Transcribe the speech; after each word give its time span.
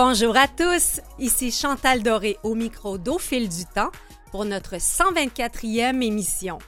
Bonjour 0.00 0.36
à 0.36 0.46
tous, 0.46 1.00
ici 1.18 1.50
Chantal 1.50 2.04
Doré 2.04 2.38
au 2.44 2.54
micro 2.54 2.98
d'Au 2.98 3.18
fil 3.18 3.48
du 3.48 3.64
temps 3.64 3.90
pour 4.30 4.44
notre 4.44 4.76
124e 4.76 6.00
émission. 6.02 6.60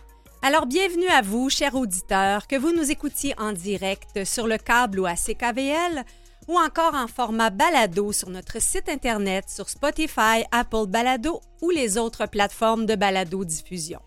Alors 0.43 0.67
bienvenue 0.67 1.07
à 1.07 1.23
vous, 1.23 1.49
chers 1.49 1.77
auditeurs, 1.77 2.49
que 2.49 2.57
vous 2.57 2.73
nous 2.73 2.91
écoutiez 2.91 3.37
en 3.39 3.53
direct 3.53 4.25
sur 4.25 4.49
le 4.49 4.59
câble 4.59 4.99
ou 4.99 5.07
à 5.07 5.15
CKVL 5.15 6.05
ou 6.49 6.59
encore 6.59 6.97
en 6.97 7.07
format 7.07 7.51
balado 7.51 8.11
sur 8.11 8.31
notre 8.31 8.61
site 8.61 8.89
Internet, 8.89 9.49
sur 9.49 9.69
Spotify, 9.69 10.43
Apple 10.51 10.89
Balado 10.89 11.41
ou 11.63 11.71
les 11.71 11.99
autres 11.99 12.27
plateformes 12.27 12.85
de 12.85 12.97
balado 12.97 13.45
diffusion. 13.45 14.01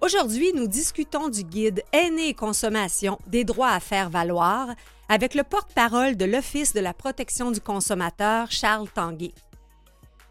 Aujourd'hui, 0.00 0.50
nous 0.54 0.66
discutons 0.66 1.28
du 1.28 1.44
guide 1.44 1.82
Aîné 1.92 2.28
et 2.28 2.34
consommation 2.34 3.18
des 3.26 3.44
droits 3.44 3.72
à 3.72 3.80
faire 3.80 4.08
valoir 4.08 4.68
avec 5.08 5.34
le 5.34 5.42
porte-parole 5.42 6.16
de 6.16 6.24
l'Office 6.24 6.72
de 6.72 6.80
la 6.80 6.94
protection 6.94 7.50
du 7.50 7.60
consommateur, 7.60 8.50
Charles 8.50 8.88
Tanguay. 8.88 9.34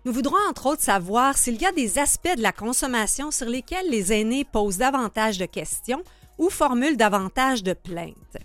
Nous 0.05 0.11
voudrons 0.11 0.35
entre 0.49 0.65
autres 0.65 0.81
savoir 0.81 1.37
s'il 1.37 1.61
y 1.61 1.65
a 1.65 1.71
des 1.71 1.97
aspects 1.97 2.35
de 2.35 2.41
la 2.41 2.51
consommation 2.51 3.31
sur 3.31 3.47
lesquels 3.47 3.89
les 3.89 4.11
aînés 4.11 4.43
posent 4.43 4.77
davantage 4.77 5.37
de 5.37 5.45
questions 5.45 6.03
ou 6.37 6.49
formulent 6.49 6.97
davantage 6.97 7.63
de 7.63 7.73
plaintes. 7.73 8.37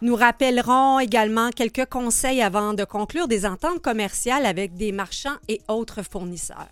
Nous 0.00 0.16
rappellerons 0.16 0.98
également 0.98 1.50
quelques 1.50 1.86
conseils 1.86 2.42
avant 2.42 2.74
de 2.74 2.84
conclure 2.84 3.28
des 3.28 3.46
ententes 3.46 3.80
commerciales 3.80 4.46
avec 4.46 4.74
des 4.74 4.90
marchands 4.90 5.36
et 5.48 5.60
autres 5.68 6.02
fournisseurs. 6.02 6.68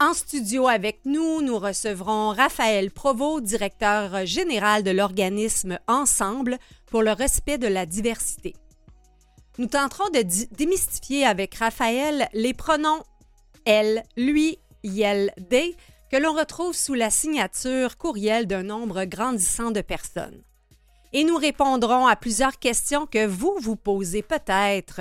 En 0.00 0.14
studio 0.14 0.66
avec 0.66 1.00
nous, 1.04 1.42
nous 1.42 1.58
recevrons 1.58 2.30
Raphaël 2.30 2.90
Provost, 2.90 3.44
directeur 3.44 4.26
général 4.26 4.82
de 4.82 4.90
l'organisme 4.90 5.78
Ensemble 5.86 6.58
pour 6.92 7.02
le 7.02 7.12
respect 7.12 7.56
de 7.56 7.68
la 7.68 7.86
diversité. 7.86 8.54
Nous 9.56 9.66
tenterons 9.66 10.10
de 10.10 10.22
démystifier 10.54 11.24
avec 11.24 11.54
Raphaël 11.54 12.28
les 12.34 12.52
pronoms 12.52 13.02
elle, 13.64 14.02
lui, 14.18 14.58
yel, 14.84 15.32
they 15.48 15.74
que 16.10 16.18
l'on 16.18 16.34
retrouve 16.34 16.74
sous 16.74 16.92
la 16.92 17.08
signature 17.08 17.96
courriel 17.96 18.46
d'un 18.46 18.64
nombre 18.64 19.04
grandissant 19.04 19.70
de 19.70 19.80
personnes. 19.80 20.42
Et 21.14 21.24
nous 21.24 21.36
répondrons 21.36 22.06
à 22.06 22.14
plusieurs 22.14 22.58
questions 22.58 23.06
que 23.06 23.24
vous 23.26 23.56
vous 23.58 23.76
posez 23.76 24.20
peut-être, 24.20 25.00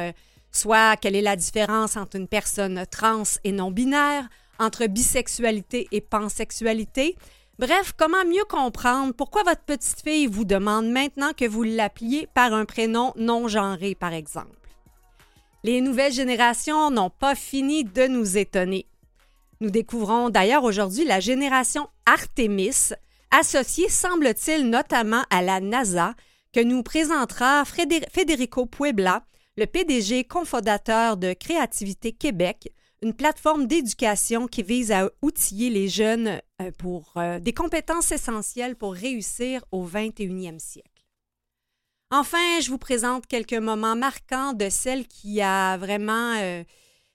soit 0.49 0.95
quelle 0.95 1.17
est 1.17 1.21
la 1.21 1.35
différence 1.35 1.97
entre 1.97 2.15
une 2.15 2.29
personne 2.29 2.85
trans 2.89 3.23
et 3.43 3.51
non 3.51 3.69
binaire, 3.69 4.29
entre 4.59 4.87
bisexualité 4.87 5.89
et 5.91 5.99
pansexualité. 5.99 7.17
Bref, 7.61 7.93
comment 7.95 8.25
mieux 8.25 8.43
comprendre 8.49 9.13
pourquoi 9.13 9.43
votre 9.43 9.61
petite 9.61 10.01
fille 10.01 10.25
vous 10.25 10.45
demande 10.45 10.89
maintenant 10.89 11.31
que 11.37 11.47
vous 11.47 11.61
l'appeliez 11.61 12.27
par 12.33 12.55
un 12.55 12.65
prénom 12.65 13.13
non 13.17 13.47
genré, 13.47 13.93
par 13.93 14.13
exemple? 14.13 14.57
Les 15.63 15.79
nouvelles 15.79 16.11
générations 16.11 16.89
n'ont 16.89 17.11
pas 17.11 17.35
fini 17.35 17.83
de 17.83 18.07
nous 18.07 18.35
étonner. 18.35 18.87
Nous 19.59 19.69
découvrons 19.69 20.31
d'ailleurs 20.31 20.63
aujourd'hui 20.63 21.05
la 21.05 21.19
génération 21.19 21.87
Artemis, 22.07 22.93
associée, 23.29 23.89
semble-t-il, 23.89 24.67
notamment 24.67 25.21
à 25.29 25.43
la 25.43 25.59
NASA, 25.59 26.15
que 26.53 26.61
nous 26.61 26.81
présentera 26.81 27.63
Federico 27.63 28.65
Puebla, 28.65 29.23
le 29.55 29.67
PDG 29.67 30.23
cofondateur 30.23 31.15
de 31.15 31.33
Créativité 31.33 32.11
Québec, 32.11 32.73
une 33.03 33.13
plateforme 33.13 33.67
d'éducation 33.67 34.47
qui 34.47 34.63
vise 34.63 34.91
à 34.91 35.11
outiller 35.21 35.69
les 35.69 35.89
jeunes 35.89 36.41
pour 36.77 37.13
euh, 37.17 37.39
des 37.39 37.53
compétences 37.53 38.11
essentielles 38.11 38.75
pour 38.75 38.93
réussir 38.93 39.63
au 39.71 39.87
21e 39.87 40.59
siècle. 40.59 40.89
Enfin, 42.11 42.59
je 42.61 42.69
vous 42.69 42.77
présente 42.77 43.25
quelques 43.25 43.53
moments 43.53 43.95
marquants 43.95 44.53
de 44.53 44.69
celle 44.69 45.07
qui 45.07 45.41
a 45.41 45.77
vraiment 45.77 46.35
euh, 46.39 46.63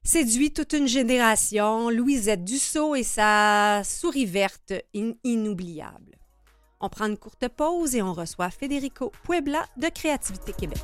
séduit 0.03 0.53
toute 0.53 0.73
une 0.73 0.89
génération, 0.89 1.91
Louisette 1.91 2.45
Dussault 2.45 2.95
et 2.95 3.03
sa 3.03 3.83
souris 3.85 4.25
verte 4.25 4.73
inoubliable. 4.95 6.17
On 6.81 6.89
prend 6.89 7.07
une 7.07 7.19
courte 7.19 7.49
pause 7.49 7.95
et 7.95 8.03
on 8.03 8.15
reçoit 8.15 8.51
Federico 8.51 9.13
Puebla 9.25 9.67
de 9.77 9.89
Créativité 9.89 10.53
Québec. 10.53 10.79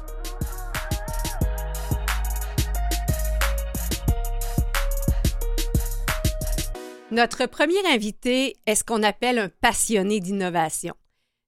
Notre 7.13 7.45
premier 7.45 7.87
invité 7.93 8.57
est 8.65 8.75
ce 8.75 8.85
qu'on 8.85 9.03
appelle 9.03 9.39
un 9.39 9.51
passionné 9.51 10.19
d'innovation. 10.19 10.95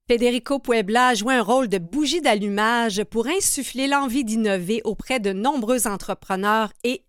Federico 0.06 0.58
Puebla 0.58 1.14
joue 1.14 1.30
un 1.30 1.40
rôle 1.40 1.68
de 1.68 1.78
bougie 1.78 2.20
d'allumage 2.20 3.02
pour 3.04 3.26
insuffler 3.28 3.86
l'envie 3.86 4.24
d'innover 4.24 4.82
auprès 4.84 5.20
de 5.20 5.32
nombreux 5.32 5.86
entrepreneurs 5.86 6.70
et 6.84 7.02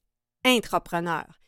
intrapreneurs. 0.45 1.41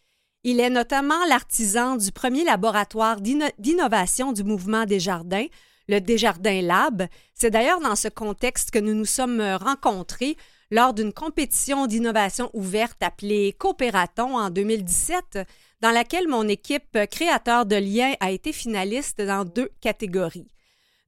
Il 0.43 0.59
est 0.59 0.69
notamment 0.69 1.25
l'artisan 1.29 1.95
du 1.95 2.11
premier 2.11 2.43
laboratoire 2.43 3.21
d'innovation 3.21 4.33
du 4.33 4.43
mouvement 4.43 4.83
Desjardins, 4.83 5.47
le 5.87 6.01
Desjardins 6.01 6.61
Lab. 6.61 7.07
C'est 7.33 7.51
d'ailleurs 7.51 7.79
dans 7.79 7.95
ce 7.95 8.09
contexte 8.09 8.69
que 8.69 8.79
nous 8.79 8.93
nous 8.93 9.05
sommes 9.05 9.41
rencontrés 9.41 10.35
lors 10.71 10.93
d'une 10.93 11.13
compétition 11.13 11.87
d'innovation 11.87 12.49
ouverte 12.51 13.01
appelée 13.01 13.55
Coopératon 13.57 14.37
en 14.37 14.49
2017 14.49 15.47
dans 15.81 15.91
laquelle 15.91 16.27
mon 16.27 16.47
équipe 16.47 16.97
créateur 17.11 17.65
de 17.65 17.75
liens 17.75 18.13
a 18.19 18.31
été 18.31 18.51
finaliste 18.53 19.21
dans 19.21 19.45
deux 19.45 19.69
catégories. 19.81 20.47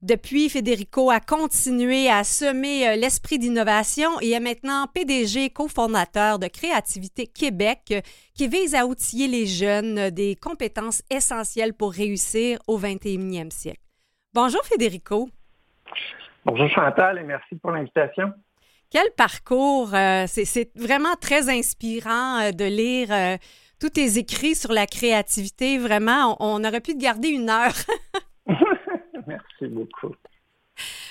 Depuis, 0.02 0.48
Federico 0.48 1.10
a 1.10 1.20
continué 1.20 2.08
à 2.08 2.24
semer 2.24 2.88
euh, 2.88 2.96
l'esprit 2.96 3.38
d'innovation 3.38 4.08
et 4.22 4.30
est 4.30 4.40
maintenant 4.40 4.86
PDG 4.86 5.50
cofondateur 5.50 6.38
de 6.38 6.46
Créativité 6.46 7.26
Québec 7.26 7.80
euh, 7.92 8.00
qui 8.34 8.48
vise 8.48 8.74
à 8.74 8.86
outiller 8.86 9.28
les 9.28 9.44
jeunes 9.44 10.08
des 10.08 10.36
compétences 10.36 11.02
essentielles 11.10 11.74
pour 11.74 11.92
réussir 11.92 12.58
au 12.66 12.78
21e 12.78 13.50
siècle. 13.50 13.82
Bonjour 14.32 14.64
Federico. 14.64 15.28
Bonjour 16.46 16.70
Chantal 16.70 17.18
et 17.18 17.24
merci 17.24 17.56
pour 17.56 17.70
l'invitation. 17.70 18.32
Quel 18.90 19.10
parcours! 19.18 19.94
Euh, 19.94 20.24
c'est 20.26 20.70
vraiment 20.76 21.14
très 21.20 21.50
inspirant 21.50 22.50
de 22.52 22.64
lire 22.64 23.38
tous 23.80 23.90
tes 23.90 24.18
écrits 24.18 24.54
sur 24.54 24.72
la 24.72 24.86
créativité, 24.86 25.78
vraiment, 25.78 26.36
on, 26.38 26.62
aurait 26.62 26.80
pu 26.80 26.92
te 26.92 26.98
garder 26.98 27.28
une 27.28 27.48
heure. 27.50 27.74
Merci 29.26 29.66
beaucoup. 29.66 30.14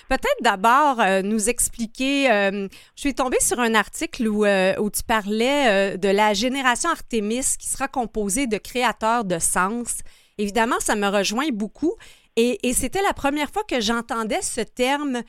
Peut-être 0.07 0.41
d'abord 0.41 0.99
euh, 0.99 1.21
nous 1.21 1.49
expliquer, 1.49 2.31
euh, 2.31 2.67
je 2.95 3.01
suis 3.01 3.13
tombée 3.13 3.39
sur 3.39 3.59
un 3.59 3.75
article 3.75 4.27
où, 4.27 4.45
euh, 4.45 4.75
où 4.79 4.89
tu 4.89 5.03
parlais 5.03 5.97
de 5.97 6.09
la 6.09 6.33
génération 6.33 6.89
Artemis 6.89 7.55
qui 7.59 7.67
sera 7.67 7.87
composée 7.87 8.47
de 8.47 8.57
créateurs 8.57 9.25
de 9.25 9.37
sens. 9.37 9.99
Évidemment, 10.39 10.79
ça 10.79 10.95
me 10.95 11.07
rejoint 11.07 11.49
beaucoup 11.51 11.93
et, 12.35 12.67
et 12.67 12.73
c'était 12.73 13.03
la 13.03 13.13
première 13.13 13.51
fois 13.51 13.63
que 13.63 13.81
j'entendais 13.81 14.41
ce 14.41 14.61
terme 14.61 15.21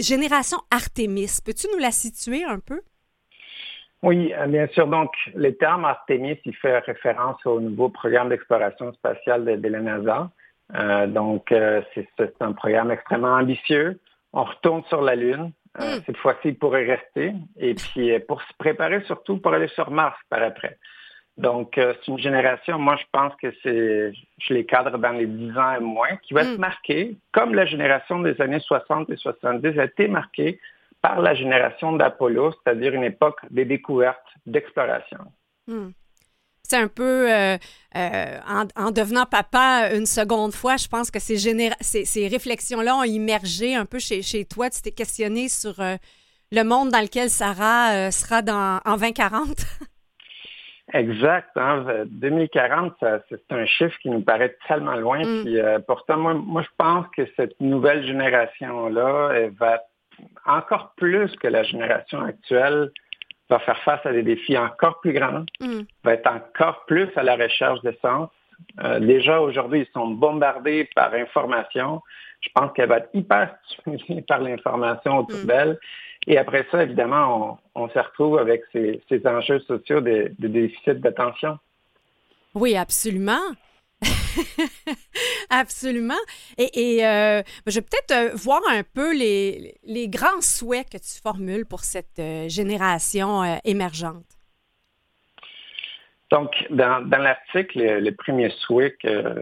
génération 0.00 0.58
Artemis. 0.70 1.38
Peux-tu 1.44 1.66
nous 1.72 1.78
la 1.78 1.90
situer 1.90 2.44
un 2.44 2.60
peu? 2.60 2.80
Oui, 4.04 4.34
euh, 4.38 4.46
bien 4.46 4.66
sûr. 4.68 4.86
Donc, 4.86 5.12
le 5.34 5.54
terme 5.56 5.86
Artemis, 5.86 6.38
il 6.44 6.54
fait 6.56 6.78
référence 6.80 7.38
au 7.46 7.58
nouveau 7.58 7.88
programme 7.88 8.28
d'exploration 8.28 8.92
spatiale 8.92 9.58
de, 9.58 9.68
la 9.68 9.80
NASA. 9.80 10.30
Euh, 10.74 11.06
donc, 11.06 11.50
euh, 11.52 11.80
c'est 11.94 12.42
un 12.42 12.52
programme 12.52 12.90
extrêmement 12.90 13.32
ambitieux. 13.32 13.98
On 14.34 14.44
retourne 14.44 14.84
sur 14.90 15.00
la 15.00 15.14
Lune. 15.14 15.52
Hmm. 15.78 16.00
Cette 16.04 16.18
fois-ci, 16.18 16.48
il 16.48 16.58
pourrait 16.58 16.84
rester. 16.84 17.32
Et 17.58 17.74
puis, 17.74 18.12
pour 18.28 18.42
se 18.42 18.52
préparer 18.58 19.00
surtout 19.04 19.38
pour 19.38 19.54
aller 19.54 19.68
sur 19.68 19.90
Mars 19.90 20.18
par 20.28 20.42
après. 20.42 20.76
Donc, 21.38 21.72
c'est 21.76 22.06
une 22.06 22.18
génération, 22.18 22.78
moi, 22.78 22.96
je 22.96 23.04
pense 23.10 23.32
que 23.42 23.52
c'est, 23.62 24.12
je 24.38 24.54
les 24.54 24.66
cadre 24.66 24.98
dans 24.98 25.12
les 25.12 25.26
10 25.26 25.58
ans 25.58 25.76
et 25.76 25.80
moins, 25.80 26.14
qui 26.22 26.34
va 26.34 26.42
être 26.42 26.58
hmm. 26.58 26.60
marquée, 26.60 27.16
comme 27.32 27.54
la 27.54 27.64
génération 27.64 28.20
des 28.20 28.38
années 28.40 28.60
60 28.60 29.08
et 29.08 29.16
70 29.16 29.78
a 29.78 29.84
été 29.84 30.08
marquée 30.08 30.60
par 31.04 31.20
la 31.20 31.34
génération 31.34 31.92
d'Apollo, 31.92 32.50
c'est-à-dire 32.52 32.94
une 32.94 33.04
époque 33.04 33.38
des 33.50 33.66
découvertes, 33.66 34.24
d'exploration. 34.46 35.18
Hmm. 35.66 35.90
C'est 36.62 36.78
un 36.78 36.88
peu, 36.88 37.30
euh, 37.30 37.58
euh, 37.94 38.38
en, 38.74 38.90
devenant 38.90 39.26
papa 39.26 39.90
une 39.94 40.06
seconde 40.06 40.54
fois, 40.54 40.78
je 40.78 40.88
pense 40.88 41.10
que 41.10 41.18
ces, 41.18 41.36
ces, 41.36 42.26
réflexions-là 42.26 42.96
ont 42.96 43.02
immergé 43.02 43.74
un 43.74 43.84
peu 43.84 43.98
chez, 43.98 44.22
chez 44.22 44.46
toi. 44.46 44.70
Tu 44.70 44.80
t'es 44.80 44.92
questionné 44.92 45.50
sur 45.50 45.78
euh, 45.78 45.96
le 46.50 46.62
monde 46.62 46.88
dans 46.88 47.02
lequel 47.02 47.28
Sarah 47.28 48.10
sera 48.10 48.40
dans, 48.40 48.80
en 48.86 48.96
2040. 48.96 49.46
Exact. 50.94 51.50
2040, 52.06 52.94
hein. 53.02 53.20
c'est 53.28 53.52
un 53.52 53.66
chiffre 53.66 53.98
qui 54.00 54.08
nous 54.08 54.22
paraît 54.22 54.56
tellement 54.66 54.96
loin. 54.96 55.22
Hmm. 55.22 55.44
Puis, 55.44 55.58
pourtant, 55.86 56.16
moi, 56.16 56.32
moi, 56.32 56.62
je 56.62 56.74
pense 56.78 57.04
que 57.14 57.28
cette 57.36 57.60
nouvelle 57.60 58.06
génération-là 58.06 59.50
va 59.58 59.82
encore 60.46 60.92
plus 60.96 61.34
que 61.36 61.48
la 61.48 61.62
génération 61.62 62.20
actuelle, 62.22 62.90
va 63.50 63.58
faire 63.58 63.78
face 63.82 64.04
à 64.04 64.12
des 64.12 64.22
défis 64.22 64.56
encore 64.56 65.00
plus 65.00 65.12
grands, 65.12 65.44
mm. 65.60 65.80
va 66.02 66.14
être 66.14 66.26
encore 66.26 66.84
plus 66.86 67.08
à 67.16 67.22
la 67.22 67.36
recherche 67.36 67.80
de 67.82 67.94
sens. 68.00 68.30
Euh, 68.82 69.00
déjà, 69.00 69.40
aujourd'hui, 69.40 69.80
ils 69.80 69.92
sont 69.92 70.08
bombardés 70.08 70.88
par 70.94 71.12
information. 71.14 72.00
Je 72.40 72.48
pense 72.54 72.72
qu'elle 72.72 72.88
va 72.88 72.98
être 72.98 73.10
hyper 73.12 73.54
stimulée 73.68 74.22
par 74.22 74.40
l'information 74.40 75.18
autour 75.18 75.40
mm. 75.40 75.46
d'elle. 75.46 75.78
Et 76.26 76.38
après 76.38 76.66
ça, 76.70 76.82
évidemment, 76.82 77.58
on, 77.74 77.88
se 77.88 77.98
retrouve 77.98 78.38
avec 78.38 78.62
ces, 78.72 79.02
enjeux 79.26 79.60
sociaux 79.60 80.00
de, 80.00 80.32
de 80.38 80.48
déficit 80.48 81.00
d'attention. 81.00 81.58
Oui, 82.54 82.76
absolument. 82.76 83.42
Absolument. 85.50 86.14
Et, 86.58 87.04
euh, 87.06 87.42
je 87.66 87.74
vais 87.74 87.82
peut-être 87.82 88.12
euh, 88.12 88.30
voir 88.34 88.60
un 88.70 88.82
peu 88.82 89.14
les, 89.14 90.08
grands 90.08 90.40
souhaits 90.40 90.90
que 90.90 90.98
tu 90.98 91.20
formules 91.22 91.66
pour 91.66 91.80
cette 91.80 92.18
euh, 92.18 92.48
génération 92.48 93.58
émergente. 93.64 94.24
Donc, 96.30 96.50
dans, 96.70 97.06
l'article, 97.10 97.78
le, 97.78 98.10
premier 98.10 98.50
souhait 98.50 98.96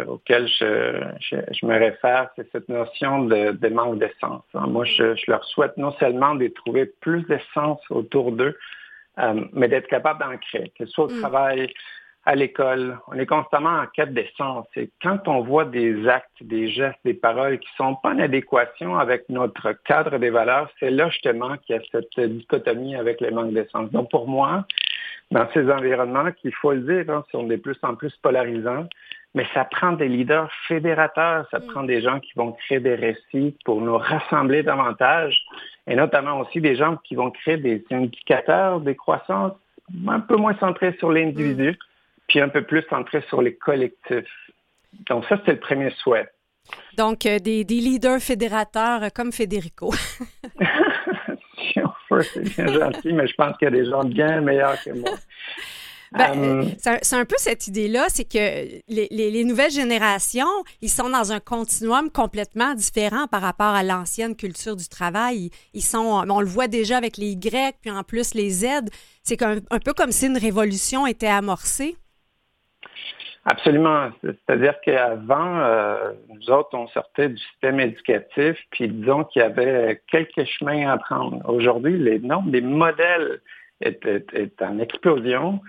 auquel 0.08 0.46
je, 0.46 1.64
me 1.64 1.78
réfère, 1.78 2.28
c'est 2.36 2.50
cette 2.52 2.68
notion 2.68 3.24
de, 3.24 3.68
manque 3.68 3.98
d'essence. 3.98 4.44
Hein. 4.52 4.66
Moi, 4.66 4.84
je, 4.84 5.14
leur 5.26 5.42
souhaite 5.44 5.76
non 5.78 5.92
seulement 5.98 6.34
de 6.34 6.48
trouver 6.48 6.84
plus 6.84 7.22
d'essence 7.22 7.80
autour 7.88 8.32
d'eux, 8.32 8.58
mais 9.54 9.68
d'être 9.68 9.86
capable 9.86 10.20
d'en 10.20 10.36
créer, 10.36 10.70
que 10.78 10.84
ce 10.84 10.92
soit 10.92 11.04
au 11.06 11.14
mm. 11.14 11.20
travail, 11.20 11.72
à 12.24 12.36
l'école, 12.36 12.98
on 13.08 13.14
est 13.14 13.26
constamment 13.26 13.80
en 13.80 13.86
quête 13.86 14.14
d'essence. 14.14 14.66
Et 14.76 14.90
quand 15.02 15.26
on 15.26 15.40
voit 15.40 15.64
des 15.64 16.06
actes, 16.06 16.30
des 16.40 16.70
gestes, 16.70 16.98
des 17.04 17.14
paroles 17.14 17.58
qui 17.58 17.68
ne 17.78 17.84
sont 17.84 17.96
pas 17.96 18.10
en 18.10 18.18
adéquation 18.20 18.96
avec 18.96 19.28
notre 19.28 19.72
cadre 19.84 20.18
des 20.18 20.30
valeurs, 20.30 20.70
c'est 20.78 20.90
là 20.90 21.08
justement 21.10 21.56
qu'il 21.58 21.74
y 21.74 21.78
a 21.78 21.82
cette 21.90 22.20
dichotomie 22.20 22.94
avec 22.94 23.20
les 23.20 23.32
manques 23.32 23.52
d'essence. 23.52 23.90
Donc 23.90 24.10
pour 24.10 24.28
moi, 24.28 24.64
dans 25.32 25.48
ces 25.52 25.68
environnements, 25.70 26.30
qu'il 26.30 26.54
faut 26.54 26.72
le 26.72 26.80
dire, 26.80 27.12
hein, 27.12 27.24
sont 27.32 27.42
de 27.42 27.56
plus 27.56 27.78
en 27.82 27.96
plus 27.96 28.14
polarisants, 28.22 28.86
mais 29.34 29.46
ça 29.52 29.64
prend 29.64 29.92
des 29.92 30.08
leaders 30.08 30.50
fédérateurs, 30.68 31.48
ça 31.50 31.58
mm. 31.58 31.66
prend 31.66 31.82
des 31.82 32.02
gens 32.02 32.20
qui 32.20 32.32
vont 32.36 32.52
créer 32.52 32.78
des 32.78 32.94
récits 32.94 33.56
pour 33.64 33.80
nous 33.80 33.96
rassembler 33.98 34.62
davantage, 34.62 35.36
et 35.88 35.96
notamment 35.96 36.38
aussi 36.38 36.60
des 36.60 36.76
gens 36.76 36.98
qui 36.98 37.16
vont 37.16 37.32
créer 37.32 37.56
des 37.56 37.82
indicateurs 37.90 38.80
des 38.80 38.94
croissances 38.94 39.54
un 40.06 40.20
peu 40.20 40.36
moins 40.36 40.54
centrés 40.60 40.94
sur 41.00 41.10
l'individu, 41.10 41.72
mm 41.72 41.91
puis 42.28 42.40
un 42.40 42.48
peu 42.48 42.62
plus 42.62 42.82
centré 42.88 43.22
sur 43.28 43.42
les 43.42 43.54
collectifs. 43.54 44.50
Donc 45.08 45.24
ça, 45.28 45.40
c'est 45.44 45.52
le 45.52 45.60
premier 45.60 45.90
souhait. 46.02 46.28
Donc, 46.96 47.26
euh, 47.26 47.38
des, 47.38 47.64
leaders 47.64 48.20
fédérateurs 48.20 49.02
euh, 49.02 49.08
comme 49.14 49.32
Federico. 49.32 49.92
si 51.56 51.80
on 51.80 52.14
veut, 52.14 52.22
c'est 52.22 52.42
bien 52.56 52.66
gentil, 52.80 53.12
mais 53.12 53.26
je 53.26 53.34
pense 53.34 53.56
qu'il 53.56 53.66
y 53.66 53.68
a 53.68 53.70
des 53.70 53.88
gens 53.88 54.04
bien 54.04 54.40
meilleurs 54.40 54.80
que 54.82 54.90
moi. 54.90 55.10
Ben, 56.12 56.44
euh, 56.44 56.64
c'est 57.02 57.16
un 57.16 57.24
peu 57.24 57.36
cette 57.38 57.68
idée-là, 57.68 58.04
c'est 58.08 58.30
que 58.30 58.82
les, 58.86 59.44
nouvelles 59.44 59.70
générations, 59.70 60.46
ils 60.82 60.90
sont 60.90 61.08
dans 61.08 61.32
un 61.32 61.40
continuum 61.40 62.10
complètement 62.10 62.74
différent 62.74 63.26
par 63.28 63.40
rapport 63.40 63.74
à 63.74 63.82
l'ancienne 63.82 64.36
culture 64.36 64.76
du 64.76 64.88
travail. 64.88 65.48
Ils 65.72 65.82
sont, 65.82 66.22
on 66.28 66.40
le 66.40 66.46
voit 66.46 66.68
déjà 66.68 66.98
avec 66.98 67.16
les 67.16 67.30
Y, 67.30 67.76
puis 67.80 67.90
en 67.90 68.02
plus 68.02 68.34
les 68.34 68.50
Z. 68.50 68.66
C'est 69.22 69.40
un, 69.40 69.60
un 69.70 69.78
peu 69.78 69.94
comme 69.94 70.12
si 70.12 70.26
une 70.26 70.36
révolution 70.36 71.06
était 71.06 71.28
amorcée. 71.28 71.96
Absolument. 73.44 74.10
C'est-à-dire 74.22 74.74
qu'avant, 74.84 75.58
euh, 75.58 76.12
nous 76.28 76.50
autres, 76.50 76.70
on 76.74 76.86
sortait 76.88 77.28
du 77.28 77.38
système 77.38 77.80
éducatif, 77.80 78.56
puis 78.70 78.88
disons 78.88 79.24
qu'il 79.24 79.42
y 79.42 79.44
avait 79.44 80.00
quelques 80.08 80.44
chemins 80.44 80.88
à 80.88 80.96
prendre. 80.96 81.40
Aujourd'hui, 81.48 81.98
les 81.98 82.20
nombres 82.20 82.50
des 82.52 82.60
modèles 82.60 83.40
est, 83.80 84.62
en 84.62 84.78
explosion. 84.78 85.60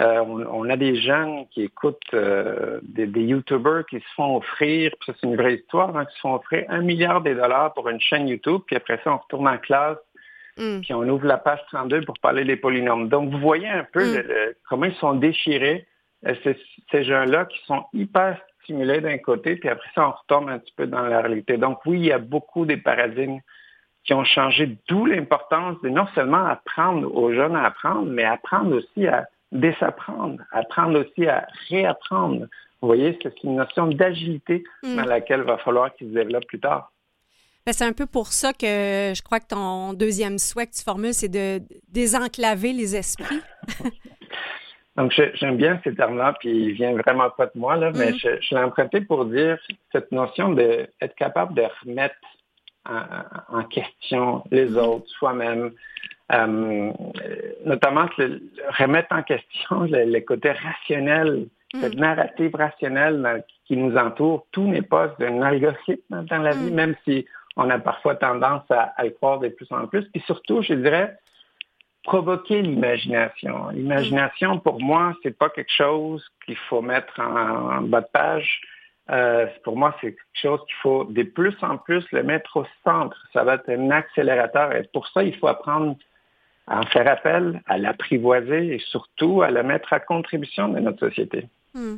Euh, 0.00 0.20
on, 0.20 0.68
a 0.68 0.76
des 0.76 0.96
jeunes 0.96 1.46
qui 1.50 1.62
écoutent 1.62 2.00
euh, 2.14 2.80
des, 2.82 3.06
des, 3.06 3.24
YouTubers 3.24 3.84
qui 3.86 4.00
se 4.00 4.14
font 4.14 4.36
offrir, 4.36 4.90
puis 4.98 5.12
ça 5.12 5.18
c'est 5.20 5.26
une 5.26 5.36
vraie 5.36 5.56
histoire, 5.56 5.94
hein, 5.94 6.06
qui 6.06 6.14
se 6.14 6.20
font 6.20 6.34
offrir 6.34 6.64
un 6.70 6.80
milliard 6.80 7.20
de 7.20 7.34
dollars 7.34 7.74
pour 7.74 7.88
une 7.90 8.00
chaîne 8.00 8.26
YouTube, 8.26 8.62
puis 8.66 8.76
après 8.76 8.98
ça, 9.04 9.12
on 9.12 9.18
retourne 9.18 9.48
en 9.48 9.58
classe, 9.58 9.98
mm. 10.56 10.80
puis 10.80 10.94
on 10.94 11.02
ouvre 11.02 11.26
la 11.26 11.36
page 11.36 11.60
32 11.68 12.02
pour 12.02 12.18
parler 12.20 12.44
des 12.44 12.56
polynômes. 12.56 13.10
Donc, 13.10 13.30
vous 13.30 13.38
voyez 13.38 13.68
un 13.68 13.86
peu 13.90 14.02
mm. 14.02 14.22
comment 14.66 14.86
ils 14.86 14.94
sont 14.94 15.14
déchirés 15.14 15.86
euh, 16.26 16.34
c'est 16.42 16.58
ces 16.90 17.04
gens-là 17.04 17.46
qui 17.46 17.58
sont 17.66 17.84
hyper 17.92 18.38
stimulés 18.62 19.00
d'un 19.00 19.18
côté, 19.18 19.56
puis 19.56 19.68
après 19.68 19.88
ça, 19.94 20.08
on 20.08 20.12
retombe 20.12 20.48
un 20.48 20.58
petit 20.58 20.72
peu 20.76 20.86
dans 20.86 21.02
la 21.02 21.20
réalité. 21.20 21.56
Donc 21.56 21.84
oui, 21.86 21.98
il 21.98 22.06
y 22.06 22.12
a 22.12 22.18
beaucoup 22.18 22.64
des 22.64 22.76
paradigmes 22.76 23.40
qui 24.04 24.14
ont 24.14 24.24
changé, 24.24 24.76
d'où 24.88 25.06
l'importance 25.06 25.80
de 25.82 25.88
non 25.88 26.06
seulement 26.14 26.44
apprendre 26.46 27.14
aux 27.14 27.32
jeunes 27.32 27.56
à 27.56 27.66
apprendre, 27.66 28.06
mais 28.06 28.24
apprendre 28.24 28.76
aussi 28.76 29.06
à 29.06 29.26
désapprendre, 29.52 30.42
apprendre 30.50 31.00
aussi 31.00 31.26
à 31.26 31.46
réapprendre. 31.68 32.46
Vous 32.80 32.88
voyez, 32.88 33.16
c'est 33.22 33.42
une 33.44 33.56
notion 33.56 33.86
d'agilité 33.86 34.64
mm. 34.82 34.96
dans 34.96 35.04
laquelle 35.04 35.40
il 35.40 35.46
va 35.46 35.58
falloir 35.58 35.94
qu'ils 35.94 36.08
se 36.08 36.14
développent 36.14 36.46
plus 36.46 36.60
tard. 36.60 36.90
Ben, 37.64 37.72
c'est 37.72 37.84
un 37.84 37.92
peu 37.92 38.06
pour 38.06 38.28
ça 38.28 38.52
que 38.52 39.12
je 39.14 39.22
crois 39.22 39.38
que 39.38 39.46
ton 39.46 39.92
deuxième 39.92 40.38
souhait 40.38 40.66
que 40.66 40.72
tu 40.72 40.82
formules, 40.82 41.14
c'est 41.14 41.28
de 41.28 41.60
désenclaver 41.88 42.72
les 42.72 42.96
esprits. 42.96 43.40
Donc, 44.96 45.12
j'aime 45.34 45.56
bien 45.56 45.80
ces 45.84 45.94
termes-là, 45.94 46.34
puis 46.38 46.50
il 46.50 46.72
vient 46.72 46.92
vraiment 46.92 47.30
pas 47.30 47.46
de 47.46 47.52
moi, 47.54 47.76
là, 47.76 47.92
mais 47.94 48.12
mm. 48.12 48.18
je, 48.18 48.28
je 48.40 48.54
l'ai 48.54 48.62
emprunté 48.62 49.00
pour 49.00 49.24
dire 49.24 49.58
cette 49.90 50.12
notion 50.12 50.52
d'être 50.52 51.14
capable 51.16 51.54
de 51.54 51.64
remettre 51.82 52.16
en, 52.84 53.62
question 53.64 54.44
les 54.50 54.70
mm. 54.70 54.76
autres, 54.76 55.08
soi-même, 55.08 55.72
euh, 56.32 56.92
notamment 57.64 58.06
remettre 58.78 59.14
en 59.14 59.22
question 59.22 59.82
le, 59.82 60.20
côté 60.20 60.52
rationnel, 60.52 61.46
mm. 61.74 61.80
cette 61.80 61.94
narrative 61.94 62.54
rationnelle 62.54 63.44
qui 63.64 63.76
nous 63.76 63.96
entoure. 63.96 64.46
Tout 64.52 64.66
n'est 64.66 64.82
pas 64.82 65.14
un 65.20 65.42
algorithme 65.42 66.24
dans 66.26 66.38
la 66.38 66.50
vie, 66.50 66.70
même 66.70 66.96
si 67.04 67.24
on 67.56 67.68
a 67.70 67.78
parfois 67.78 68.16
tendance 68.16 68.70
à, 68.70 68.92
à, 68.96 69.04
le 69.04 69.10
croire 69.10 69.38
de 69.38 69.48
plus 69.48 69.68
en 69.70 69.86
plus. 69.86 70.04
Puis 70.10 70.22
surtout, 70.26 70.62
je 70.62 70.74
dirais, 70.74 71.16
provoquer 72.04 72.62
l'imagination. 72.62 73.68
L'imagination, 73.68 74.58
pour 74.58 74.80
moi, 74.80 75.14
c'est 75.22 75.36
pas 75.36 75.50
quelque 75.50 75.72
chose 75.72 76.24
qu'il 76.44 76.56
faut 76.56 76.82
mettre 76.82 77.20
en, 77.20 77.82
bas 77.82 78.00
de 78.00 78.06
page. 78.12 78.60
Euh, 79.10 79.46
pour 79.64 79.76
moi, 79.76 79.94
c'est 80.00 80.12
quelque 80.12 80.40
chose 80.40 80.60
qu'il 80.66 80.76
faut 80.82 81.04
de 81.04 81.22
plus 81.22 81.54
en 81.62 81.76
plus 81.78 82.04
le 82.12 82.22
mettre 82.22 82.56
au 82.56 82.66
centre. 82.84 83.16
Ça 83.32 83.44
va 83.44 83.54
être 83.54 83.68
un 83.68 83.90
accélérateur. 83.90 84.74
Et 84.74 84.88
pour 84.92 85.06
ça, 85.08 85.22
il 85.22 85.36
faut 85.36 85.48
apprendre 85.48 85.96
à 86.66 86.80
en 86.80 86.86
faire 86.86 87.08
appel, 87.08 87.60
à 87.66 87.78
l'apprivoiser 87.78 88.74
et 88.74 88.78
surtout 88.78 89.42
à 89.42 89.50
le 89.50 89.62
mettre 89.62 89.92
à 89.92 90.00
contribution 90.00 90.68
de 90.68 90.80
notre 90.80 91.08
société. 91.08 91.48
Hmm 91.74 91.96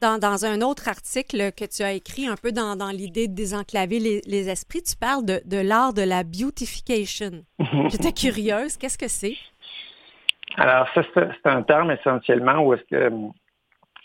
dans, 0.00 0.44
un 0.44 0.60
autre 0.60 0.88
article 0.88 1.52
que 1.52 1.64
tu 1.64 1.82
as 1.82 1.92
écrit, 1.92 2.26
un 2.26 2.36
peu 2.36 2.52
dans, 2.52 2.76
l'idée 2.92 3.28
de 3.28 3.34
désenclaver 3.34 3.98
les, 3.98 4.48
esprits, 4.48 4.82
tu 4.82 4.96
parles 4.96 5.24
de, 5.24 5.60
l'art 5.60 5.92
de 5.92 6.02
la 6.02 6.24
beautification. 6.24 7.44
J'étais 7.90 8.12
curieuse, 8.12 8.76
qu'est-ce 8.76 8.98
que 8.98 9.08
c'est? 9.08 9.36
Alors, 10.56 10.88
ça, 10.94 11.02
c'est 11.14 11.46
un 11.46 11.62
terme 11.62 11.90
essentiellement 11.90 12.60
où 12.60 12.74
est-ce 12.74 12.82
que 12.84 12.96
euh, 12.96 13.10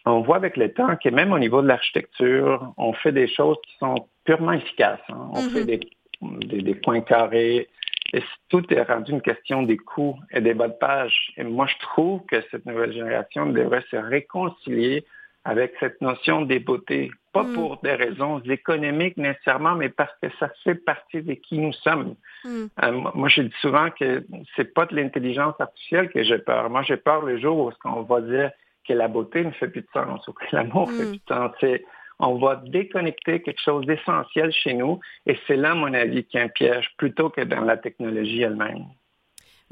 on 0.06 0.22
voit 0.22 0.36
avec 0.36 0.58
le 0.58 0.74
temps 0.74 0.96
que 0.98 1.10
même 1.10 1.32
au 1.32 1.40
niveau 1.40 1.62
de 1.62 1.68
l'architecture, 1.68 2.74
on 2.78 2.94
fait 2.94 3.14
des 3.14 3.28
choses 3.28 3.58
qui 3.66 3.78
sont 3.80 3.96
purement 4.26 4.52
efficaces. 4.52 5.00
Hein. 5.10 5.30
On 5.32 5.50
fait 5.50 5.64
mm-hmm. 5.64 6.48
des, 6.48 6.62
des, 6.62 6.76
points 6.76 7.02
carrés, 7.02 7.70
et 8.14 8.24
tout 8.50 8.62
est 8.74 8.84
rendu 8.84 9.14
une 9.14 9.22
question 9.22 9.64
des 9.64 9.78
coûts 9.78 10.20
et 10.32 10.42
des 10.42 10.54
bas 10.54 10.68
de 10.68 10.74
page. 10.74 11.32
Et 11.38 11.44
moi, 11.44 11.66
je 11.68 11.76
trouve 11.80 12.22
que 12.26 12.44
cette 12.52 12.66
nouvelle 12.66 12.94
génération 12.94 13.48
devrait 13.48 13.84
se 13.90 13.96
réconcilier 13.96 15.06
avec 15.46 15.74
cette 15.80 16.00
notion 16.02 16.44
des 16.44 16.60
beautés, 16.60 17.12
pas 17.34 17.44
mm. 17.44 17.54
pour 17.54 17.78
des 17.82 17.94
raisons 17.94 18.40
économiques 18.40 19.18
nécessairement, 19.18 19.76
mais 19.76 19.90
parce 19.90 20.14
que 20.22 20.30
ça 20.40 20.50
fait 20.64 20.76
partie 20.76 21.22
de 21.22 21.34
qui 21.34 21.58
nous 21.58 21.74
sommes. 21.74 22.16
Mm. 22.46 22.66
Euh, 22.84 22.92
moi, 23.14 23.28
je 23.30 23.42
dis 23.42 23.56
souvent 23.60 23.90
que 23.90 24.26
c'est 24.56 24.74
pas 24.74 24.86
de 24.86 24.96
l'intelligence 24.96 25.56
artificielle 25.60 26.10
que 26.10 26.24
j'ai 26.24 26.38
peur. 26.38 26.70
Moi, 26.70 26.84
j'ai 26.84 26.98
peur 26.98 27.24
le 27.24 27.38
jour 27.40 27.58
où 27.58 27.72
on 27.86 28.02
va 28.04 28.22
dire 28.22 28.52
que 28.88 28.94
la 28.94 29.08
beauté 29.08 29.44
ne 29.44 29.52
fait 29.52 29.68
plus 29.68 29.82
de 29.82 29.88
sens 29.94 30.28
ou 30.28 30.34
que 30.34 30.46
l'amour 30.52 30.90
ne 30.90 30.94
fait 30.94 31.06
mm. 31.06 31.10
plus 31.10 31.18
de 31.18 31.28
sens. 31.28 31.80
on 32.20 32.36
va 32.36 32.56
déconnecter 32.66 33.42
quelque 33.42 33.62
chose 33.62 33.86
d'essentiel 33.86 34.52
chez 34.54 34.74
nous 34.74 35.00
et 35.26 35.38
c'est 35.48 35.58
là, 35.58 35.72
à 35.72 35.76
mon 35.76 35.94
avis, 35.94 36.24
qu'il 36.24 36.40
y 36.40 36.44
a 36.44 36.46
un 36.46 36.50
piège 36.50 36.90
plutôt 36.98 37.30
que 37.30 37.42
dans 37.42 37.62
la 37.62 37.76
technologie 37.76 38.42
elle-même. 38.44 38.86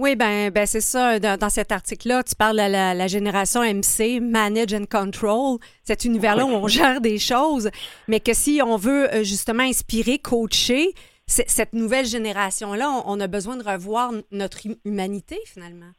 Oui, 0.01 0.15
ben, 0.15 0.49
ben 0.49 0.65
c'est 0.65 0.81
ça. 0.81 1.19
Dans, 1.19 1.49
cet 1.51 1.71
article-là, 1.71 2.23
tu 2.23 2.33
parles 2.33 2.57
de 2.57 2.71
la, 2.71 3.07
génération 3.07 3.61
MC, 3.61 4.19
Manage 4.19 4.73
and 4.73 4.85
Control, 4.89 5.59
cet 5.83 6.05
univers-là 6.05 6.43
où 6.43 6.49
on 6.49 6.67
gère 6.67 7.01
des 7.01 7.19
choses, 7.19 7.69
mais 8.07 8.19
que 8.19 8.33
si 8.33 8.61
on 8.65 8.77
veut 8.77 9.13
euh, 9.13 9.23
justement 9.23 9.61
inspirer, 9.61 10.17
coacher, 10.17 10.95
cette 11.27 11.73
nouvelle 11.73 12.07
génération-là, 12.07 13.03
on 13.05 13.19
a 13.19 13.27
besoin 13.27 13.57
de 13.57 13.63
revoir 13.63 14.11
notre 14.31 14.61
humanité 14.85 15.37
finalement. 15.45 15.91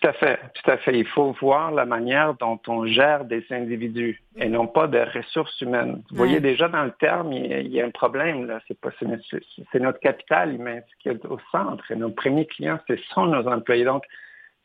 Tout 0.00 0.08
à 0.08 0.12
fait, 0.12 0.38
tout 0.54 0.70
à 0.70 0.76
fait. 0.76 0.98
Il 0.98 1.06
faut 1.06 1.32
voir 1.40 1.70
la 1.70 1.86
manière 1.86 2.34
dont 2.34 2.60
on 2.66 2.86
gère 2.86 3.24
des 3.24 3.44
individus 3.50 4.22
et 4.36 4.48
non 4.48 4.66
pas 4.66 4.88
des 4.88 5.04
ressources 5.04 5.58
humaines. 5.60 6.02
Vous 6.10 6.16
voyez 6.16 6.40
déjà 6.40 6.68
dans 6.68 6.84
le 6.84 6.90
terme, 6.90 7.32
il 7.32 7.68
y 7.68 7.80
a, 7.80 7.86
un 7.86 7.90
problème 7.90 8.46
là. 8.46 8.60
C'est 8.68 8.78
pas 8.78 8.90
c'est 9.00 9.80
notre 9.80 10.00
capital 10.00 10.54
humain 10.54 10.80
qui 11.00 11.08
est 11.08 11.24
au 11.24 11.38
centre. 11.50 11.90
Et 11.90 11.96
nos 11.96 12.10
premiers 12.10 12.46
clients, 12.46 12.78
ce 12.88 12.96
sont 13.14 13.26
nos 13.26 13.46
employés. 13.48 13.84
Donc 13.84 14.04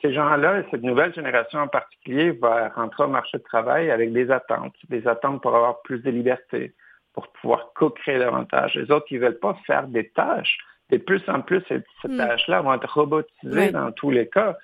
ces 0.02 0.14
gens-là, 0.14 0.64
cette 0.72 0.84
nouvelle 0.84 1.14
génération 1.14 1.60
en 1.60 1.68
particulier, 1.68 2.32
va 2.32 2.70
rentrer 2.70 3.04
au 3.04 3.08
marché 3.08 3.38
de 3.38 3.44
travail 3.44 3.90
avec 3.90 4.12
des 4.12 4.32
attentes, 4.32 4.76
des 4.90 5.08
attentes 5.08 5.42
pour 5.42 5.56
avoir 5.56 5.82
plus 5.84 6.00
de 6.00 6.10
liberté, 6.10 6.74
pour 7.14 7.28
pouvoir 7.30 7.72
co-créer 7.76 8.20
davantage. 8.20 8.76
Les 8.76 8.92
autres, 8.92 9.06
ils 9.12 9.20
veulent 9.20 9.40
pas 9.40 9.58
faire 9.66 9.88
des 9.88 10.10
tâches, 10.10 10.58
de 10.90 10.98
plus 10.98 11.22
en 11.30 11.40
plus, 11.42 11.64
cette, 11.70 11.86
cette 12.02 12.12
mm. 12.12 12.18
tâche-là 12.18 12.62
va 12.64 12.76
être 12.76 12.94
robotisée 12.94 13.72
dans 13.72 13.92
tous 13.94 14.10
les 14.10 14.28
cas. 14.28 14.58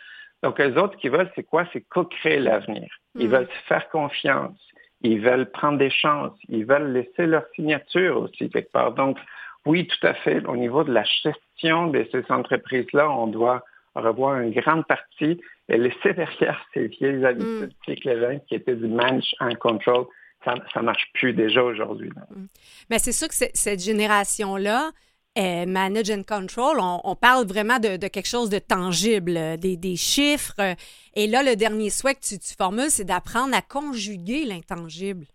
Donc, 0.44 0.60
les 0.60 0.77
autres 0.77 0.98
qui 0.98 1.10
veulent, 1.10 1.32
c'est 1.36 1.44
quoi? 1.44 1.65
C'est 1.74 1.82
co-créer 1.82 2.39
l'avenir. 2.39 2.88
Ils 3.15 3.27
mm. 3.27 3.32
veulent 3.32 3.48
se 3.48 3.67
faire 3.67 3.89
confiance. 3.89 4.58
Ils 5.01 5.22
veulent 5.22 5.50
prendre 5.50 5.77
des 5.77 5.89
chances. 5.89 6.38
Ils 6.48 6.65
veulent 6.65 6.91
laisser 6.91 7.25
leur 7.25 7.44
signature 7.56 8.17
aussi 8.22 8.50
quelque 8.50 8.72
part. 8.72 8.94
Donc, 8.94 9.17
oui, 9.65 9.88
tout 9.88 10.08
à 10.08 10.13
fait. 10.13 10.46
Au 10.48 10.56
niveau 10.56 10.84
de 10.84 10.94
la 10.94 11.03
gestion 11.03 11.88
de 11.88 12.08
ces 12.12 12.24
entreprises-là, 12.29 13.10
on 13.10 13.27
doit 13.27 13.63
revoir 13.96 14.39
une 14.39 14.51
grande 14.51 14.86
partie 14.86 15.41
et 15.70 15.77
laisser 15.77 16.13
derrière 16.13 16.63
ces 16.74 16.88
vieilles 16.88 17.25
habitudes 17.25 17.74
mm. 17.88 18.39
qui 18.48 18.56
étaient 18.56 18.75
du 18.75 18.88
manage 18.88 19.36
and 19.39 19.56
control. 19.56 20.06
Ça 20.46 20.53
ne 20.77 20.82
marche 20.84 21.12
plus 21.13 21.34
déjà 21.34 21.63
aujourd'hui. 21.63 22.10
Mm. 22.10 22.46
Mais 22.89 23.00
c'est 23.00 23.12
sûr 23.12 23.27
que 23.27 23.34
cette 23.34 23.82
génération-là, 23.84 24.91
euh, 25.38 25.65
manage 25.65 26.10
and 26.10 26.24
control, 26.24 26.77
on, 26.79 27.15
parle 27.15 27.46
vraiment 27.46 27.79
de, 27.79 27.98
quelque 28.08 28.27
chose 28.27 28.50
de 28.50 28.60
tangible, 28.60 29.38
euh, 29.38 29.58
des, 29.58 29.96
chiffres. 29.96 30.75
Et 31.15 31.27
là, 31.27 31.44
le 31.44 31.56
dernier 31.56 31.89
souhait 31.89 32.15
que 32.15 32.22
tu, 32.22 32.38
formules, 32.58 32.89
c'est 32.89 33.06
d'apprendre 33.06 33.56
à 33.56 33.62
conjuguer 33.62 34.46
l'intangible. 34.46 35.25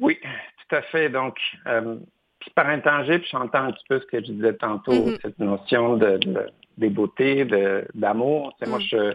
Oui, 0.00 0.18
tout 0.20 0.76
à 0.76 0.82
fait. 0.82 1.08
Donc, 1.08 1.36
euh, 1.66 1.96
par 2.54 2.68
intangible, 2.68 3.24
j'entends 3.30 3.64
un 3.64 3.72
petit 3.72 3.84
peu 3.88 4.00
ce 4.00 4.06
que 4.06 4.24
je 4.24 4.32
disais 4.32 4.54
tantôt, 4.54 4.92
mm-hmm. 4.92 5.20
cette 5.22 5.38
notion 5.38 5.96
de, 5.96 6.20
des 6.76 6.88
beautés, 6.88 7.44
d'amour. 7.94 8.56
Moi, 8.66 8.78
mm. 8.78 8.82
je, 8.82 9.14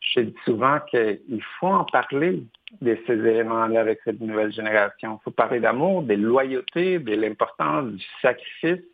je 0.00 0.20
dis 0.20 0.36
souvent 0.44 0.78
qu'il 0.90 1.42
faut 1.58 1.68
en 1.68 1.84
parler 1.84 2.42
de 2.80 2.98
ces 3.06 3.14
éléments-là 3.14 3.80
avec 3.80 4.00
cette 4.04 4.20
nouvelle 4.20 4.52
génération. 4.52 5.18
Il 5.20 5.24
faut 5.24 5.30
parler 5.30 5.60
d'amour, 5.60 6.02
des 6.02 6.16
loyautés, 6.16 6.98
de 6.98 7.14
l'importance 7.14 7.92
du 7.92 8.04
sacrifice, 8.20 8.84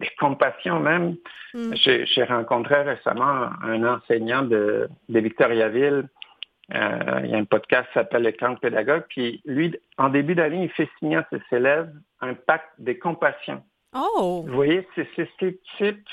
des 0.00 0.10
compassions 0.18 0.80
même. 0.80 1.16
Mm. 1.54 1.74
J'ai 1.74 2.24
rencontré 2.24 2.82
récemment 2.82 3.50
un 3.62 3.84
enseignant 3.84 4.42
de, 4.42 4.88
de 5.08 5.20
Victoriaville. 5.20 6.08
Euh, 6.74 7.20
il 7.24 7.30
y 7.30 7.34
a 7.34 7.38
un 7.38 7.44
podcast 7.44 7.86
qui 7.88 7.94
s'appelle 7.94 8.22
Le 8.22 8.32
camp 8.32 8.56
pédagogue. 8.56 9.04
Puis 9.08 9.40
lui, 9.44 9.74
en 9.96 10.10
début 10.10 10.34
d'année, 10.34 10.64
il 10.64 10.70
fait 10.70 10.88
signer 10.98 11.16
à 11.16 11.28
ses 11.30 11.56
élèves 11.56 11.90
un 12.20 12.34
pacte 12.34 12.70
des 12.78 12.98
compassions. 12.98 13.62
Oh! 13.94 14.44
Vous 14.46 14.54
voyez, 14.54 14.86
c'est 14.94 15.08
ce 15.14 15.46
type 15.78 16.06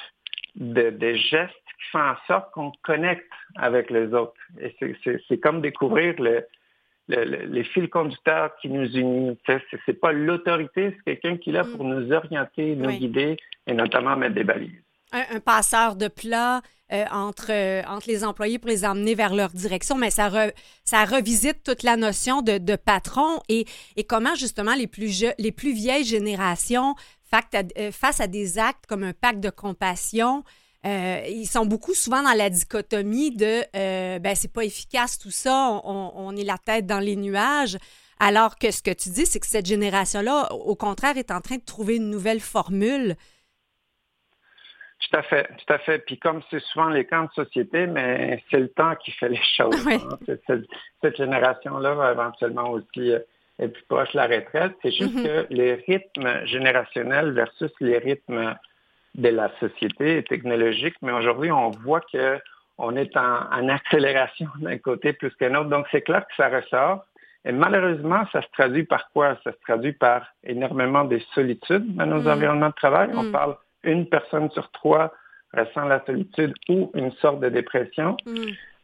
de, 0.56 0.89
de 0.92 1.13
gestes 1.13 1.54
qui 1.77 1.92
font 1.92 2.00
en 2.00 2.15
sorte 2.27 2.51
qu'on 2.51 2.72
connecte 2.84 3.30
avec 3.58 3.89
les 3.89 4.13
autres. 4.13 4.39
Et 4.62 4.75
c'est 5.27 5.39
comme 5.39 5.62
découvrir 5.62 6.15
le, 6.22 6.46
les 7.07 7.63
fils 7.63 7.89
conducteurs 7.89 8.51
qui 8.62 8.69
nous 8.69 8.88
unissent. 8.95 9.38
Ce 9.47 9.77
n'est 9.88 9.93
pas 9.93 10.12
l'autorité, 10.12 10.95
c'est 10.95 11.17
quelqu'un 11.17 11.38
qui 11.38 11.50
est 11.51 11.53
là 11.53 11.63
mm. 11.63 11.71
pour 11.71 11.85
nous 11.85 12.12
orienter, 12.12 12.75
nous 12.75 12.91
guider 12.91 13.38
et 13.67 13.74
notamment 13.74 14.15
mettre 14.15 14.35
des 14.35 14.43
balises. 14.43 14.81
Un, 15.12 15.39
passeur 15.39 15.95
de 15.95 16.09
plat 16.09 16.62
euh, 16.91 17.05
entre, 17.12 17.51
euh, 17.51 17.83
entre 17.88 18.07
les 18.09 18.25
employés 18.25 18.59
pour 18.59 18.69
les 18.69 18.83
emmener 18.83 19.15
vers 19.15 19.33
leur 19.33 19.50
direction, 19.50 19.95
mais 19.95 20.09
ça, 20.09 20.29
ça 20.83 21.05
revisite 21.05 21.63
toute 21.63 21.83
la 21.83 21.95
notion 21.95 22.41
de, 22.41 22.57
de 22.57 22.75
patron 22.75 23.39
et, 23.47 23.65
et, 23.95 24.03
comment 24.03 24.35
justement 24.35 24.74
les 24.74 24.88
plus, 24.88 25.24
les 25.38 25.51
plus 25.53 25.74
vieilles 25.74 26.03
générations, 26.03 26.95
euh, 27.77 27.91
face 27.91 28.21
à 28.21 28.27
des 28.27 28.59
actes 28.59 28.85
comme 28.88 29.03
un 29.03 29.13
pacte 29.13 29.39
de 29.39 29.50
compassion, 29.50 30.43
euh, 30.86 31.22
ils 31.27 31.48
sont 31.48 31.65
beaucoup 31.65 31.96
souvent 31.96 32.22
dans 32.22 32.38
la 32.38 32.50
dichotomie 32.50 33.36
de 33.36 33.63
euh, 33.75 34.20
ben 34.20 34.36
c'est 34.36 34.54
pas 34.54 34.63
efficace 34.63 35.18
tout 35.18 35.32
ça, 35.32 35.82
on, 35.84 36.36
est 36.36 36.44
la 36.44 36.58
tête 36.58 36.86
dans 36.86 37.00
les 37.00 37.15
nuages. 37.15 37.77
Alors 38.20 38.58
que 38.58 38.72
ce 38.72 38.82
que 38.82 38.92
tu 38.92 39.10
dis, 39.10 39.25
c'est 39.25 39.39
que 39.39 39.48
cette 39.48 39.65
génération-là, 39.65 40.54
au 40.54 40.75
contraire, 40.75 41.18
est 41.18 41.32
en 41.32 41.42
train 41.42 41.56
de 41.56 41.65
trouver 41.65 41.98
une 41.98 42.10
nouvelle 42.10 42.39
formule. 42.39 43.15
Tout 45.00 45.18
à 45.18 45.24
fait, 45.24 45.48
tout 45.48 45.74
à 45.74 45.80
fait. 45.80 46.00
Puis 46.00 46.18
comme 46.20 46.42
c'est 46.50 46.62
souvent 46.62 46.89
les 46.89 47.06
camps 47.06 47.25
de 47.25 47.44
société, 47.44 47.88
mais 47.88 48.42
c'est 48.50 48.60
le 48.60 48.70
temps 48.70 48.96
qui 48.96 49.12
fait 49.12 49.30
les 49.30 49.42
choses. 49.58 49.75
Hein. 49.88 50.36
Cette, 51.01 51.18
génération-là 51.18 51.94
va 51.96 52.12
éventuellement 52.12 52.70
aussi 52.70 53.12
euh, 53.12 53.20
être 53.60 53.74
plus 53.74 53.84
proche 53.84 54.12
de 54.13 54.18
la 54.18 54.27
retraite. 54.27 54.74
C'est 54.82 54.92
juste 54.92 55.15
mm-hmm. 55.15 55.48
que 55.48 55.54
les 55.54 55.74
rythmes 55.74 56.46
générationnels 56.46 57.32
versus 57.34 57.72
les 57.80 57.98
rythmes 57.98 58.56
de 59.17 59.29
la 59.29 59.50
société 59.60 60.24
technologique, 60.24 60.95
mais 61.01 61.12
aujourd'hui, 61.12 61.51
on 61.51 61.72
voit 61.72 62.01
que 62.01 62.39
on 62.77 62.95
est 62.98 63.15
en, 63.15 63.69
accélération 63.69 64.48
d'un 64.60 64.77
côté 64.77 65.13
plus 65.13 65.34
qu'un 65.36 65.55
autre. 65.55 65.69
Donc, 65.69 65.88
c'est 65.91 66.01
clair 66.01 66.25
que 66.27 66.36
ça 66.36 66.50
ressort. 66.50 67.05
Et 67.45 67.51
malheureusement, 67.51 68.25
ça 68.31 68.41
se 68.41 68.48
traduit 68.53 68.84
par 68.84 69.10
quoi? 69.12 69.38
Ça 69.43 69.51
se 69.51 69.57
traduit 69.62 69.93
par 69.93 70.27
énormément 70.43 71.05
de 71.05 71.19
solitude 71.34 71.95
dans 71.95 72.05
nos 72.05 72.22
mm. 72.22 72.27
environnements 72.27 72.69
de 72.69 72.74
travail. 72.74 73.10
On 73.15 73.24
mm. 73.24 73.31
parle 73.31 73.55
une 73.84 74.10
personne 74.10 74.50
sur 74.51 74.69
trois 74.72 75.13
ressent 75.55 75.85
la 75.85 76.03
solitude 76.05 76.53
ou 76.69 76.91
une 76.93 77.12
sorte 77.13 77.39
de 77.39 77.50
dépression. 77.50 78.17
Mm. 78.25 78.31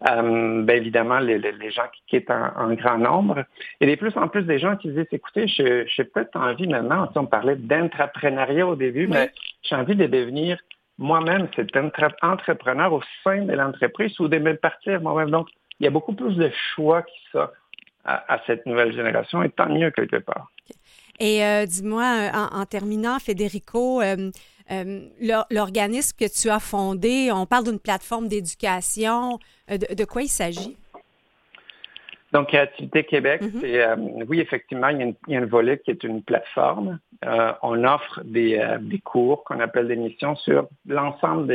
Euh, 0.09 0.63
ben 0.63 0.77
évidemment, 0.77 1.19
les, 1.19 1.39
gens 1.71 1.85
qui 1.93 2.01
quittent 2.07 2.31
en, 2.31 2.73
grand 2.73 2.97
nombre. 2.97 3.43
Et 3.79 3.85
de 3.85 3.95
plus 3.95 4.17
en 4.17 4.27
plus 4.27 4.43
des 4.43 4.57
gens 4.57 4.75
qui 4.75 4.89
disent, 4.89 5.05
écoutez, 5.11 5.47
j'ai 5.47 6.03
peut-être 6.05 6.35
envie 6.35 6.67
maintenant, 6.67 7.07
on 7.15 7.25
parlait 7.25 7.55
d'entrepreneuriat 7.55 8.65
au 8.65 8.75
début, 8.75 9.07
mais 9.07 9.31
j'ai 9.61 9.75
envie 9.75 9.95
de 9.95 10.07
devenir 10.07 10.59
moi-même 10.97 11.47
cet 11.55 11.75
entrepreneur 12.21 12.93
au 12.93 13.01
sein 13.23 13.43
de 13.43 13.53
l'entreprise 13.53 14.19
ou 14.19 14.27
de 14.27 14.37
me 14.39 14.55
partir 14.55 15.01
moi-même. 15.01 15.29
Donc, 15.29 15.49
il 15.79 15.83
y 15.83 15.87
a 15.87 15.91
beaucoup 15.91 16.13
plus 16.13 16.35
de 16.35 16.51
choix 16.73 17.03
qui 17.03 17.19
s'offrent 17.31 17.53
à, 18.03 18.39
cette 18.47 18.65
nouvelle 18.65 18.93
génération 18.93 19.43
et 19.43 19.49
tant 19.49 19.69
mieux 19.69 19.91
quelque 19.91 20.17
part. 20.17 20.51
Et 21.19 21.45
euh, 21.45 21.65
dis-moi, 21.67 22.31
en, 22.33 22.65
terminant, 22.65 23.19
Federico, 23.19 24.01
euh, 24.01 24.31
euh, 24.71 25.07
l'organisme 25.49 26.15
que 26.17 26.25
tu 26.29 26.49
as 26.49 26.59
fondé, 26.59 27.31
on 27.31 27.45
parle 27.45 27.65
d'une 27.65 27.79
plateforme 27.79 28.27
d'éducation. 28.27 29.39
Euh, 29.69 29.77
de, 29.77 30.05
quoi 30.05 30.21
il 30.21 30.27
s'agit? 30.27 30.77
Donc, 32.31 32.47
Créativité 32.47 33.03
Québec, 33.03 33.41
c'est, 33.59 33.83
euh, 33.83 33.95
oui, 34.27 34.39
effectivement, 34.39 34.87
il 34.87 35.15
y, 35.27 35.35
a 35.35 35.39
une, 35.39 35.45
volet 35.45 35.79
qui 35.79 35.91
est 35.91 36.03
une 36.03 36.23
plateforme. 36.23 36.99
on 37.61 37.83
offre 37.83 38.21
des, 38.23 38.61
cours 39.03 39.43
qu'on 39.43 39.59
appelle 39.59 39.87
des 39.87 39.97
missions 39.97 40.35
sur 40.37 40.67
l'ensemble 40.87 41.47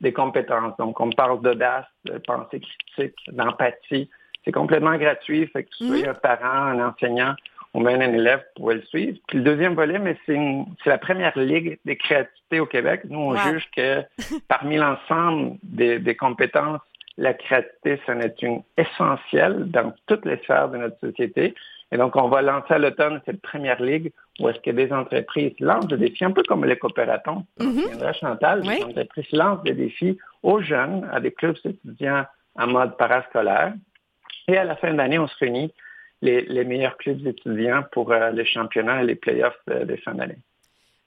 des, 0.00 0.12
compétences. 0.12 0.76
Donc, 0.78 1.00
on 1.00 1.10
parle 1.10 1.40
d'audace, 1.42 1.86
de 2.04 2.18
pensée 2.18 2.60
critique, 2.60 3.16
d'empathie. 3.30 4.10
C'est 4.44 4.52
complètement 4.52 4.96
gratuit, 4.96 5.46
fait 5.48 5.64
que 5.64 5.70
tu 5.76 5.86
sois 5.86 5.96
mm-hmm. 5.96 6.10
un 6.10 6.14
parent, 6.14 6.62
un 6.66 6.88
enseignant, 6.88 7.34
ou 7.76 7.80
même 7.80 8.00
un 8.00 8.12
élève 8.14 8.42
pourrait 8.56 8.76
le 8.76 8.82
suivre. 8.82 9.18
Puis 9.28 9.36
le 9.36 9.44
deuxième 9.44 9.74
volet, 9.74 9.98
mais 9.98 10.16
c'est 10.24 10.88
la 10.90 10.96
première 10.96 11.38
ligue 11.38 11.78
des 11.84 11.96
créativités 11.96 12.58
au 12.58 12.64
Québec. 12.64 13.02
Nous, 13.04 13.18
on 13.18 13.36
juge 13.36 13.68
que 13.76 14.02
parmi 14.48 14.76
l'ensemble 14.78 15.58
des, 15.62 16.16
compétences, 16.16 16.80
la 17.18 17.34
créativité, 17.34 18.00
c'en 18.06 18.18
est 18.20 18.40
une 18.40 18.62
essentielle 18.78 19.70
dans 19.70 19.92
toutes 20.06 20.24
les 20.24 20.38
sphères 20.38 20.70
de 20.70 20.78
notre 20.78 20.98
société. 21.00 21.54
Et 21.92 21.98
donc, 21.98 22.16
on 22.16 22.28
va 22.28 22.40
lancer 22.40 22.72
à 22.72 22.78
l'automne 22.78 23.20
cette 23.26 23.42
première 23.42 23.80
ligue 23.82 24.10
où 24.40 24.48
est-ce 24.48 24.60
que 24.60 24.70
des 24.70 24.90
entreprises 24.90 25.52
lancent 25.60 25.86
des 25.86 25.98
défis, 25.98 26.24
un 26.24 26.30
peu 26.30 26.42
comme 26.44 26.64
les 26.64 26.78
coopératons. 26.78 27.44
Mm 27.60 27.82
Chantal, 28.18 28.62
des 28.62 28.84
entreprises 28.84 29.32
lancent 29.32 29.62
des 29.64 29.74
défis 29.74 30.16
aux 30.42 30.62
jeunes, 30.62 31.06
à 31.12 31.20
des 31.20 31.30
clubs 31.30 31.56
étudiants 31.62 32.24
en 32.54 32.66
mode 32.68 32.96
parascolaire. 32.96 33.74
Et 34.48 34.56
à 34.56 34.64
la 34.64 34.76
fin 34.76 34.92
de 34.92 34.96
l'année, 34.96 35.18
on 35.18 35.26
se 35.26 35.36
réunit 35.38 35.72
les, 36.26 36.64
meilleurs 36.64 36.96
clubs 36.96 37.26
étudiants 37.26 37.84
pour 37.92 38.12
euh, 38.12 38.30
les 38.30 38.44
championnats 38.44 39.02
et 39.02 39.06
les 39.06 39.14
playoffs 39.14 39.58
de, 39.66 39.84
de 39.84 39.96
fin 39.96 40.14
d'année. 40.14 40.38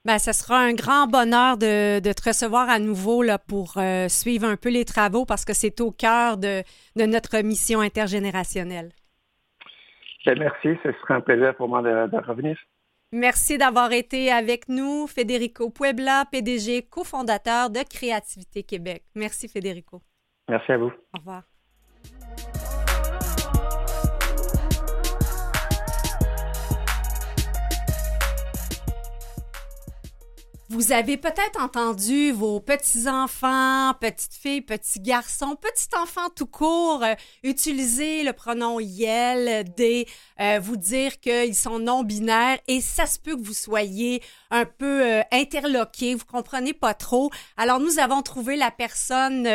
Bien, 0.06 0.18
ce 0.18 0.32
sera 0.32 0.58
un 0.58 0.74
grand 0.74 1.08
bonheur 1.08 1.58
de, 1.58 2.00
te 2.00 2.30
recevoir 2.30 2.70
à 2.70 2.80
nouveau 2.80 3.22
là, 3.22 3.38
pour 3.38 3.74
euh, 3.78 4.08
suivre 4.08 4.48
un 4.48 4.56
peu 4.56 4.70
les 4.70 4.86
travaux 4.86 5.26
parce 5.26 5.44
que 5.44 5.54
c'est 5.54 5.82
au 5.82 5.92
cœur 5.92 6.38
de, 6.38 6.64
notre 6.96 7.42
mission 7.42 7.82
intergénérationnelle. 7.82 8.92
Ben, 10.26 10.40
merci, 10.40 10.80
ce 10.84 10.92
sera 11.02 11.16
un 11.16 11.22
plaisir 11.22 11.56
pour 11.56 11.68
moi 11.68 11.82
de, 11.82 12.08
de 12.08 12.18
revenir. 12.26 12.58
Merci 13.12 13.58
d'avoir 13.58 13.92
été 13.92 14.32
avec 14.32 14.70
nous, 14.70 15.08
Federico 15.08 15.70
Puebla, 15.70 16.26
PDG, 16.32 16.84
cofondateur 16.84 17.70
de 17.70 17.80
Créativité 17.80 18.64
Québec. 18.64 19.04
Merci, 19.16 19.50
Federico. 19.50 20.02
Merci 20.48 20.72
à 20.72 20.78
vous. 20.78 20.92
Au 21.14 21.20
revoir. 21.20 21.44
Vous 30.72 30.92
avez 30.92 31.18
peut-être 31.18 31.60
entendu 31.60 32.32
vos 32.32 32.60
petits-enfants, 32.60 33.96
petites 34.00 34.36
filles, 34.36 34.62
petits 34.62 35.00
garçons, 35.00 35.56
petits 35.56 35.88
enfants 36.00 36.30
tout 36.36 36.46
court 36.46 37.04
euh, 37.04 37.16
utiliser 37.42 38.22
le 38.22 38.34
pronom 38.34 38.80
YEL, 38.80 39.66
D, 39.76 40.08
euh, 40.40 40.60
vous 40.62 40.78
dire 40.78 41.20
qu'ils 41.22 41.56
sont 41.56 41.80
non-binaires 41.80 42.60
et 42.68 42.82
ça 42.82 43.08
se 43.08 43.18
peut 43.18 43.36
que 43.36 43.42
vous 43.42 43.56
soyez 43.56 44.22
un 44.52 44.66
peu 44.66 45.04
euh, 45.08 45.22
interloqué, 45.32 46.14
vous 46.14 46.26
comprenez 46.26 46.74
pas 46.74 46.94
trop. 46.94 47.32
Alors 47.58 47.80
nous 47.80 47.98
avons 47.98 48.22
trouvé 48.22 48.56
la 48.56 48.70
personne 48.70 49.50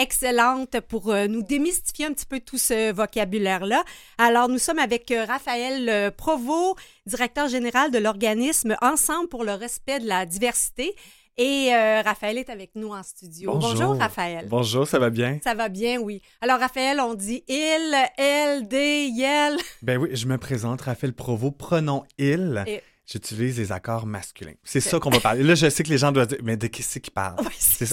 excellente 0.00 0.80
pour 0.80 1.14
nous 1.28 1.42
démystifier 1.42 2.06
un 2.06 2.12
petit 2.12 2.26
peu 2.26 2.40
tout 2.40 2.58
ce 2.58 2.92
vocabulaire-là. 2.92 3.82
Alors 4.18 4.48
nous 4.48 4.58
sommes 4.58 4.78
avec 4.78 5.12
Raphaël 5.28 6.12
Provost, 6.16 6.76
directeur 7.06 7.48
général 7.48 7.90
de 7.90 7.98
l'organisme 7.98 8.76
Ensemble 8.80 9.28
pour 9.28 9.44
le 9.44 9.52
respect 9.52 10.00
de 10.00 10.08
la 10.08 10.26
diversité 10.26 10.94
Et 11.36 11.70
euh, 11.72 12.02
Raphaël 12.02 12.36
est 12.38 12.50
avec 12.50 12.72
nous 12.74 12.92
en 12.92 13.02
studio. 13.02 13.56
Bonjour. 13.56 13.96
Raphaël. 13.96 14.46
Bonjour, 14.48 14.86
ça 14.86 14.98
va 14.98 15.10
bien? 15.10 15.38
Ça 15.42 15.54
va 15.54 15.68
bien, 15.68 15.98
oui. 15.98 16.20
Alors, 16.40 16.58
Raphaël, 16.58 17.00
on 17.00 17.14
dit 17.14 17.44
il, 17.48 17.94
elle, 18.18 18.68
des, 18.68 19.06
yel. 19.06 19.56
Ben 19.82 19.96
oui, 19.98 20.10
je 20.12 20.26
me 20.26 20.36
présente, 20.36 20.82
Raphaël 20.82 21.14
Provo, 21.14 21.50
pronom 21.50 22.04
il. 22.18 22.64
J'utilise 23.10 23.58
les 23.58 23.72
accords 23.72 24.06
masculins. 24.06 24.54
C'est 24.62 24.80
ça 24.80 25.00
qu'on 25.00 25.10
va 25.10 25.18
parler. 25.18 25.42
Là, 25.42 25.56
je 25.56 25.68
sais 25.68 25.82
que 25.82 25.88
les 25.88 25.98
gens 25.98 26.12
doivent 26.12 26.28
dire, 26.28 26.38
mais 26.44 26.56
de 26.56 26.68
qui 26.68 26.84
c'est 26.84 27.00
qui 27.00 27.10
parle? 27.10 27.44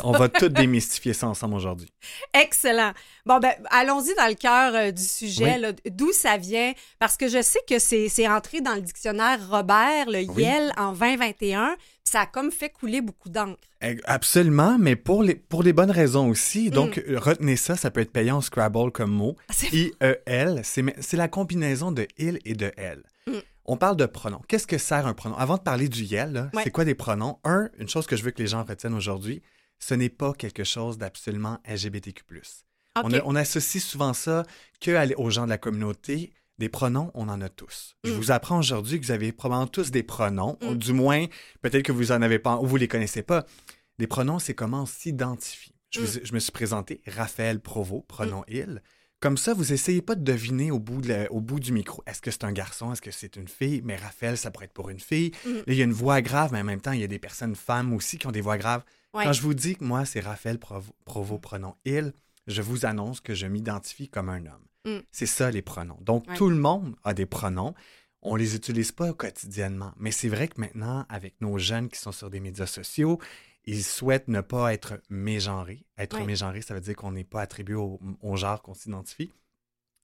on 0.04 0.12
va 0.12 0.30
tout 0.30 0.50
démystifier 0.50 1.14
ça 1.14 1.28
ensemble 1.28 1.56
aujourd'hui. 1.56 1.92
Excellent. 2.36 2.92
Bon, 3.26 3.40
ben, 3.40 3.54
allons-y 3.72 4.14
dans 4.14 4.28
le 4.28 4.36
cœur 4.36 4.76
euh, 4.76 4.92
du 4.92 5.02
sujet, 5.02 5.60
d'où 5.90 6.12
ça 6.12 6.38
vient, 6.38 6.72
parce 7.00 7.18
que 7.18 7.28
je 7.30 7.42
sais 7.42 7.60
que 7.68 7.80
c'est 7.80 8.28
entré 8.28 8.62
dans 8.62 8.76
le 8.76 8.82
dictionnaire 8.82 9.40
Robert, 9.50 10.08
le 10.08 10.22
YEL, 10.22 10.72
en 10.78 10.94
2021. 10.94 11.78
Ça 12.04 12.22
a 12.22 12.26
comme 12.28 12.52
fait 12.52 12.70
couler 12.70 13.02
beaucoup 13.02 13.30
d'encre. 13.30 13.60
Absolument, 14.06 14.78
mais 14.80 14.96
pour 14.96 15.24
les, 15.24 15.36
pour 15.36 15.64
les 15.64 15.74
bonnes 15.74 15.92
raisons 15.92 16.30
aussi. 16.30 16.70
Donc, 16.70 16.98
mm. 16.98 17.18
retenez 17.18 17.56
ça, 17.56 17.76
ça 17.76 17.90
peut 17.90 18.02
être 18.02 18.12
payant 18.12 18.38
au 18.38 18.42
Scrabble 18.42 18.92
comme 18.92 19.12
mot. 19.12 19.36
Ah, 19.50 19.54
I-E-L, 19.74 20.62
c'est 20.64 21.18
la 21.18 21.28
combinaison 21.28 21.92
de 21.92 22.08
il 22.20 22.40
et 22.46 22.54
de 22.54 22.72
elle. 22.78 23.02
Mm. 23.26 23.40
On 23.68 23.76
parle 23.78 23.98
de 23.98 24.06
pronoms. 24.06 24.42
Qu'est-ce 24.48 24.66
que 24.66 24.78
sert 24.78 25.06
un 25.06 25.14
pronom? 25.14 25.36
Avant 25.36 25.58
de 25.58 25.62
parler 25.62 25.90
du 25.90 26.04
yel, 26.04 26.50
c'est 26.64 26.72
quoi 26.72 26.86
des 26.86 26.96
pronoms? 26.96 27.40
Un, 27.44 27.70
une 27.78 27.90
chose 27.90 28.08
que 28.08 28.16
je 28.16 28.24
veux 28.24 28.32
que 28.32 28.42
les 28.42 28.48
gens 28.48 28.64
retiennent 28.64 28.94
aujourd'hui, 28.94 29.42
ce 29.80 29.94
n'est 29.94 30.10
pas 30.10 30.34
quelque 30.34 30.64
chose 30.64 30.98
d'absolument 30.98 31.60
LGBTQ+. 31.68 32.24
On, 33.04 33.36
associe 33.36 33.84
souvent 33.84 34.14
ça 34.14 34.44
que 34.82 35.16
aux 35.18 35.30
gens 35.30 35.46
de 35.46 35.50
la 35.50 35.58
communauté. 35.58 36.34
Des 36.58 36.70
pronoms, 36.70 37.12
on 37.14 37.30
en 37.30 37.40
a 37.42 37.50
tous. 37.50 37.96
Je 38.04 38.12
mm. 38.12 38.16
vous 38.16 38.32
apprends 38.32 38.58
aujourd'hui 38.58 39.00
que 39.00 39.06
vous 39.06 39.12
avez 39.12 39.32
probablement 39.32 39.68
tous 39.68 39.92
des 39.92 40.02
pronoms, 40.02 40.58
ou 40.64 40.72
mm. 40.72 40.78
du 40.78 40.92
moins, 40.92 41.28
peut-être 41.62 41.84
que 41.84 41.92
vous 41.92 42.12
en 42.12 42.24
avez 42.24 42.40
pas, 42.40 42.58
ou 42.58 42.66
vous 42.66 42.78
les 42.78 42.88
connaissez 42.88 43.22
pas. 43.22 43.46
Des 44.00 44.08
pronoms, 44.08 44.40
c'est 44.40 44.56
comment 44.56 44.82
on 44.82 44.86
s'identifie. 44.88 45.76
Je, 45.92 46.02
mm. 46.02 46.20
je, 46.24 46.34
me 46.34 46.40
suis 46.40 46.52
présenté, 46.52 47.02
Raphaël 47.06 47.60
Provo, 47.60 48.04
pronom 48.08 48.44
il. 48.48 48.82
Comme 49.20 49.38
ça, 49.38 49.56
vous 49.56 49.74
essayez 49.74 50.04
pas 50.04 50.14
de 50.14 50.24
deviner 50.24 50.70
au 50.70 50.80
bout, 50.80 51.02
au 51.32 51.42
bout 51.42 51.60
du 51.60 51.72
micro. 51.72 52.04
Est-ce 52.06 52.22
que 52.22 52.30
c'est 52.30 52.44
un 52.44 52.52
garçon? 52.52 52.94
Est-ce 52.94 53.02
que 53.02 53.10
c'est 53.10 53.36
une 53.36 53.48
fille? 53.48 53.82
Mais 53.84 53.96
Raphaël, 53.96 54.38
ça 54.38 54.52
pourrait 54.52 54.66
être 54.66 54.74
pour 54.74 54.90
une 54.90 55.00
fille. 55.00 55.32
Mm. 55.46 55.50
il 55.66 55.74
y 55.74 55.82
a 55.82 55.86
une 55.86 55.94
voix 55.94 56.22
grave, 56.22 56.52
mais 56.54 56.62
en 56.62 56.64
même 56.64 56.82
temps, 56.82 56.92
il 56.92 57.02
y 57.02 57.04
a 57.04 57.08
des 57.08 57.18
personnes 57.18 57.56
femmes 57.56 57.94
aussi 57.94 58.20
qui 58.20 58.28
ont 58.28 58.32
des 58.32 58.42
voix 58.42 58.58
graves. 58.58 58.84
Quand 59.14 59.34
je 59.34 59.42
vous 59.42 59.56
dis 59.56 59.76
que 59.76 59.84
moi, 59.84 60.06
c'est 60.06 60.20
Raphaël 60.20 60.60
Provo, 60.60 60.94
Provo, 61.04 61.40
pronom 61.40 61.74
il, 61.86 62.14
je 62.46 62.62
vous 62.62 62.86
annonce 62.86 63.20
que 63.20 63.34
je 63.34 63.48
m'identifie 63.48 64.08
comme 64.08 64.30
un 64.30 64.46
homme. 64.46 64.68
Mm. 64.86 65.00
C'est 65.12 65.26
ça, 65.26 65.50
les 65.50 65.64
pronoms. 65.64 65.98
Donc, 66.02 66.26
tout 66.36 66.50
le 66.50 66.56
monde 66.56 66.96
a 67.04 67.16
des 67.16 67.26
pronoms. 67.26 67.74
On 68.22 68.36
les 68.36 68.56
utilise 68.56 68.92
pas 68.92 69.14
quotidiennement. 69.14 69.94
Mais 69.98 70.12
c'est 70.12 70.30
vrai 70.30 70.48
que 70.48 70.62
maintenant, 70.62 71.06
avec 71.10 71.42
nos 71.42 71.58
jeunes 71.58 71.90
qui 71.90 72.00
sont 72.00 72.12
sur 72.12 72.30
des 72.30 72.40
médias 72.40 72.68
sociaux, 72.68 73.20
ils 73.68 73.84
souhaitent 73.84 74.30
ne 74.30 74.42
pas 74.42 74.74
être 74.74 75.02
mégenrés. 75.10 75.86
Être 75.98 76.22
mégenré, 76.22 76.62
ça 76.62 76.74
veut 76.74 76.80
dire 76.80 76.96
qu'on 76.96 77.12
n'est 77.12 77.26
pas 77.26 77.42
attribué 77.42 77.76
au, 77.76 78.00
genre 78.36 78.62
qu'on 78.62 78.74
s'identifie. 78.74 79.30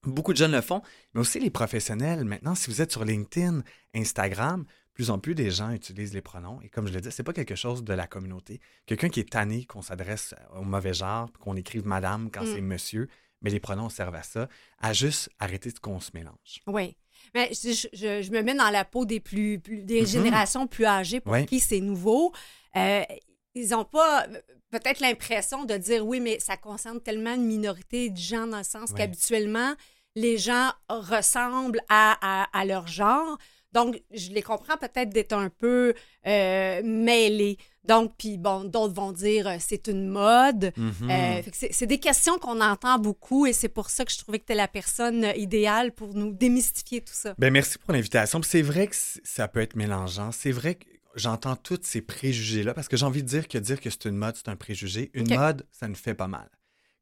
Beaucoup 0.03 0.33
de 0.33 0.37
jeunes 0.37 0.51
le 0.51 0.59
font, 0.59 0.81
mais 1.13 1.21
aussi 1.21 1.39
les 1.39 1.49
professionnels. 1.49 2.25
Maintenant, 2.25 2.55
si 2.55 2.69
vous 2.69 2.81
êtes 2.81 2.91
sur 2.91 3.05
LinkedIn, 3.05 3.63
Instagram, 3.95 4.65
plus 4.93 5.09
en 5.09 5.17
plus 5.17 5.33
des 5.33 5.49
gens 5.49 5.71
utilisent 5.71 6.13
les 6.13 6.21
pronoms. 6.21 6.59
Et 6.61 6.67
comme 6.67 6.87
je 6.87 6.93
le 6.93 6.99
dis, 6.99 7.09
c'est 7.09 7.23
pas 7.23 7.31
quelque 7.31 7.55
chose 7.55 7.85
de 7.85 7.93
la 7.93 8.05
communauté. 8.05 8.59
Quelqu'un 8.85 9.07
qui 9.07 9.21
est 9.21 9.29
tanné 9.31 9.63
qu'on 9.63 9.81
s'adresse 9.81 10.35
au 10.57 10.63
mauvais 10.63 10.93
genre, 10.93 11.31
qu'on 11.39 11.55
écrive 11.55 11.87
madame 11.87 12.29
quand 12.31 12.45
c'est 12.45 12.61
mm. 12.61 12.67
monsieur, 12.67 13.07
mais 13.41 13.49
les 13.49 13.61
pronoms 13.61 13.87
servent 13.87 14.15
à 14.15 14.23
ça, 14.23 14.49
à 14.79 14.91
juste 14.91 15.29
arrêter 15.39 15.71
de 15.71 15.79
qu'on 15.79 16.01
se 16.01 16.11
mélange. 16.13 16.61
Oui. 16.67 16.97
Mais 17.33 17.49
je, 17.53 18.29
me 18.29 18.41
mets 18.41 18.55
dans 18.55 18.69
la 18.69 18.83
peau 18.83 19.05
des 19.05 19.21
plus, 19.21 19.57
des 19.57 20.03
mm-hmm. 20.03 20.05
générations 20.05 20.67
plus 20.67 20.85
âgées 20.85 21.21
pour 21.21 21.37
qui 21.45 21.61
c'est 21.61 21.79
nouveau. 21.79 22.33
Euh, 22.75 23.03
ils 23.55 23.69
n'ont 23.69 23.85
pas 23.85 24.25
euh, 24.25 24.39
peut-être 24.71 24.99
l'impression 24.99 25.65
de 25.65 25.75
dire 25.75 26.05
oui, 26.05 26.19
mais 26.19 26.39
ça 26.39 26.57
concerne 26.57 26.99
tellement 27.01 27.33
une 27.33 27.45
minorité 27.45 28.09
de 28.09 28.17
gens 28.17 28.47
dans 28.47 28.57
le 28.57 28.63
sens 28.63 28.93
qu'habituellement, 28.93 29.73
les 30.15 30.37
gens 30.37 30.71
ressemblent 30.89 31.81
à, 31.89 32.47
à, 32.51 32.65
leur 32.65 32.87
genre. 32.87 33.37
Donc, 33.71 33.99
je 34.11 34.29
les 34.29 34.43
comprends 34.43 34.77
peut-être 34.77 35.09
d'être 35.09 35.33
un 35.33 35.49
peu 35.49 35.95
euh, 36.27 36.81
mêlés. 36.83 37.57
Donc, 37.83 38.13
puis 38.17 38.37
bon, 38.37 38.63
d'autres 38.63 38.93
vont 38.93 39.11
dire 39.11 39.47
euh, 39.47 39.55
c'est 39.59 39.87
une 39.87 40.07
mode. 40.07 40.71
Mm-hmm. 40.77 41.69
c'est 41.71 41.87
des 41.87 41.97
questions 41.97 42.37
qu'on 42.37 42.61
entend 42.61 42.97
beaucoup 42.99 43.45
et 43.45 43.53
c'est 43.53 43.69
pour 43.69 43.89
ça 43.89 44.05
que 44.05 44.11
je 44.11 44.19
trouvais 44.19 44.39
que 44.39 44.45
tu 44.45 44.53
es 44.53 44.55
la 44.55 44.67
personne 44.67 45.27
idéale 45.35 45.91
pour 45.91 46.13
nous 46.13 46.31
démystifier 46.31 47.01
tout 47.01 47.13
ça. 47.13 47.33
Ben 47.39 47.51
merci 47.51 47.77
pour 47.79 47.91
l'invitation. 47.91 48.41
C'est 48.43 48.61
vrai 48.61 48.87
que 48.87 48.95
ça 48.95 49.47
peut 49.47 49.61
être 49.61 49.75
mélangeant. 49.75 50.31
C'est 50.31 50.51
vrai 50.51 50.75
que 50.75 50.85
j'entends 51.15 51.55
tous 51.55 51.79
ces 51.83 52.01
préjugés-là 52.01 52.73
parce 52.73 52.87
que 52.87 52.97
j'ai 52.97 53.05
envie 53.05 53.23
de 53.23 53.27
dire 53.27 53.47
que 53.47 53.57
dire 53.57 53.79
que 53.79 53.89
c'est 53.89 54.05
une 54.05 54.17
mode, 54.17 54.35
c'est 54.35 54.49
un 54.49 54.55
préjugé. 54.55 55.11
Une 55.13 55.33
mode, 55.35 55.65
ça 55.71 55.87
nous 55.87 55.95
fait 55.95 56.13
pas 56.13 56.27
mal. 56.27 56.49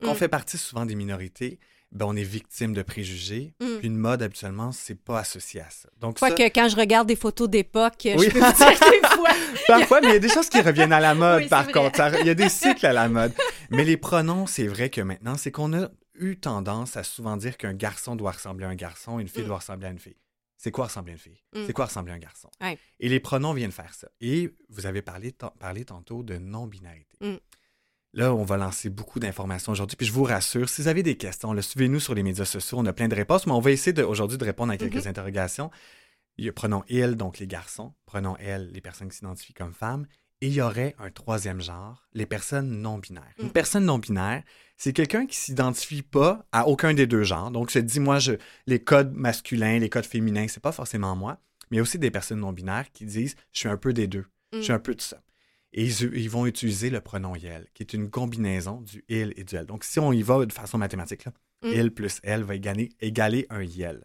Quand 0.01 0.09
on 0.09 0.13
mm. 0.13 0.17
fait 0.17 0.27
partie 0.27 0.57
souvent 0.57 0.85
des 0.85 0.95
minorités, 0.95 1.59
ben, 1.91 2.05
on 2.07 2.15
est 2.15 2.23
victime 2.23 2.73
de 2.73 2.81
préjugés. 2.81 3.53
Mm. 3.59 3.77
Puis 3.79 3.87
une 3.87 3.97
mode, 3.97 4.23
habituellement, 4.23 4.71
c'est 4.71 4.95
pas 4.95 5.19
associé 5.19 5.61
à 5.61 5.69
ça. 5.69 5.89
Donc, 5.99 6.19
Quoi 6.19 6.31
que 6.31 6.43
quand 6.43 6.69
je 6.69 6.75
regarde 6.75 7.07
des 7.07 7.15
photos 7.15 7.49
d'époque, 7.49 8.01
je 8.03 8.15
peux 8.15 8.39
dire 8.39 8.91
des 9.01 9.07
fois. 9.07 9.29
Parfois, 9.67 10.01
mais 10.01 10.07
il 10.07 10.13
y 10.13 10.17
a 10.17 10.19
des 10.19 10.29
choses 10.29 10.49
qui 10.49 10.61
reviennent 10.61 10.93
à 10.93 10.99
la 10.99 11.13
mode, 11.13 11.49
par 11.49 11.67
contre. 11.67 12.01
Il 12.21 12.27
y 12.27 12.29
a 12.29 12.35
des 12.35 12.49
cycles 12.49 12.85
à 12.85 12.93
la 12.93 13.09
mode. 13.09 13.33
Mais 13.69 13.83
les 13.83 13.97
pronoms, 13.97 14.47
c'est 14.47 14.67
vrai 14.67 14.89
que 14.89 15.01
maintenant, 15.01 15.35
c'est 15.37 15.51
qu'on 15.51 15.73
a 15.73 15.89
eu 16.15 16.37
tendance 16.37 16.97
à 16.97 17.03
souvent 17.03 17.37
dire 17.37 17.57
qu'un 17.57 17.73
garçon 17.73 18.15
doit 18.15 18.31
ressembler 18.31 18.65
à 18.65 18.69
un 18.69 18.75
garçon, 18.75 19.19
une 19.19 19.27
fille 19.27 19.43
mm. 19.43 19.47
doit 19.47 19.57
ressembler 19.57 19.87
à 19.87 19.91
une 19.91 19.99
fille 19.99 20.15
c'est 20.63 20.69
quoi 20.69 20.85
ressembler 20.85 21.13
à 21.13 21.15
une 21.15 21.19
fille? 21.19 21.41
Mm. 21.55 21.65
C'est 21.65 21.73
quoi 21.73 21.85
ressembler 21.85 22.11
à 22.11 22.15
un 22.17 22.19
garçon? 22.19 22.47
Et 22.99 23.09
les 23.09 23.19
pronoms 23.19 23.51
viennent 23.55 23.71
faire 23.71 23.95
ça. 23.95 24.07
Et 24.21 24.55
vous 24.69 24.85
avez 24.85 25.01
parlé, 25.01 25.33
parlé 25.59 25.85
tantôt 25.85 26.21
de 26.21 26.37
non-binarité. 26.37 27.17
Mm. 27.19 27.37
Là, 28.13 28.31
on 28.35 28.43
va 28.43 28.57
lancer 28.57 28.91
beaucoup 28.91 29.19
d'informations 29.19 29.71
aujourd'hui. 29.71 29.97
Puis 29.97 30.05
je 30.05 30.11
vous 30.11 30.23
rassure, 30.23 30.69
si 30.69 30.83
vous 30.83 30.87
avez 30.87 31.01
des 31.01 31.17
questions, 31.17 31.59
suivez-nous 31.59 31.99
sur 31.99 32.13
les 32.13 32.21
médias 32.21 32.45
sociaux. 32.45 32.77
On 32.77 32.85
a 32.85 32.93
plein 32.93 33.07
de 33.07 33.15
réponses, 33.15 33.47
mais 33.47 33.53
on 33.53 33.59
va 33.59 33.71
essayer 33.71 34.03
aujourd'hui 34.03 34.37
de 34.37 34.45
répondre 34.45 34.71
à 34.71 34.77
quelques 34.77 34.97
mm-hmm. 34.97 35.07
interrogations. 35.07 35.71
Prenons 36.53 36.83
il, 36.89 37.15
donc 37.15 37.39
les 37.39 37.47
garçons. 37.47 37.95
Prenons 38.05 38.37
elle, 38.37 38.69
les 38.71 38.81
personnes 38.81 39.09
qui 39.09 39.17
s'identifient 39.17 39.55
comme 39.55 39.73
femmes. 39.73 40.05
Et 40.41 40.47
il 40.47 40.53
y 40.53 40.61
aurait 40.61 40.95
un 40.97 41.11
troisième 41.11 41.61
genre, 41.61 42.07
les 42.13 42.25
personnes 42.25 42.81
non 42.81 42.97
binaires. 42.97 43.33
Une 43.39 43.47
mm. 43.47 43.51
personne 43.51 43.85
non 43.85 43.99
binaire, 43.99 44.43
c'est 44.75 44.91
quelqu'un 44.91 45.27
qui 45.27 45.35
s'identifie 45.35 46.01
pas 46.01 46.47
à 46.51 46.67
aucun 46.67 46.95
des 46.95 47.05
deux 47.05 47.23
genres. 47.23 47.51
Donc, 47.51 47.69
se 47.69 47.77
dit, 47.77 47.99
moi, 47.99 48.17
je, 48.17 48.33
les 48.65 48.83
codes 48.83 49.13
masculins, 49.13 49.77
les 49.77 49.89
codes 49.89 50.05
féminins, 50.05 50.47
c'est 50.47 50.61
pas 50.61 50.71
forcément 50.71 51.15
moi. 51.15 51.39
Mais 51.69 51.75
il 51.75 51.77
y 51.77 51.79
a 51.79 51.83
aussi 51.83 51.99
des 51.99 52.09
personnes 52.09 52.39
non 52.39 52.53
binaires 52.53 52.91
qui 52.91 53.05
disent, 53.05 53.35
je 53.53 53.59
suis 53.59 53.69
un 53.69 53.77
peu 53.77 53.93
des 53.93 54.07
deux. 54.07 54.25
Je 54.51 54.61
suis 54.61 54.73
mm. 54.73 54.75
un 54.75 54.79
peu 54.79 54.95
de 54.95 55.01
ça. 55.01 55.21
Et 55.73 55.85
ils, 55.85 56.29
vont 56.29 56.45
utiliser 56.47 56.89
le 56.89 56.99
pronom 56.99 57.35
yel, 57.35 57.67
qui 57.73 57.83
est 57.83 57.93
une 57.93 58.09
combinaison 58.09 58.81
du 58.81 59.05
il 59.07 59.33
et 59.37 59.43
du 59.43 59.55
elle. 59.55 59.67
Donc, 59.67 59.83
si 59.83 59.99
on 59.99 60.11
y 60.11 60.21
va 60.21 60.43
de 60.45 60.51
façon 60.51 60.77
mathématique, 60.79 61.23
là, 61.25 61.33
mm. 61.63 61.71
il 61.71 61.91
plus 61.91 62.19
elle 62.23 62.43
va 62.43 62.55
égaler, 62.55 62.89
égaler 62.99 63.45
un 63.51 63.61
yel. 63.61 64.03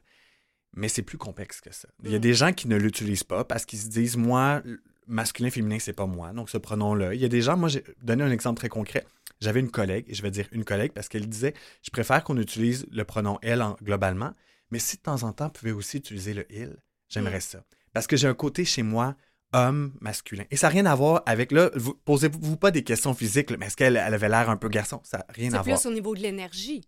Mais 0.74 0.88
c'est 0.88 1.02
plus 1.02 1.16
complexe 1.16 1.62
que 1.62 1.72
ça. 1.72 1.88
Il 2.04 2.12
y 2.12 2.14
a 2.14 2.18
des 2.18 2.34
gens 2.34 2.52
qui 2.52 2.68
ne 2.68 2.76
l'utilisent 2.76 3.24
pas 3.24 3.44
parce 3.44 3.64
qu'ils 3.64 3.78
se 3.78 3.88
disent, 3.88 4.18
moi, 4.18 4.62
masculin, 5.06 5.50
féminin, 5.50 5.78
c'est 5.78 5.92
pas 5.92 6.06
moi. 6.06 6.32
Donc, 6.32 6.50
ce 6.50 6.58
pronom-là. 6.58 7.14
Il 7.14 7.20
y 7.20 7.24
a 7.24 7.28
des 7.28 7.42
gens, 7.42 7.56
moi, 7.56 7.68
j'ai 7.68 7.84
donné 8.02 8.22
un 8.22 8.30
exemple 8.30 8.58
très 8.58 8.68
concret. 8.68 9.06
J'avais 9.40 9.60
une 9.60 9.70
collègue, 9.70 10.06
et 10.08 10.14
je 10.14 10.22
vais 10.22 10.30
dire 10.30 10.48
une 10.52 10.64
collègue 10.64 10.92
parce 10.92 11.08
qu'elle 11.08 11.28
disait 11.28 11.54
Je 11.82 11.90
préfère 11.90 12.24
qu'on 12.24 12.38
utilise 12.38 12.86
le 12.90 13.04
pronom 13.04 13.38
elle 13.42 13.62
globalement, 13.82 14.32
mais 14.70 14.78
si 14.78 14.96
de 14.96 15.02
temps 15.02 15.22
en 15.24 15.32
temps, 15.32 15.46
vous 15.46 15.52
pouvez 15.52 15.72
aussi 15.72 15.98
utiliser 15.98 16.32
le 16.32 16.46
il, 16.50 16.76
j'aimerais 17.08 17.38
mm. 17.38 17.42
ça. 17.42 17.64
Parce 17.92 18.06
que 18.06 18.16
j'ai 18.16 18.28
un 18.28 18.34
côté 18.34 18.64
chez 18.64 18.82
moi 18.82 19.14
homme 19.52 19.92
masculin. 20.00 20.44
Et 20.50 20.56
ça 20.56 20.68
n'a 20.68 20.72
rien 20.72 20.86
à 20.86 20.94
voir 20.94 21.22
avec, 21.26 21.52
là, 21.52 21.70
vous, 21.74 21.94
posez-vous 21.94 22.56
pas 22.56 22.70
des 22.70 22.82
questions 22.82 23.14
physiques, 23.14 23.50
mais 23.58 23.66
est-ce 23.66 23.76
qu'elle 23.76 23.96
avait 23.96 24.28
l'air 24.28 24.50
un 24.50 24.56
peu 24.56 24.68
garçon? 24.68 25.00
Ça 25.04 25.18
n'a 25.18 25.26
rien 25.28 25.48
à 25.52 25.62
voir. 25.62 25.78
C'est 25.78 25.88
plus 25.88 25.92
au 25.92 25.94
niveau 25.94 26.14
de 26.14 26.20
l'énergie. 26.20 26.82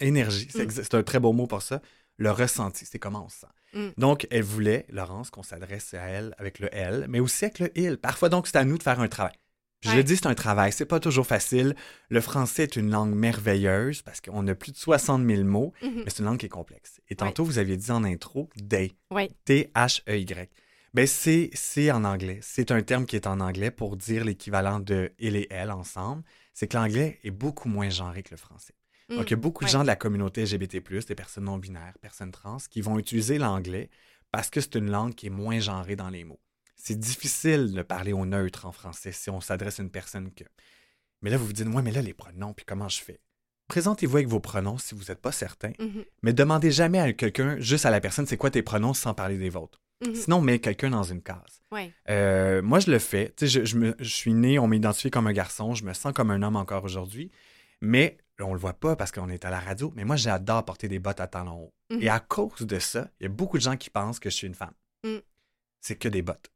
énergie, 0.00 0.48
mm. 0.54 0.70
c'est 0.70 0.94
un 0.94 1.02
très 1.02 1.18
beau 1.18 1.32
mot 1.32 1.46
pour 1.46 1.62
ça. 1.62 1.82
Le 2.18 2.30
ressenti, 2.30 2.86
c'est 2.86 2.98
comment 2.98 3.24
on 3.24 3.28
se 3.28 3.40
sent. 3.40 3.46
Mm. 3.72 3.88
Donc, 3.98 4.26
elle 4.30 4.42
voulait, 4.42 4.86
Laurence, 4.90 5.30
qu'on 5.30 5.42
s'adresse 5.42 5.94
à 5.94 6.02
elle 6.02 6.34
avec 6.38 6.58
le 6.58 6.68
elle, 6.72 7.06
mais 7.08 7.20
aussi 7.20 7.44
avec 7.44 7.58
le 7.58 7.78
il. 7.78 7.98
Parfois, 7.98 8.28
donc, 8.28 8.46
c'est 8.46 8.56
à 8.56 8.64
nous 8.64 8.78
de 8.78 8.82
faire 8.82 9.00
un 9.00 9.08
travail. 9.08 9.34
Je 9.82 9.96
le 9.96 10.04
dis, 10.04 10.16
c'est 10.16 10.26
un 10.26 10.34
travail, 10.34 10.72
c'est 10.72 10.84
pas 10.84 11.00
toujours 11.00 11.26
facile. 11.26 11.74
Le 12.10 12.20
français 12.20 12.64
est 12.64 12.76
une 12.76 12.90
langue 12.90 13.14
merveilleuse 13.14 14.02
parce 14.02 14.20
qu'on 14.20 14.46
a 14.46 14.54
plus 14.54 14.72
de 14.72 14.76
60 14.76 15.26
000 15.26 15.44
mots, 15.44 15.72
mm-hmm. 15.82 16.02
mais 16.04 16.04
c'est 16.08 16.18
une 16.18 16.26
langue 16.26 16.38
qui 16.38 16.46
est 16.46 16.50
complexe. 16.50 17.00
Et 17.08 17.16
tantôt, 17.16 17.44
vous 17.44 17.58
aviez 17.58 17.78
dit 17.78 17.90
en 17.90 18.04
intro, 18.04 18.50
day. 18.56 18.92
T-H-E-Y. 19.46 20.50
Ben, 20.92 21.06
c'est 21.06 21.90
en 21.92 22.04
anglais. 22.04 22.40
C'est 22.42 22.72
un 22.72 22.82
terme 22.82 23.06
qui 23.06 23.16
est 23.16 23.26
en 23.26 23.40
anglais 23.40 23.70
pour 23.70 23.96
dire 23.96 24.24
l'équivalent 24.24 24.80
de 24.80 25.12
il 25.18 25.36
et 25.36 25.46
elle 25.50 25.70
ensemble. 25.70 26.24
C'est 26.52 26.66
que 26.66 26.76
l'anglais 26.76 27.18
est 27.22 27.30
beaucoup 27.30 27.68
moins 27.68 27.88
genré 27.88 28.22
que 28.22 28.32
le 28.32 28.36
français. 28.36 28.74
Donc, 29.10 29.28
il 29.28 29.30
y 29.30 29.34
a 29.34 29.36
mm. 29.36 29.40
beaucoup 29.40 29.64
de 29.64 29.68
gens 29.68 29.82
de 29.82 29.86
la 29.86 29.96
communauté 29.96 30.44
LGBT, 30.44 31.06
des 31.06 31.14
personnes 31.14 31.44
non 31.44 31.58
binaires, 31.58 31.94
personnes 32.00 32.30
trans, 32.30 32.58
qui 32.70 32.80
vont 32.80 32.98
utiliser 32.98 33.38
l'anglais 33.38 33.90
parce 34.30 34.50
que 34.50 34.60
c'est 34.60 34.76
une 34.76 34.90
langue 34.90 35.14
qui 35.14 35.26
est 35.26 35.30
moins 35.30 35.58
genrée 35.58 35.96
dans 35.96 36.08
les 36.08 36.24
mots. 36.24 36.40
C'est 36.76 36.98
difficile 36.98 37.72
de 37.72 37.82
parler 37.82 38.12
au 38.12 38.24
neutre 38.24 38.66
en 38.66 38.72
français 38.72 39.12
si 39.12 39.28
on 39.28 39.40
s'adresse 39.40 39.80
à 39.80 39.82
une 39.82 39.90
personne 39.90 40.32
que. 40.32 40.44
Mais 41.22 41.30
là, 41.30 41.36
vous 41.36 41.46
vous 41.46 41.52
dites, 41.52 41.66
moi, 41.66 41.82
mais 41.82 41.90
là, 41.90 42.00
les 42.00 42.14
pronoms, 42.14 42.54
puis 42.54 42.64
comment 42.64 42.88
je 42.88 43.02
fais? 43.02 43.20
Présentez-vous 43.68 44.16
avec 44.16 44.28
vos 44.28 44.40
pronoms 44.40 44.78
si 44.78 44.94
vous 44.94 45.04
n'êtes 45.04 45.20
pas 45.20 45.32
certain, 45.32 45.70
mm-hmm. 45.70 46.04
mais 46.22 46.32
demandez 46.32 46.70
jamais 46.70 46.98
à 46.98 47.12
quelqu'un, 47.12 47.58
juste 47.58 47.86
à 47.86 47.90
la 47.90 48.00
personne, 48.00 48.26
c'est 48.26 48.36
quoi 48.36 48.50
tes 48.50 48.62
pronoms 48.62 48.94
sans 48.94 49.14
parler 49.14 49.36
des 49.36 49.50
vôtres. 49.50 49.80
Mhm. 50.06 50.14
Sinon, 50.14 50.36
on 50.38 50.40
met 50.40 50.58
quelqu'un 50.58 50.90
dans 50.90 51.02
une 51.02 51.22
case. 51.22 51.62
Euh, 52.08 52.62
moi, 52.62 52.80
je 52.80 52.90
le 52.90 52.98
fais. 52.98 53.32
Je, 53.40 53.64
je, 53.64 53.92
je, 53.98 54.14
suis 54.14 54.32
né, 54.32 54.58
on 54.58 54.66
m'identifie 54.66 55.10
comme 55.10 55.26
un 55.26 55.32
garçon, 55.32 55.74
je 55.74 55.84
me 55.84 55.92
sens 55.92 56.12
comme 56.12 56.30
un 56.30 56.42
homme 56.42 56.56
encore 56.56 56.84
aujourd'hui. 56.84 57.30
Mais 57.80 58.16
on 58.42 58.54
le 58.54 58.60
voit 58.60 58.74
pas 58.74 58.96
parce 58.96 59.12
qu'on 59.12 59.28
est 59.28 59.44
à 59.44 59.50
la 59.50 59.60
radio, 59.60 59.92
mais 59.96 60.04
moi, 60.04 60.16
j'adore 60.16 60.64
porter 60.64 60.88
des 60.88 60.98
bottes 60.98 61.20
à 61.20 61.26
talons 61.26 61.64
hauts. 61.64 61.72
Et 61.90 62.04
mhm. 62.04 62.08
à 62.08 62.20
cause 62.20 62.60
de 62.60 62.78
ça, 62.78 63.08
il 63.20 63.24
y 63.24 63.26
a 63.26 63.28
beaucoup 63.28 63.58
de 63.58 63.62
gens 63.62 63.76
qui 63.76 63.90
pensent 63.90 64.20
que 64.20 64.30
je 64.30 64.36
suis 64.36 64.46
une 64.46 64.54
femme. 64.54 64.74
Mm. 65.04 65.18
C'est 65.80 65.96
que 65.96 66.08
des 66.08 66.22
bottes. 66.22 66.50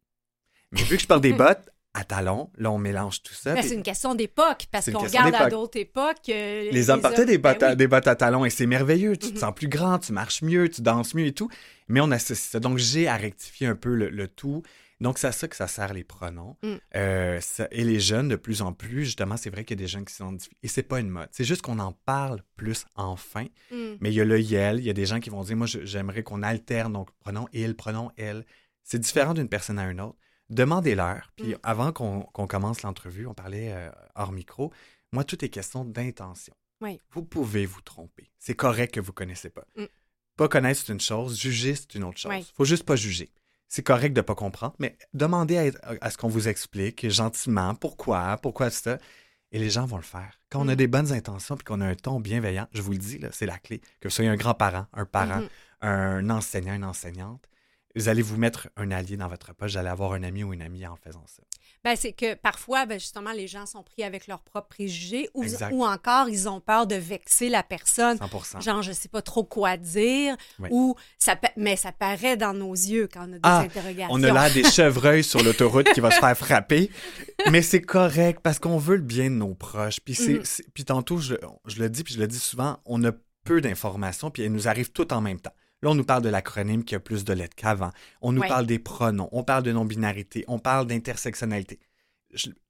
Mais 0.72 0.82
vu 0.82 0.96
que 0.96 1.02
je 1.02 1.06
porte 1.06 1.22
des 1.22 1.32
bottes 1.34 1.70
à 1.94 2.04
talons, 2.04 2.50
là, 2.56 2.70
on 2.70 2.78
mélange 2.78 3.22
tout 3.22 3.34
ça. 3.34 3.60
C'est 3.62 3.74
une 3.74 3.82
question 3.82 4.14
d'époque, 4.14 4.66
parce 4.70 4.90
qu'on 4.90 4.98
regarde 4.98 5.34
à 5.34 5.48
d'autres 5.48 5.78
époques. 5.78 6.28
Euh, 6.28 6.68
les, 6.70 6.90
hommes 6.90 7.00
portaient 7.00 7.24
des, 7.24 7.38
bottes 7.38 7.60
ben 7.60 7.70
à, 7.70 7.74
des 7.76 7.86
bottes 7.86 8.08
à 8.08 8.16
talons 8.16 8.44
et 8.44 8.50
c'est 8.50 8.66
merveilleux. 8.66 9.16
Tu 9.16 9.28
te 9.28 9.34
mhm. 9.34 9.40
sens 9.40 9.54
plus 9.54 9.68
grand, 9.68 9.98
tu 9.98 10.12
marches 10.12 10.42
mieux, 10.42 10.68
tu 10.68 10.82
danses 10.82 11.14
mieux 11.14 11.26
et 11.26 11.32
tout. 11.32 11.48
Mais 11.88 12.00
on 12.00 12.10
associe 12.10 12.50
ça. 12.50 12.60
Donc, 12.60 12.78
j'ai 12.78 13.08
à 13.08 13.16
rectifier 13.16 13.66
un 13.66 13.76
peu 13.76 13.94
le 13.94 14.28
tout. 14.28 14.62
Donc, 15.00 15.18
c'est 15.18 15.26
à 15.26 15.32
ça 15.32 15.48
que 15.48 15.56
ça 15.56 15.66
sert 15.66 15.92
les 15.92 16.04
pronoms. 16.04 16.56
Mm. 16.62 16.74
Euh, 16.96 17.40
et 17.70 17.84
les 17.84 18.00
jeunes, 18.00 18.28
de 18.28 18.36
plus 18.36 18.62
en 18.62 18.72
plus, 18.72 19.04
justement, 19.04 19.36
c'est 19.36 19.50
vrai 19.50 19.64
qu'il 19.64 19.78
y 19.78 19.82
a 19.82 19.84
des 19.84 19.88
jeunes 19.90 20.04
qui 20.04 20.14
sont... 20.14 20.36
Et 20.62 20.68
c'est 20.68 20.82
pas 20.82 21.00
une 21.00 21.08
mode. 21.08 21.28
C'est 21.32 21.44
juste 21.44 21.62
qu'on 21.62 21.78
en 21.78 21.92
parle 21.92 22.42
plus 22.56 22.86
enfin. 22.94 23.46
Mm. 23.70 23.94
Mais 24.00 24.10
il 24.10 24.14
y 24.14 24.20
a 24.20 24.24
le 24.24 24.40
yel, 24.40 24.78
il 24.78 24.84
y 24.84 24.90
a 24.90 24.94
des 24.94 25.06
gens 25.06 25.20
qui 25.20 25.30
vont 25.30 25.42
dire, 25.42 25.56
moi, 25.56 25.66
j'aimerais 25.66 26.22
qu'on 26.22 26.42
alterne, 26.42 26.92
donc 26.92 27.10
pronom 27.18 27.48
il, 27.52 27.74
pronom 27.76 28.10
elle. 28.16 28.44
C'est 28.82 28.98
différent 28.98 29.34
d'une 29.34 29.48
personne 29.48 29.78
à 29.78 29.90
une 29.90 30.00
autre. 30.00 30.18
Demandez-leur. 30.50 31.32
Puis 31.36 31.54
mm. 31.54 31.58
avant 31.62 31.92
qu'on 31.92 32.46
commence 32.46 32.82
l'entrevue, 32.82 33.26
on 33.26 33.34
parlait 33.34 33.72
euh, 33.72 33.90
hors 34.14 34.32
micro. 34.32 34.72
Moi, 35.12 35.24
tout 35.24 35.44
est 35.44 35.48
question 35.48 35.84
d'intention. 35.84 36.54
Vous 37.12 37.24
pouvez 37.24 37.64
vous 37.64 37.80
tromper. 37.80 38.30
C'est 38.38 38.54
correct 38.54 38.94
que 38.94 39.00
vous 39.00 39.12
ne 39.12 39.14
connaissez 39.14 39.48
pas. 39.48 39.64
Pas 40.36 40.48
connaître, 40.48 40.80
c'est 40.84 40.92
une 40.92 41.00
chose. 41.00 41.38
Juger, 41.38 41.74
c'est 41.74 41.94
une 41.94 42.04
autre 42.04 42.18
chose. 42.18 42.32
Il 42.36 42.54
faut 42.54 42.64
juste 42.64 42.84
pas 42.84 42.96
juger 42.96 43.30
c'est 43.68 43.82
correct 43.82 44.12
de 44.12 44.20
ne 44.20 44.22
pas 44.22 44.34
comprendre, 44.34 44.74
mais 44.78 44.96
demandez 45.14 45.72
à, 46.00 46.10
ce 46.10 46.16
qu'on 46.16 46.28
vous 46.28 46.48
explique 46.48 47.08
gentiment 47.08 47.74
pourquoi, 47.74 48.38
pourquoi 48.38 48.70
ça. 48.70 48.98
Et 49.52 49.58
les 49.58 49.70
gens 49.70 49.86
vont 49.86 49.96
le 49.96 50.02
faire. 50.02 50.40
Quand 50.50 50.64
on 50.64 50.68
a 50.68 50.72
mm. 50.72 50.76
des 50.76 50.86
bonnes 50.88 51.12
intentions 51.12 51.54
et 51.54 51.62
qu'on 51.62 51.80
a 51.80 51.86
un 51.86 51.94
ton 51.94 52.18
bienveillant, 52.18 52.66
je 52.72 52.82
vous 52.82 52.92
le 52.92 52.98
dis, 52.98 53.20
c'est 53.30 53.46
la 53.46 53.58
clé. 53.58 53.80
Que 54.00 54.08
vous 54.08 54.10
soyez 54.14 54.28
un 54.28 54.36
grand-parent, 54.36 54.86
un 54.92 55.04
parent, 55.04 55.40
mm-hmm. 55.40 55.48
un 55.86 56.30
enseignant, 56.30 56.74
une 56.74 56.84
enseignante, 56.84 57.48
vous 57.94 58.08
allez 58.08 58.22
vous 58.22 58.36
mettre 58.36 58.68
un 58.76 58.90
allié 58.90 59.16
dans 59.16 59.28
votre 59.28 59.54
poche, 59.54 59.72
vous 59.72 59.78
allez 59.78 59.88
avoir 59.88 60.12
un 60.14 60.22
ami 60.22 60.42
ou 60.42 60.52
une 60.52 60.62
amie 60.62 60.86
en 60.86 60.96
faisant 60.96 61.24
ça. 61.26 61.42
Ben, 61.84 61.96
c'est 61.96 62.12
que 62.12 62.34
parfois, 62.34 62.86
ben, 62.86 62.98
justement, 62.98 63.32
les 63.32 63.46
gens 63.46 63.66
sont 63.66 63.82
pris 63.82 64.02
avec 64.02 64.26
leurs 64.26 64.40
propres 64.40 64.68
préjugés 64.68 65.28
ou, 65.34 65.44
ou, 65.70 65.84
encore 65.84 66.30
ils 66.30 66.48
ont 66.48 66.60
peur 66.60 66.86
de 66.86 66.94
vexer 66.94 67.50
la 67.50 67.62
personne. 67.62 68.16
100%. 68.16 68.62
Genre, 68.62 68.82
je 68.82 68.92
sais 68.92 69.08
pas 69.08 69.20
trop 69.20 69.44
quoi 69.44 69.76
dire 69.76 70.36
ou 70.70 70.96
ça, 71.18 71.38
mais 71.56 71.76
ça 71.76 71.92
paraît 71.92 72.38
dans 72.38 72.54
nos 72.54 72.72
yeux 72.72 73.06
quand 73.12 73.28
on 73.28 73.32
a 73.32 73.36
des 73.36 73.40
ah, 73.42 73.58
interrogations. 73.60 74.08
On 74.10 74.22
a 74.22 74.32
l'air 74.32 74.52
des 74.52 74.64
chevreuils 74.70 75.24
sur 75.24 75.42
l'autoroute 75.42 75.92
qui 75.92 76.00
va 76.00 76.10
se 76.10 76.20
faire 76.20 76.36
frapper, 76.36 76.90
mais 77.50 77.60
c'est 77.60 77.82
correct 77.82 78.40
parce 78.42 78.58
qu'on 78.58 78.78
veut 78.78 78.96
le 78.96 79.02
bien 79.02 79.30
de 79.30 79.36
nos 79.36 79.54
proches. 79.54 80.00
Puis, 80.00 80.14
c'est, 80.14 80.34
mm-hmm. 80.34 80.62
puis 80.72 80.84
tantôt, 80.84 81.18
je, 81.18 81.34
je 81.66 81.78
le 81.80 81.90
dis, 81.90 82.02
puis 82.02 82.14
je 82.14 82.20
le 82.20 82.26
dis 82.26 82.38
souvent, 82.38 82.78
on 82.86 83.04
a 83.04 83.12
peu 83.44 83.60
d'informations, 83.60 84.30
puis 84.30 84.42
elles 84.42 84.52
nous 84.52 84.68
arrivent 84.68 84.90
toutes 84.90 85.12
en 85.12 85.20
même 85.20 85.38
temps. 85.38 85.52
Là, 85.84 85.90
on 85.90 85.94
nous 85.94 86.04
parle 86.04 86.22
de 86.22 86.30
l'acronyme 86.30 86.82
qui 86.82 86.94
a 86.94 86.98
plus 86.98 87.24
de 87.24 87.34
lettres 87.34 87.54
qu'avant. 87.54 87.90
On 88.22 88.32
nous 88.32 88.40
parle 88.40 88.64
des 88.64 88.78
pronoms, 88.78 89.28
on 89.32 89.44
parle 89.44 89.62
de 89.64 89.70
non-binarité, 89.70 90.42
on 90.48 90.58
parle 90.58 90.86
d'intersectionnalité. 90.86 91.78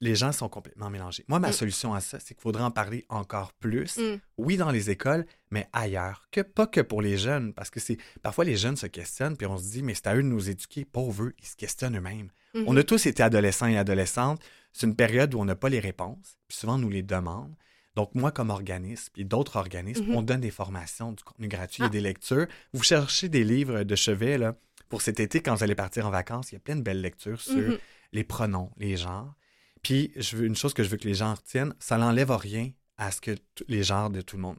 les 0.01 0.15
gens 0.15 0.33
sont 0.33 0.49
complètement 0.49 0.89
mélangés. 0.89 1.23
Moi, 1.29 1.39
ma 1.39 1.47
mm. 1.47 1.53
solution 1.53 1.93
à 1.93 2.01
ça, 2.01 2.19
c'est 2.19 2.33
qu'il 2.33 2.41
faudrait 2.41 2.63
en 2.63 2.71
parler 2.71 3.05
encore 3.07 3.53
plus. 3.53 3.97
Mm. 3.97 4.19
Oui, 4.37 4.57
dans 4.57 4.69
les 4.69 4.89
écoles, 4.89 5.25
mais 5.49 5.69
ailleurs. 5.71 6.27
Que 6.29 6.41
pas 6.41 6.67
que 6.67 6.81
pour 6.81 7.01
les 7.01 7.17
jeunes, 7.17 7.53
parce 7.53 7.69
que 7.69 7.79
c'est 7.79 7.97
parfois 8.21 8.43
les 8.43 8.57
jeunes 8.57 8.75
se 8.75 8.85
questionnent, 8.85 9.37
puis 9.37 9.47
on 9.47 9.57
se 9.57 9.71
dit, 9.71 9.81
mais 9.81 9.93
c'est 9.93 10.07
à 10.07 10.15
eux 10.15 10.21
de 10.21 10.27
nous 10.27 10.49
éduquer. 10.49 10.83
Pauvres 10.83 11.23
eux, 11.23 11.33
ils 11.39 11.47
se 11.47 11.55
questionnent 11.55 11.97
eux-mêmes. 11.97 12.31
On 12.53 12.73
mm-hmm. 12.73 12.79
a 12.79 12.83
tous 12.83 13.05
été 13.05 13.23
adolescents 13.23 13.67
et 13.67 13.77
adolescentes. 13.77 14.41
C'est 14.73 14.87
une 14.87 14.95
période 14.97 15.33
où 15.33 15.39
on 15.39 15.45
n'a 15.45 15.55
pas 15.55 15.69
les 15.69 15.79
réponses, 15.79 16.37
puis 16.49 16.57
souvent 16.57 16.75
on 16.75 16.79
nous 16.79 16.89
les 16.89 17.01
demande. 17.01 17.55
Donc, 17.95 18.13
moi, 18.13 18.31
comme 18.31 18.49
organisme, 18.49 19.13
et 19.15 19.23
d'autres 19.23 19.55
organismes, 19.55 20.05
mhm. 20.07 20.15
on 20.15 20.21
donne 20.21 20.41
des 20.41 20.51
formations, 20.51 21.13
du 21.13 21.23
contenu 21.23 21.47
gratuit 21.47 21.83
et 21.83 21.85
ah. 21.85 21.89
des 21.89 22.01
lectures. 22.01 22.47
Vous 22.73 22.83
cherchez 22.83 23.29
des 23.29 23.43
livres 23.43 23.83
de 23.83 23.95
chevet, 23.95 24.37
là, 24.37 24.55
pour 24.89 25.01
cet 25.01 25.19
été, 25.19 25.41
quand 25.41 25.55
vous 25.55 25.63
allez 25.63 25.75
partir 25.75 26.05
en 26.05 26.09
vacances, 26.09 26.51
il 26.51 26.55
y 26.55 26.57
a 26.57 26.59
plein 26.59 26.75
de 26.75 26.81
belles 26.81 27.01
lectures 27.01 27.41
sur 27.41 27.55
mhm. 27.55 27.77
les 28.11 28.23
pronoms, 28.23 28.71
les 28.77 28.97
genres. 28.97 29.33
Puis, 29.81 30.11
je 30.15 30.37
veux, 30.37 30.45
une 30.45 30.55
chose 30.55 30.73
que 30.73 30.83
je 30.83 30.89
veux 30.89 30.97
que 30.97 31.07
les 31.07 31.13
gens 31.13 31.33
retiennent, 31.33 31.73
ça 31.79 31.97
n'enlève 31.97 32.31
rien 32.31 32.71
à 32.97 33.11
ce 33.11 33.21
que 33.21 33.35
les 33.67 33.83
genres 33.83 34.09
de 34.09 34.21
tout 34.21 34.35
le 34.35 34.41
monde. 34.41 34.57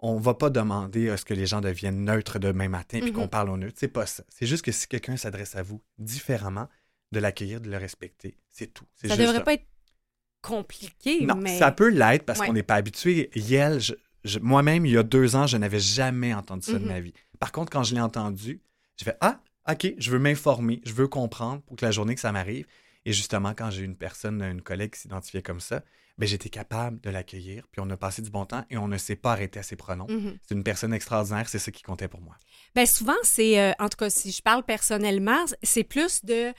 On 0.00 0.18
ne 0.18 0.22
va 0.22 0.34
pas 0.34 0.50
demander 0.50 1.10
à 1.10 1.16
ce 1.16 1.24
que 1.24 1.34
les 1.34 1.46
gens 1.46 1.60
deviennent 1.60 2.04
neutres 2.04 2.38
demain 2.38 2.68
matin 2.68 3.00
puis 3.00 3.12
qu'on 3.12 3.22
mhm. 3.22 3.30
parle 3.30 3.50
au 3.50 3.56
neutre. 3.56 3.76
C'est 3.78 3.88
pas 3.88 4.06
ça. 4.06 4.22
C'est 4.28 4.46
juste 4.46 4.64
que 4.64 4.72
si 4.72 4.86
quelqu'un 4.86 5.16
s'adresse 5.16 5.56
à 5.56 5.62
vous 5.62 5.82
différemment, 5.98 6.68
de 7.12 7.20
l'accueillir, 7.20 7.60
de 7.60 7.70
le 7.70 7.76
respecter. 7.76 8.36
C'est 8.50 8.72
tout. 8.72 8.84
Ça 8.94 9.08
ne 9.08 9.22
devrait 9.22 9.44
pas 9.44 9.54
être 9.54 9.66
compliqué. 10.42 11.24
Non, 11.24 11.40
ça 11.58 11.72
peut 11.72 11.88
l'être 11.88 12.24
parce 12.24 12.40
qu'on 12.40 12.52
n'est 12.52 12.62
pas 12.62 12.76
habitué. 12.76 13.30
Yel, 13.34 13.80
moi-même, 14.40 14.86
il 14.86 14.92
y 14.92 14.98
a 14.98 15.02
deux 15.02 15.36
ans, 15.36 15.46
je 15.46 15.56
n'avais 15.56 15.80
jamais 15.80 16.34
entendu 16.34 16.66
ça 16.66 16.72
de 16.72 16.84
mm-hmm. 16.84 16.88
ma 16.88 17.00
vie. 17.00 17.14
Par 17.38 17.52
contre, 17.52 17.70
quand 17.70 17.82
je 17.82 17.94
l'ai 17.94 18.00
entendu, 18.00 18.60
je 18.96 19.04
fais 19.04 19.16
Ah, 19.20 19.40
OK, 19.70 19.94
je 19.98 20.10
veux 20.10 20.18
m'informer, 20.18 20.80
je 20.84 20.92
veux 20.92 21.08
comprendre 21.08 21.62
pour 21.62 21.76
que 21.76 21.84
la 21.84 21.90
journée 21.90 22.14
que 22.14 22.20
ça 22.20 22.32
m'arrive. 22.32 22.66
Et 23.04 23.12
justement, 23.12 23.54
quand 23.54 23.70
j'ai 23.70 23.82
une 23.82 23.96
personne, 23.96 24.42
une 24.42 24.62
collègue 24.62 24.92
qui 24.92 25.00
s'identifiait 25.00 25.42
comme 25.42 25.60
ça, 25.60 25.82
ben, 26.18 26.26
j'étais 26.26 26.48
capable 26.48 27.00
de 27.00 27.10
l'accueillir. 27.10 27.66
Puis 27.70 27.80
on 27.80 27.88
a 27.90 27.96
passé 27.96 28.22
du 28.22 28.30
bon 28.30 28.44
temps 28.44 28.64
et 28.70 28.76
on 28.76 28.88
ne 28.88 28.98
s'est 28.98 29.16
pas 29.16 29.32
arrêté 29.32 29.60
à 29.60 29.62
ses 29.62 29.76
pronoms. 29.76 30.06
Mm-hmm. 30.06 30.36
C'est 30.46 30.54
une 30.54 30.64
personne 30.64 30.92
extraordinaire, 30.92 31.48
c'est 31.48 31.60
ça 31.60 31.70
qui 31.70 31.82
comptait 31.82 32.08
pour 32.08 32.20
moi. 32.20 32.36
Bien, 32.74 32.86
souvent, 32.86 33.16
c'est, 33.22 33.60
euh, 33.60 33.72
en 33.78 33.88
tout 33.88 33.96
cas, 33.96 34.10
si 34.10 34.32
je 34.32 34.42
parle 34.42 34.64
personnellement, 34.64 35.44
c'est 35.62 35.84
plus 35.84 36.24
de 36.24 36.52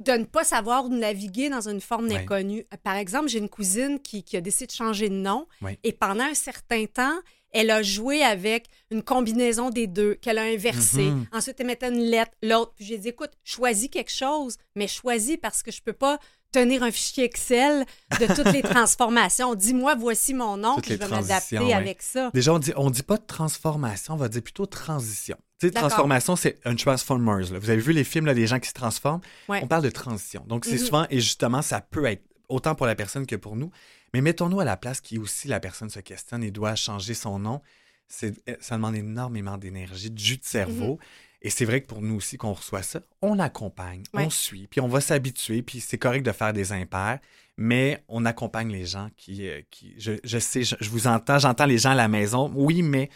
de 0.00 0.12
ne 0.12 0.24
pas 0.24 0.44
savoir 0.44 0.86
où 0.86 0.88
naviguer 0.88 1.48
dans 1.48 1.68
une 1.68 1.80
forme 1.80 2.10
inconnue. 2.10 2.64
Par 2.82 2.96
exemple, 2.96 3.28
j'ai 3.28 3.38
une 3.38 3.48
cousine 3.48 4.00
qui, 4.00 4.24
a 4.36 4.40
décidé 4.40 4.66
de 4.66 4.72
changer 4.72 5.08
de 5.08 5.14
nom 5.14 5.46
et 5.84 5.92
pendant 5.92 6.24
un 6.24 6.34
certain 6.34 6.86
temps, 6.86 7.18
elle 7.52 7.70
a 7.70 7.82
joué 7.82 8.22
avec 8.22 8.66
une 8.90 9.02
combinaison 9.02 9.70
des 9.70 9.86
deux 9.86 10.14
qu'elle 10.14 10.38
a 10.38 10.44
inversé. 10.44 11.02
Mm-hmm. 11.02 11.26
Ensuite, 11.32 11.60
elle 11.60 11.66
mettait 11.66 11.88
une 11.88 12.00
lettre, 12.00 12.32
l'autre. 12.42 12.72
Puis 12.74 12.86
j'ai 12.86 12.98
dit, 12.98 13.08
écoute, 13.08 13.32
choisis 13.44 13.88
quelque 13.88 14.10
chose, 14.10 14.56
mais 14.74 14.88
choisis 14.88 15.36
parce 15.36 15.62
que 15.62 15.70
je 15.70 15.82
peux 15.82 15.92
pas 15.92 16.18
tenir 16.52 16.82
un 16.82 16.90
fichier 16.90 17.24
Excel 17.24 17.84
de 18.20 18.26
toutes 18.34 18.52
les 18.52 18.62
transformations. 18.62 19.54
Dis-moi, 19.54 19.94
voici 19.96 20.34
mon 20.34 20.56
nom, 20.56 20.76
puis 20.80 20.92
je 20.92 20.96
vais 20.96 21.08
m'adapter 21.08 21.74
avec 21.74 22.02
ça. 22.02 22.30
Déjà, 22.32 22.52
on 22.52 22.58
dit, 22.58 22.72
on 22.76 22.90
dit 22.90 23.02
pas 23.02 23.16
de 23.16 23.26
transformation, 23.26 24.14
on 24.14 24.18
va 24.18 24.28
dire 24.28 24.42
plutôt 24.42 24.66
transition 24.66 25.36
transformation, 25.70 26.36
c'est 26.36 26.58
un 26.64 26.74
Transformers. 26.74 27.46
Vous 27.46 27.70
avez 27.70 27.80
vu 27.80 27.92
les 27.92 28.04
films, 28.04 28.26
là, 28.26 28.34
des 28.34 28.46
gens 28.46 28.58
qui 28.58 28.68
se 28.68 28.74
transforment? 28.74 29.20
On 29.48 29.66
parle 29.66 29.84
de 29.84 29.90
transition. 29.90 30.44
Donc, 30.46 30.64
c'est 30.64 30.72
mhm. 30.72 30.78
souvent, 30.78 31.06
et 31.10 31.20
justement, 31.20 31.62
ça 31.62 31.80
peut 31.80 32.04
être 32.06 32.22
autant 32.48 32.74
pour 32.74 32.86
la 32.86 32.94
personne 32.94 33.26
que 33.26 33.36
pour 33.36 33.56
nous. 33.56 33.70
Mais 34.14 34.20
mettons-nous 34.20 34.60
à 34.60 34.64
la 34.64 34.76
place 34.76 35.00
qui 35.00 35.18
aussi 35.18 35.48
la 35.48 35.60
personne 35.60 35.88
se 35.88 36.00
questionne 36.00 36.42
et 36.42 36.50
doit 36.50 36.74
changer 36.74 37.14
son 37.14 37.38
nom. 37.38 37.62
Ça 38.08 38.76
demande 38.76 38.96
énormément 38.96 39.56
d'énergie, 39.56 40.10
de 40.10 40.18
jus 40.18 40.36
de 40.36 40.44
cerveau. 40.44 40.94
Mhm. 40.94 40.98
Et 41.42 41.50
c'est 41.50 41.64
vrai 41.64 41.80
que 41.80 41.86
pour 41.86 42.00
nous 42.02 42.14
aussi, 42.14 42.38
qu'on 42.38 42.52
reçoit 42.52 42.82
ça, 42.82 43.00
on 43.20 43.38
accompagne, 43.40 44.04
on 44.14 44.30
suit, 44.30 44.68
puis 44.68 44.80
on 44.80 44.88
va 44.88 45.00
s'habituer, 45.00 45.62
puis 45.62 45.80
c'est 45.80 45.98
correct 45.98 46.24
de 46.24 46.30
faire 46.30 46.52
des 46.52 46.72
impairs, 46.72 47.18
mais 47.56 48.02
on 48.08 48.24
accompagne 48.24 48.70
les 48.70 48.86
gens 48.86 49.10
qui, 49.16 49.48
euh, 49.48 49.60
qui 49.70 49.94
je, 49.98 50.38
sais, 50.38 50.62
je, 50.62 50.88
vous 50.88 51.08
entends, 51.08 51.40
j'entends 51.40 51.66
les 51.66 51.78
gens 51.78 51.90
à 51.90 51.94
la 51.96 52.08
maison, 52.08 52.50
oui, 52.54 52.82
mais 52.82 53.10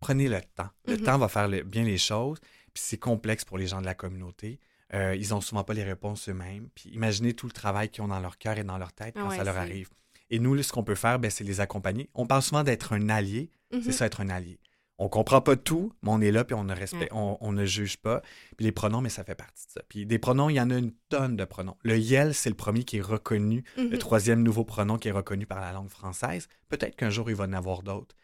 prenez 0.00 0.28
le 0.28 0.40
temps. 0.40 0.68
Le 0.86 0.96
mm-hmm. 0.96 1.02
temps 1.02 1.18
va 1.18 1.28
faire 1.28 1.48
bien 1.48 1.82
les 1.82 1.98
choses. 1.98 2.38
Puis 2.72 2.82
c'est 2.84 2.98
complexe 2.98 3.44
pour 3.44 3.58
les 3.58 3.66
gens 3.66 3.80
de 3.80 3.86
la 3.86 3.94
communauté. 3.94 4.60
Euh, 4.92 5.16
ils 5.16 5.30
n'ont 5.30 5.40
souvent 5.40 5.64
pas 5.64 5.74
les 5.74 5.84
réponses 5.84 6.28
eux-mêmes. 6.28 6.68
Puis 6.74 6.90
imaginez 6.90 7.34
tout 7.34 7.46
le 7.46 7.52
travail 7.52 7.88
qu'ils 7.88 8.02
ont 8.02 8.08
dans 8.08 8.20
leur 8.20 8.38
cœur 8.38 8.58
et 8.58 8.64
dans 8.64 8.78
leur 8.78 8.92
tête 8.92 9.14
quand 9.14 9.30
ça 9.30 9.44
leur 9.44 9.56
arrive. 9.56 9.88
Et 10.30 10.38
nous, 10.38 10.60
ce 10.62 10.72
qu'on 10.72 10.82
peut 10.82 10.94
faire, 10.94 11.18
ben, 11.18 11.30
c'est 11.30 11.44
les 11.44 11.60
accompagner. 11.60 12.08
On 12.14 12.26
parle 12.26 12.42
souvent 12.42 12.64
d'être 12.64 12.92
un 12.92 13.08
allié. 13.08 13.50
C'est 13.70 13.78
mm-hmm. 13.78 13.92
ça, 13.92 14.06
être 14.06 14.20
un 14.20 14.28
allié. 14.30 14.58
On 14.98 15.08
comprend 15.08 15.40
pas 15.40 15.56
tout, 15.56 15.92
mais 16.02 16.10
on 16.12 16.20
est 16.20 16.30
là, 16.30 16.44
puis 16.44 16.54
on 16.54 16.64
ne, 16.64 16.74
respecte, 16.74 17.12
on, 17.12 17.52
ne 17.52 17.64
juge 17.64 17.96
pas. 17.96 18.22
Puis 18.56 18.64
les 18.64 18.70
pronoms, 18.70 19.00
mais 19.00 19.08
ça 19.08 19.24
fait 19.24 19.34
partie 19.34 19.66
de 19.66 19.72
ça. 19.72 19.80
Puis 19.88 20.06
des 20.06 20.20
pronoms, 20.20 20.48
il 20.48 20.54
y 20.54 20.60
en 20.60 20.70
a 20.70 20.78
une 20.78 20.92
tonne 21.08 21.36
de 21.36 21.44
pronoms. 21.44 21.76
Le 21.82 21.98
yel, 21.98 22.32
c'est 22.32 22.48
le 22.48 22.54
premier 22.54 22.84
qui 22.84 22.98
est 22.98 23.02
reconnu, 23.02 23.64
le 23.76 23.84
mm-hmm. 23.84 23.98
troisième 23.98 24.42
nouveau 24.42 24.64
pronom 24.64 24.96
qui 24.96 25.08
est 25.08 25.12
reconnu 25.12 25.46
par 25.46 25.60
la 25.60 25.72
langue 25.72 25.88
française. 25.90 26.48
Peut-être 26.68 26.94
qu'un 26.94 27.10
jour, 27.10 27.28
il 27.28 27.34
va 27.34 27.44
en 27.44 27.52
avoir 27.52 27.82
d'autres. 27.82 28.14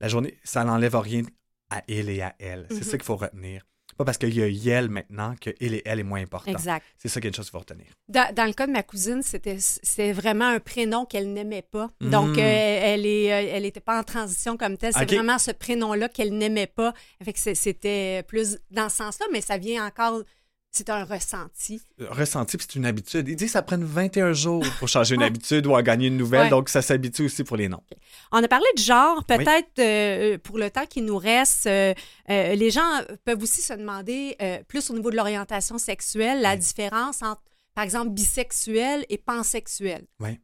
La 0.00 0.08
journée, 0.08 0.36
ça 0.42 0.64
n'enlève 0.64 0.96
rien 0.96 1.22
à 1.70 1.82
il 1.86 2.10
et 2.10 2.22
à 2.22 2.34
elle. 2.38 2.66
C'est 2.70 2.82
ça 2.82 2.92
mhm. 2.92 2.98
qu'il 2.98 3.04
faut 3.04 3.16
retenir. 3.16 3.64
Pas 3.96 4.04
parce 4.04 4.18
qu'il 4.18 4.34
y 4.34 4.72
a 4.72 4.78
elle 4.78 4.90
maintenant 4.90 5.34
que 5.40 5.50
il 5.60 5.74
et 5.74 5.82
elle 5.86 6.00
est 6.00 6.04
moins 6.04 6.20
important. 6.20 6.50
Exact. 6.50 6.84
C'est 6.98 7.08
ça 7.08 7.20
qu'il 7.20 7.26
y 7.26 7.28
a 7.28 7.30
une 7.30 7.34
chose 7.34 7.46
qu'il 7.46 7.52
faut 7.52 7.58
retenir. 7.60 7.86
Dans, 8.08 8.46
le 8.46 8.52
cas 8.52 8.66
de 8.66 8.72
ma 8.72 8.82
cousine, 8.82 9.22
c'était 9.22 10.12
vraiment 10.12 10.46
un 10.46 10.60
prénom 10.60 11.06
qu'elle 11.06 11.32
n'aimait 11.32 11.62
pas. 11.62 11.88
Donc, 12.00 12.36
mm. 12.36 12.38
euh, 12.38 12.80
elle 12.82 13.06
est, 13.06 13.32
euh, 13.32 13.50
elle 13.54 13.62
n'était 13.62 13.80
pas 13.80 13.98
en 13.98 14.04
transition 14.04 14.56
comme 14.56 14.76
telle. 14.76 14.92
C'est 14.92 15.06
vraiment 15.06 15.38
ce 15.38 15.50
prénom-là 15.50 16.08
qu'elle 16.08 16.36
n'aimait 16.36 16.66
pas. 16.66 16.92
Fait 17.24 17.32
que 17.32 17.54
c'était 17.54 18.22
plus 18.24 18.58
dans 18.70 18.88
ce 18.88 18.96
sens-là, 18.96 19.26
mais 19.32 19.40
ça 19.40 19.58
vient 19.58 19.86
encore 19.86 20.22
c'est 20.76 20.90
un 20.90 21.04
ressenti. 21.04 21.80
Ressenti, 21.98 22.58
puis 22.58 22.66
c'est 22.68 22.78
une 22.78 22.84
habitude. 22.84 23.26
Il 23.28 23.36
dit 23.36 23.46
que 23.46 23.50
ça 23.50 23.62
prend 23.62 23.78
21 23.78 24.34
jours 24.34 24.64
pour 24.78 24.88
changer 24.88 25.14
une 25.14 25.22
habitude 25.30 25.66
ou 25.66 25.74
à 25.74 25.82
gagner 25.82 26.08
une 26.08 26.18
nouvelle, 26.18 26.50
donc 26.50 26.68
ça 26.68 26.82
s'habitue 26.82 27.24
aussi 27.24 27.44
pour 27.44 27.56
les 27.56 27.68
noms. 27.68 27.82
On 28.30 28.42
a 28.42 28.48
parlé 28.48 28.66
de 28.76 28.82
genre, 28.82 29.24
peut-être 29.24 29.78
euh, 29.78 30.38
pour 30.38 30.58
le 30.58 30.70
temps 30.70 30.84
qui 30.86 31.00
nous 31.00 31.16
reste, 31.16 31.66
euh, 31.66 31.94
euh, 32.28 32.54
les 32.54 32.70
gens 32.70 33.02
peuvent 33.24 33.42
aussi 33.42 33.62
se 33.62 33.72
demander, 33.72 34.36
plus 34.68 34.90
au 34.90 34.94
niveau 34.94 35.10
de 35.10 35.16
l'orientation 35.16 35.78
sexuelle, 35.78 36.42
la 36.42 36.56
différence 36.56 37.22
entre, 37.22 37.42
par 37.74 37.84
exemple, 37.84 38.10
bisexuel 38.10 39.06
et 39.08 39.18
pansexuel. 39.18 40.06
Oui. 40.20 40.38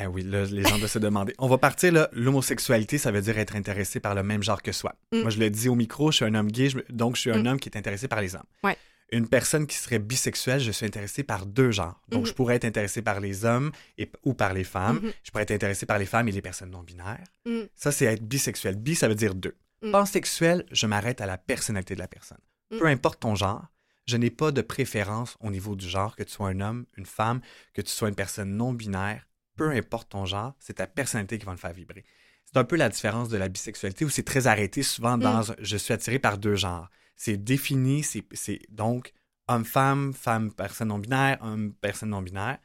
Eh 0.00 0.06
oui, 0.06 0.22
là, 0.22 0.44
les 0.44 0.62
gens 0.62 0.78
doivent 0.78 0.90
se 0.90 1.00
demander. 1.00 1.34
On 1.38 1.48
va 1.48 1.58
partir, 1.58 1.92
là, 1.92 2.08
l'homosexualité, 2.12 2.96
ça 2.96 3.10
veut 3.10 3.20
dire 3.20 3.36
être 3.38 3.56
intéressé 3.56 3.98
par 3.98 4.14
le 4.14 4.22
même 4.22 4.42
genre 4.42 4.62
que 4.62 4.72
soi. 4.72 4.94
Mm. 5.12 5.20
Moi, 5.20 5.30
je 5.30 5.38
le 5.38 5.50
dis 5.50 5.68
au 5.68 5.74
micro, 5.74 6.12
je 6.12 6.16
suis 6.16 6.24
un 6.24 6.34
homme 6.34 6.50
gay, 6.50 6.68
donc 6.88 7.16
je 7.16 7.22
suis 7.22 7.30
un 7.30 7.42
mm. 7.42 7.46
homme 7.48 7.60
qui 7.60 7.68
est 7.68 7.76
intéressé 7.76 8.06
par 8.06 8.20
les 8.20 8.34
hommes. 8.36 8.46
Ouais 8.62 8.78
une 9.12 9.28
personne 9.28 9.66
qui 9.66 9.76
serait 9.76 9.98
bisexuelle, 9.98 10.60
je 10.60 10.70
suis 10.70 10.86
intéressé 10.86 11.22
par 11.22 11.46
deux 11.46 11.70
genres. 11.70 12.00
Donc, 12.08 12.26
je 12.26 12.30
mhm. 12.30 12.36
pourrais 12.36 12.56
être 12.56 12.64
intéressé 12.64 13.02
par 13.02 13.20
les 13.20 13.44
hommes 13.44 13.72
et, 13.98 14.10
ou 14.24 14.34
par 14.34 14.54
les 14.54 14.64
femmes. 14.64 15.00
Mhm. 15.02 15.12
Je 15.22 15.30
pourrais 15.30 15.42
être 15.42 15.50
intéressé 15.50 15.86
par 15.86 15.98
les 15.98 16.06
femmes 16.06 16.28
et 16.28 16.32
les 16.32 16.42
personnes 16.42 16.70
non 16.70 16.82
binaires. 16.82 17.24
Mhm. 17.46 17.68
Ça, 17.74 17.92
c'est 17.92 18.06
être 18.06 18.22
bisexuel. 18.22 18.76
Bi, 18.76 18.94
ça 18.94 19.08
veut 19.08 19.14
dire 19.14 19.34
deux. 19.34 19.56
Pansexuel, 19.92 20.66
je 20.70 20.86
m'arrête 20.86 21.20
à 21.20 21.26
la 21.26 21.38
personnalité 21.38 21.94
de 21.94 22.00
la 22.00 22.08
personne. 22.08 22.38
Peu 22.68 22.86
importe 22.86 23.20
ton 23.20 23.34
genre, 23.34 23.66
je 24.06 24.16
n'ai 24.16 24.30
pas 24.30 24.52
de 24.52 24.60
préférence 24.60 25.36
au 25.40 25.50
niveau 25.50 25.74
du 25.74 25.88
genre, 25.88 26.14
que 26.16 26.22
tu 26.22 26.32
sois 26.32 26.48
un 26.48 26.60
homme, 26.60 26.84
une 26.96 27.06
femme, 27.06 27.40
que 27.72 27.80
tu 27.80 27.90
sois 27.90 28.08
une 28.08 28.14
personne 28.14 28.54
non 28.56 28.72
binaire. 28.72 29.26
Peu 29.56 29.70
importe 29.70 30.10
ton 30.10 30.26
genre, 30.26 30.54
c'est 30.60 30.74
ta 30.74 30.86
personnalité 30.86 31.38
qui 31.38 31.46
va 31.46 31.52
le 31.52 31.58
faire 31.58 31.72
vibrer. 31.72 32.04
C'est 32.44 32.58
un 32.58 32.64
peu 32.64 32.76
la 32.76 32.88
différence 32.88 33.28
de 33.28 33.38
la 33.38 33.48
bisexualité 33.48 34.04
où 34.04 34.08
c'est 34.08 34.22
très 34.22 34.46
arrêté 34.46 34.82
souvent 34.82 35.16
dans 35.16 35.42
je 35.58 35.76
suis 35.76 35.94
attiré 35.94 36.18
par 36.18 36.36
deux 36.36 36.56
genres 36.56 36.90
c'est 37.20 37.36
défini, 37.36 38.02
c'est 38.02 38.60
donc 38.70 39.12
homme-femme, 39.46 40.14
femme-personne 40.14 40.88
non-binaire, 40.88 41.36
homme-personne 41.42 42.08
non-binaire. 42.08 42.56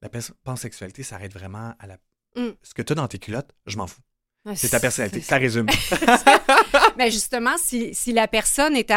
La 0.00 0.08
pansexualité 0.44 1.02
s'arrête 1.02 1.34
vraiment 1.34 1.74
à 1.78 1.86
la. 1.86 1.98
Mm. 2.34 2.54
Ce 2.62 2.72
que 2.72 2.80
tu 2.80 2.92
as 2.92 2.96
dans 2.96 3.06
tes 3.06 3.18
culottes, 3.18 3.54
je 3.66 3.76
m'en 3.76 3.86
fous. 3.86 4.00
c'est 4.54 4.70
ta 4.70 4.80
personnalité, 4.80 5.20
ça 5.20 5.36
résume. 5.36 5.66
Mais 6.96 7.10
justement, 7.10 7.56
si, 7.58 7.92
la 8.14 8.28
personne 8.28 8.76
est, 8.76 8.90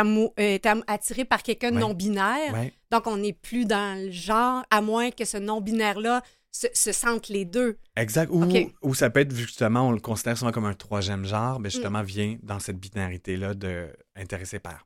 attirée 0.88 1.26
par 1.26 1.44
quelqu'un 1.44 1.72
de 1.72 1.80
non-binaire, 1.80 2.72
donc 2.90 3.06
on 3.06 3.18
n'est 3.18 3.34
plus 3.34 3.66
dans 3.66 4.02
le 4.02 4.12
genre, 4.12 4.64
à 4.70 4.80
moins 4.80 5.12
que 5.12 5.26
ce 5.26 5.36
non-binaire-là 5.36 6.22
se, 6.52 6.94
sentent 6.94 7.28
les 7.28 7.44
deux. 7.44 7.78
Exact. 7.98 8.32
Ou, 8.82 8.96
ça 8.96 9.10
peut 9.10 9.20
être, 9.20 9.36
justement, 9.36 9.90
on 9.90 9.92
le 9.92 10.00
considère 10.00 10.38
souvent 10.38 10.54
comme 10.54 10.66
un 10.66 10.74
troisième 10.74 11.26
genre, 11.26 11.60
mais 11.60 11.70
justement, 11.70 12.02
mm. 12.02 12.06
vient 12.06 12.38
dans 12.44 12.60
cette 12.60 12.78
binarité-là 12.78 13.56
de 13.56 13.90
intéressé 14.16 14.60
par 14.60 14.86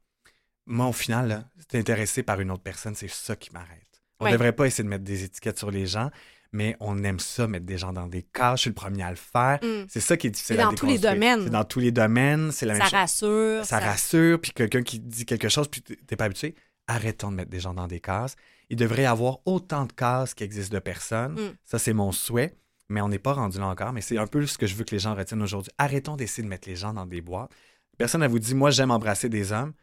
moi, 0.66 0.88
au 0.88 0.94
final, 0.94 1.28
là, 1.28 1.44
intéressé 1.74 2.24
par 2.24 2.40
une 2.40 2.52
autre 2.52 2.64
personne, 2.64 2.96
c'est 2.96 3.10
ça 3.10 3.36
qui 3.36 3.52
m'arrête. 3.52 3.86
On 4.20 4.28
ne 4.28 4.32
devrait 4.32 4.54
pas 4.54 4.66
essayer 4.66 4.84
de 4.84 4.90
mettre 4.90 5.04
des 5.04 5.24
étiquettes 5.24 5.60
sur 5.60 5.72
les 5.72 5.86
gens, 5.86 6.10
mais 6.52 6.78
on 6.80 7.04
aime 7.04 7.20
ça, 7.20 7.48
mettre 7.48 7.66
des 7.66 7.78
gens 7.78 7.92
dans 7.92 8.08
des 8.08 8.24
cases. 8.24 8.60
Je 8.60 8.62
suis 8.62 8.70
le 8.70 8.76
premier 8.76 9.04
à 9.04 9.10
le 9.10 9.18
faire. 9.18 9.60
Mm. 9.62 9.86
C'est 9.90 10.00
ça 10.00 10.16
qui 10.16 10.28
est 10.28 10.32
difficile 10.32 10.60
à 10.62 10.64
dans 10.64 10.74
tous 10.74 10.86
les 10.86 10.98
domaines. 10.98 11.44
C'est 11.44 11.50
dans 11.50 11.66
tous 11.66 11.80
les 11.80 11.92
domaines. 11.92 12.52
C'est 12.52 12.66
la 12.66 12.76
ça 12.76 12.98
rassure. 12.98 13.66
Ça, 13.66 13.80
rassure. 13.80 14.40
Puis 14.40 14.52
quelqu'un 14.52 14.82
qui 14.82 15.00
dit 15.00 15.26
quelque 15.26 15.50
chose, 15.50 15.68
puis 15.68 15.82
t'es 15.82 16.16
pas 16.16 16.26
habitué, 16.26 16.56
arrêtons 16.88 17.30
de 17.30 17.36
mettre 17.36 17.52
des 17.52 17.60
gens 17.60 17.74
dans 17.74 17.88
des 17.88 18.00
cases. 18.00 18.36
Il 18.70 18.78
devrait 18.78 19.04
y 19.04 19.06
avoir 19.06 19.40
autant 19.46 19.86
de 19.86 19.92
cases 19.92 20.34
qui 20.34 20.46
existent 20.46 20.74
de 20.74 20.80
personnes. 20.80 21.34
Mm. 21.34 21.56
Ça, 21.66 21.78
c'est 21.78 21.94
mon 21.94 22.14
souhait. 22.14 22.56
Mais 22.88 23.02
on 23.02 23.10
n'est 23.10 23.20
pas 23.20 23.34
rendu 23.34 23.58
là 23.58 23.68
encore. 23.68 23.92
Mais 23.92 24.02
c'est 24.02 24.18
un 24.18 24.28
peu 24.28 24.46
ce 24.46 24.58
que 24.58 24.68
je 24.68 24.76
veux 24.76 24.86
que 24.86 24.92
les 24.92 25.00
gens 25.00 25.16
retiennent 25.16 25.42
aujourd'hui. 25.42 25.72
Arrêtons 25.78 26.16
d'essayer 26.16 26.44
de 26.44 26.48
mettre 26.48 26.70
les 26.70 26.76
gens 26.76 26.94
dans 26.94 27.06
des 27.06 27.20
boîtes. 27.20 27.50
Personne 27.98 28.22
ne 28.22 28.28
vous 28.28 28.40
dit, 28.40 28.56
moi, 28.56 28.70
j'aime 28.70 28.92
embrasser 28.92 29.28
des 29.28 29.52
hommes 29.52 29.74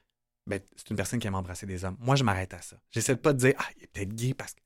ben, 0.46 0.60
c'est 0.76 0.90
une 0.90 0.96
personne 0.96 1.18
qui 1.18 1.26
aime 1.26 1.34
embrasser 1.34 1.66
des 1.66 1.84
hommes. 1.84 1.96
Moi, 2.00 2.16
je 2.16 2.24
m'arrête 2.24 2.54
à 2.54 2.60
ça. 2.62 2.76
J'essaie 2.90 3.14
de 3.14 3.20
pas 3.20 3.32
de 3.32 3.38
dire, 3.38 3.54
ah, 3.58 3.66
il 3.76 3.84
est 3.84 3.86
peut-être 3.86 4.14
gay 4.14 4.34
parce 4.34 4.54
que 4.54 4.60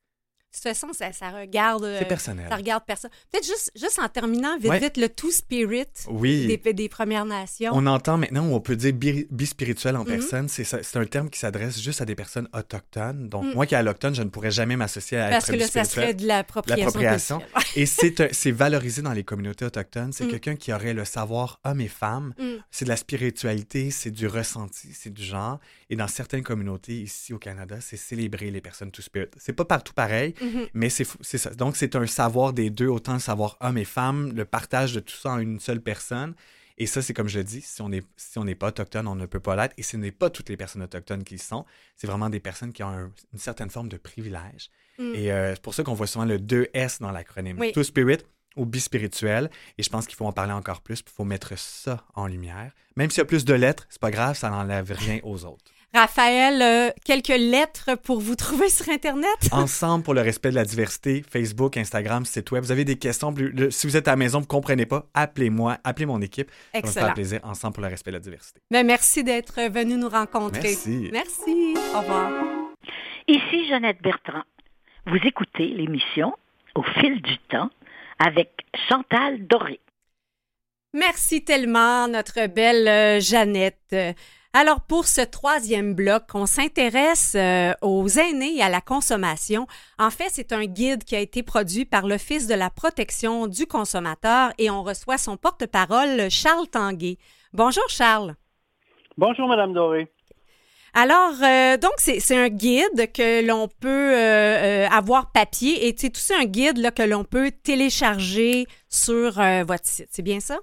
toute 0.57 0.63
façon, 0.63 0.93
ça, 0.93 1.11
ça 1.13 1.29
regarde. 1.29 1.83
C'est 1.83 2.05
euh, 2.05 2.07
personnel. 2.07 2.45
Ça 2.49 2.55
regarde 2.55 2.83
personne. 2.85 3.11
Peut-être 3.31 3.45
juste, 3.45 3.71
juste 3.75 3.99
en 3.99 4.07
terminant, 4.09 4.57
vite, 4.57 4.73
vite, 4.73 4.97
le 4.97 5.09
tout 5.09 5.31
spirit 5.31 5.85
oui. 6.09 6.47
des, 6.47 6.73
des, 6.73 6.89
Premières 6.89 7.25
Nations. 7.25 7.71
On 7.73 7.85
entend 7.85 8.17
maintenant, 8.17 8.45
on 8.45 8.59
peut 8.59 8.75
dire 8.75 8.93
bispirituel 9.29 9.95
en 9.95 10.01
mhm. 10.01 10.05
personne. 10.05 10.47
C'est 10.47 10.95
un 10.95 11.05
terme 11.05 11.29
qui 11.29 11.39
s'adresse 11.39 11.79
juste 11.79 12.01
à 12.01 12.05
des 12.05 12.15
personnes 12.15 12.47
autochtones. 12.53 13.29
Donc, 13.29 13.45
mhm. 13.45 13.53
moi 13.53 13.65
qui 13.65 13.75
est 13.75 13.77
alloctone, 13.77 14.15
je 14.15 14.23
ne 14.23 14.29
pourrais 14.29 14.51
jamais 14.51 14.75
m'associer 14.75 15.17
à 15.17 15.29
Parce 15.29 15.49
être 15.49 15.55
que 15.55 15.59
là, 15.59 15.67
ça 15.67 15.83
serait 15.83 16.13
de 16.13 16.25
l'appropriation. 16.25 17.41
Et 17.75 17.85
c'est 17.85 18.51
valorisé 18.51 19.01
dans 19.01 19.13
les 19.13 19.23
communautés 19.23 19.65
autochtones. 19.65 20.13
C'est 20.13 20.25
mhm. 20.25 20.31
quelqu'un 20.31 20.55
qui 20.55 20.73
aurait 20.73 20.93
le 20.93 21.05
savoir 21.05 21.59
homme 21.63 21.81
et 21.81 21.87
femme. 21.87 22.33
C'est 22.71 22.85
de 22.85 22.89
la 22.89 22.97
spiritualité, 22.97 23.91
c'est 23.91 24.11
du 24.11 24.27
ressenti, 24.27 24.89
c'est 24.93 25.13
du 25.13 25.23
genre. 25.23 25.59
Et 25.89 25.95
dans 25.95 26.07
certaines 26.07 26.43
communautés 26.43 27.01
ici 27.01 27.33
au 27.33 27.39
Canada, 27.39 27.77
c'est 27.79 27.97
célébrer 27.97 28.51
les 28.51 28.61
personnes 28.61 28.91
tout 28.91 29.01
spirit. 29.01 29.27
C'est 29.37 29.53
pas 29.53 29.65
partout 29.65 29.93
pareil. 29.93 30.33
Mm-hmm. 30.47 30.69
Mais 30.73 30.89
c'est 30.89 31.37
ça. 31.37 31.49
Donc, 31.51 31.75
c'est 31.75 31.95
un 31.95 32.05
savoir 32.07 32.53
des 32.53 32.69
deux, 32.69 32.87
autant 32.87 33.13
le 33.13 33.19
savoir 33.19 33.57
homme 33.59 33.77
et 33.77 33.85
femme, 33.85 34.33
le 34.33 34.45
partage 34.45 34.93
de 34.93 34.99
tout 34.99 35.15
ça 35.15 35.31
en 35.31 35.39
une 35.39 35.59
seule 35.59 35.81
personne. 35.81 36.33
Et 36.79 36.85
ça, 36.85 37.01
c'est 37.01 37.13
comme 37.13 37.27
je 37.27 37.39
le 37.39 37.43
dis, 37.43 37.61
si 37.61 37.81
on 37.81 37.89
n'est 37.89 38.03
si 38.17 38.39
pas 38.55 38.67
autochtone, 38.67 39.07
on 39.07 39.15
ne 39.15 39.25
peut 39.25 39.39
pas 39.39 39.55
l'être. 39.55 39.73
Et 39.77 39.83
ce 39.83 39.97
n'est 39.97 40.11
pas 40.11 40.29
toutes 40.29 40.49
les 40.49 40.57
personnes 40.57 40.83
autochtones 40.83 41.23
qui 41.23 41.35
le 41.35 41.39
sont. 41.39 41.65
C'est 41.95 42.05
vraiment 42.05 42.29
des 42.29 42.39
personnes 42.39 42.71
qui 42.71 42.83
ont 42.83 43.11
une 43.33 43.39
certaine 43.39 43.69
forme 43.69 43.89
de 43.89 43.97
privilège. 43.97 44.69
Mm. 44.99 45.15
Et 45.15 45.31
euh, 45.31 45.55
c'est 45.55 45.61
pour 45.61 45.73
ça 45.73 45.83
qu'on 45.83 45.95
voit 45.95 46.05
souvent 46.05 46.25
le 46.25 46.37
2S 46.37 47.01
dans 47.01 47.11
l'acronyme. 47.11 47.59
Tout 47.73 47.83
spirit 47.83 48.19
ou 48.55 48.65
bispirituel. 48.65 49.49
Et 49.77 49.83
je 49.83 49.89
pense 49.89 50.05
qu'il 50.05 50.15
faut 50.15 50.25
en 50.25 50.33
parler 50.33 50.53
encore 50.53 50.81
plus. 50.81 50.99
Il 50.99 51.11
faut 51.11 51.23
mettre 51.23 51.57
ça 51.57 52.03
en 52.13 52.27
lumière. 52.27 52.71
Même 52.95 53.09
s'il 53.09 53.19
y 53.19 53.21
a 53.21 53.25
plus 53.25 53.45
de 53.45 53.53
lettres, 53.53 53.85
c'est 53.89 54.01
pas 54.01 54.11
grave, 54.11 54.37
ça 54.37 54.49
n'enlève 54.49 54.91
rien 54.91 55.19
aux 55.23 55.45
autres. 55.45 55.71
Raphaël, 55.93 56.61
euh, 56.61 56.91
quelques 57.05 57.29
lettres 57.29 57.95
pour 58.03 58.19
vous 58.19 58.35
trouver 58.35 58.69
sur 58.69 58.89
Internet? 58.89 59.49
Ensemble 59.51 60.03
pour 60.03 60.13
le 60.13 60.21
respect 60.21 60.49
de 60.49 60.55
la 60.55 60.65
diversité, 60.65 61.23
Facebook, 61.27 61.77
Instagram, 61.77 62.25
site 62.25 62.51
web. 62.51 62.63
Vous 62.63 62.71
avez 62.71 62.85
des 62.85 62.97
questions, 62.97 63.33
si 63.69 63.87
vous 63.87 63.97
êtes 63.97 64.07
à 64.07 64.11
la 64.11 64.17
maison, 64.17 64.39
vous 64.39 64.45
ne 64.45 64.49
comprenez 64.49 64.85
pas, 64.85 65.07
appelez-moi, 65.13 65.77
appelez 65.83 66.05
mon 66.05 66.21
équipe. 66.21 66.51
Excellent. 66.73 66.91
Ça 66.91 66.99
me 66.99 67.05
faire 67.05 67.13
plaisir, 67.13 67.39
Ensemble 67.43 67.73
pour 67.73 67.83
le 67.83 67.89
respect 67.89 68.11
de 68.11 68.17
la 68.17 68.21
diversité. 68.21 68.61
Mais 68.71 68.81
ben, 68.81 68.87
merci 68.87 69.23
d'être 69.23 69.61
venu 69.71 69.97
nous 69.97 70.09
rencontrer. 70.09 70.61
Merci. 70.61 71.09
Merci. 71.11 71.75
Au 71.95 71.99
revoir. 71.99 72.31
Ici 73.27 73.67
Jeannette 73.67 74.01
Bertrand. 74.01 74.43
Vous 75.05 75.19
écoutez 75.23 75.67
l'émission 75.67 76.33
Au 76.75 76.83
fil 76.83 77.21
du 77.21 77.37
temps 77.49 77.69
avec 78.19 78.49
Chantal 78.89 79.47
Doré. 79.47 79.79
Merci 80.93 81.43
tellement, 81.43 82.07
notre 82.07 82.47
belle 82.47 82.87
euh, 82.87 83.19
Jeannette. 83.19 83.95
Alors, 84.59 84.81
pour 84.81 85.05
ce 85.05 85.21
troisième 85.21 85.93
bloc, 85.93 86.23
on 86.33 86.47
s'intéresse 86.47 87.35
euh, 87.35 87.73
aux 87.83 88.07
aînés 88.07 88.55
et 88.55 88.63
à 88.63 88.69
la 88.69 88.81
consommation. 88.81 89.67
En 89.99 90.09
fait, 90.09 90.29
c'est 90.31 90.51
un 90.51 90.65
guide 90.65 91.03
qui 91.03 91.15
a 91.15 91.19
été 91.19 91.43
produit 91.43 91.85
par 91.85 92.07
l'Office 92.07 92.47
de 92.47 92.55
la 92.55 92.71
protection 92.71 93.45
du 93.45 93.67
consommateur 93.67 94.49
et 94.57 94.71
on 94.71 94.81
reçoit 94.81 95.19
son 95.19 95.37
porte-parole, 95.37 96.31
Charles 96.31 96.67
Tanguay. 96.69 97.19
Bonjour, 97.53 97.87
Charles. 97.87 98.33
Bonjour, 99.15 99.47
Madame 99.47 99.73
Doré. 99.73 100.07
Alors, 100.95 101.35
euh, 101.43 101.77
donc, 101.77 101.93
c'est 101.97 102.35
un 102.35 102.49
guide 102.49 103.11
que 103.13 103.45
l'on 103.45 103.67
peut 103.67 104.15
euh, 104.17 104.87
avoir 104.89 105.31
papier 105.31 105.87
et 105.87 105.93
c'est 105.95 106.17
aussi 106.17 106.33
un 106.33 106.45
guide 106.45 106.79
là, 106.79 106.89
que 106.89 107.03
l'on 107.03 107.25
peut 107.25 107.51
télécharger 107.51 108.65
sur 108.89 109.33
votre 109.67 109.85
site. 109.85 110.07
C'est 110.09 110.23
bien 110.23 110.39
ça? 110.39 110.57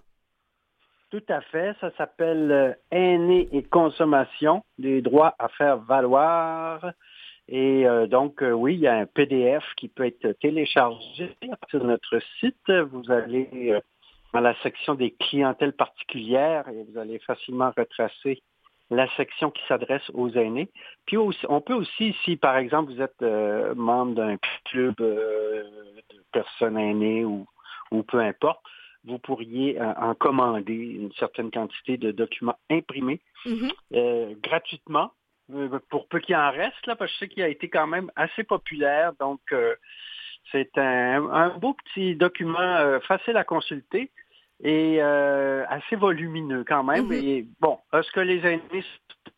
Tout 1.14 1.33
à 1.33 1.42
fait. 1.42 1.77
Ça 1.81 1.92
s'appelle 1.96 2.50
euh, 2.50 2.72
Aînés 2.90 3.48
et 3.53 3.62
consommation, 3.62 4.64
des 4.79 5.00
droits 5.00 5.37
à 5.38 5.46
faire 5.46 5.77
valoir. 5.77 6.90
Et 7.46 7.87
euh, 7.87 8.09
donc, 8.09 8.42
euh, 8.42 8.50
oui, 8.50 8.74
il 8.74 8.81
y 8.81 8.88
a 8.88 8.96
un 8.96 9.07
PDF 9.07 9.62
qui 9.77 9.87
peut 9.87 10.07
être 10.07 10.33
téléchargé 10.40 11.37
sur 11.70 11.85
notre 11.85 12.18
site. 12.40 12.68
Vous 12.90 13.12
allez 13.12 13.79
dans 14.33 14.40
la 14.40 14.61
section 14.64 14.96
des 14.96 15.12
clientèles 15.12 15.74
particulières 15.74 16.68
et 16.68 16.85
vous 16.90 16.98
allez 16.98 17.20
facilement 17.20 17.70
retracer 17.77 18.42
la 18.90 19.09
section 19.14 19.53
qui 19.53 19.62
s'adresse 19.68 20.11
aux 20.14 20.31
aînés. 20.31 20.68
Puis 21.07 21.16
on 21.16 21.61
peut 21.61 21.74
aussi, 21.74 22.12
si 22.24 22.35
par 22.35 22.57
exemple 22.57 22.92
vous 22.92 23.00
êtes 23.00 23.22
membre 23.77 24.16
d'un 24.16 24.37
club 24.64 24.96
de 24.96 25.64
personnes 26.33 26.77
aînées 26.77 27.24
ou 27.24 27.46
peu 28.09 28.18
importe, 28.18 28.59
vous 29.06 29.18
pourriez 29.18 29.80
euh, 29.80 29.92
en 29.94 30.14
commander 30.14 30.74
une 30.74 31.12
certaine 31.12 31.50
quantité 31.50 31.96
de 31.96 32.10
documents 32.10 32.58
imprimés 32.70 33.20
mm-hmm. 33.44 33.72
euh, 33.94 34.34
gratuitement, 34.42 35.12
euh, 35.54 35.78
pour 35.90 36.08
peu 36.08 36.20
qu'il 36.20 36.36
en 36.36 36.50
reste, 36.50 36.86
là, 36.86 36.96
parce 36.96 37.10
que 37.12 37.14
je 37.14 37.18
sais 37.20 37.28
qu'il 37.28 37.42
a 37.42 37.48
été 37.48 37.68
quand 37.68 37.86
même 37.86 38.10
assez 38.16 38.44
populaire. 38.44 39.12
Donc, 39.20 39.40
c'est 40.52 40.76
un, 40.78 41.50
beau 41.58 41.74
petit 41.74 42.16
document 42.16 43.00
facile 43.00 43.36
à 43.36 43.44
consulter 43.44 44.10
et 44.62 45.00
assez 45.00 45.96
volumineux 45.96 46.64
quand 46.66 46.84
même. 46.84 47.08
Mm-hmm. 47.08 47.24
Et 47.24 47.46
bon, 47.60 47.78
est-ce 47.92 48.10
que 48.12 48.20
les 48.20 48.38
aînés, 48.46 48.84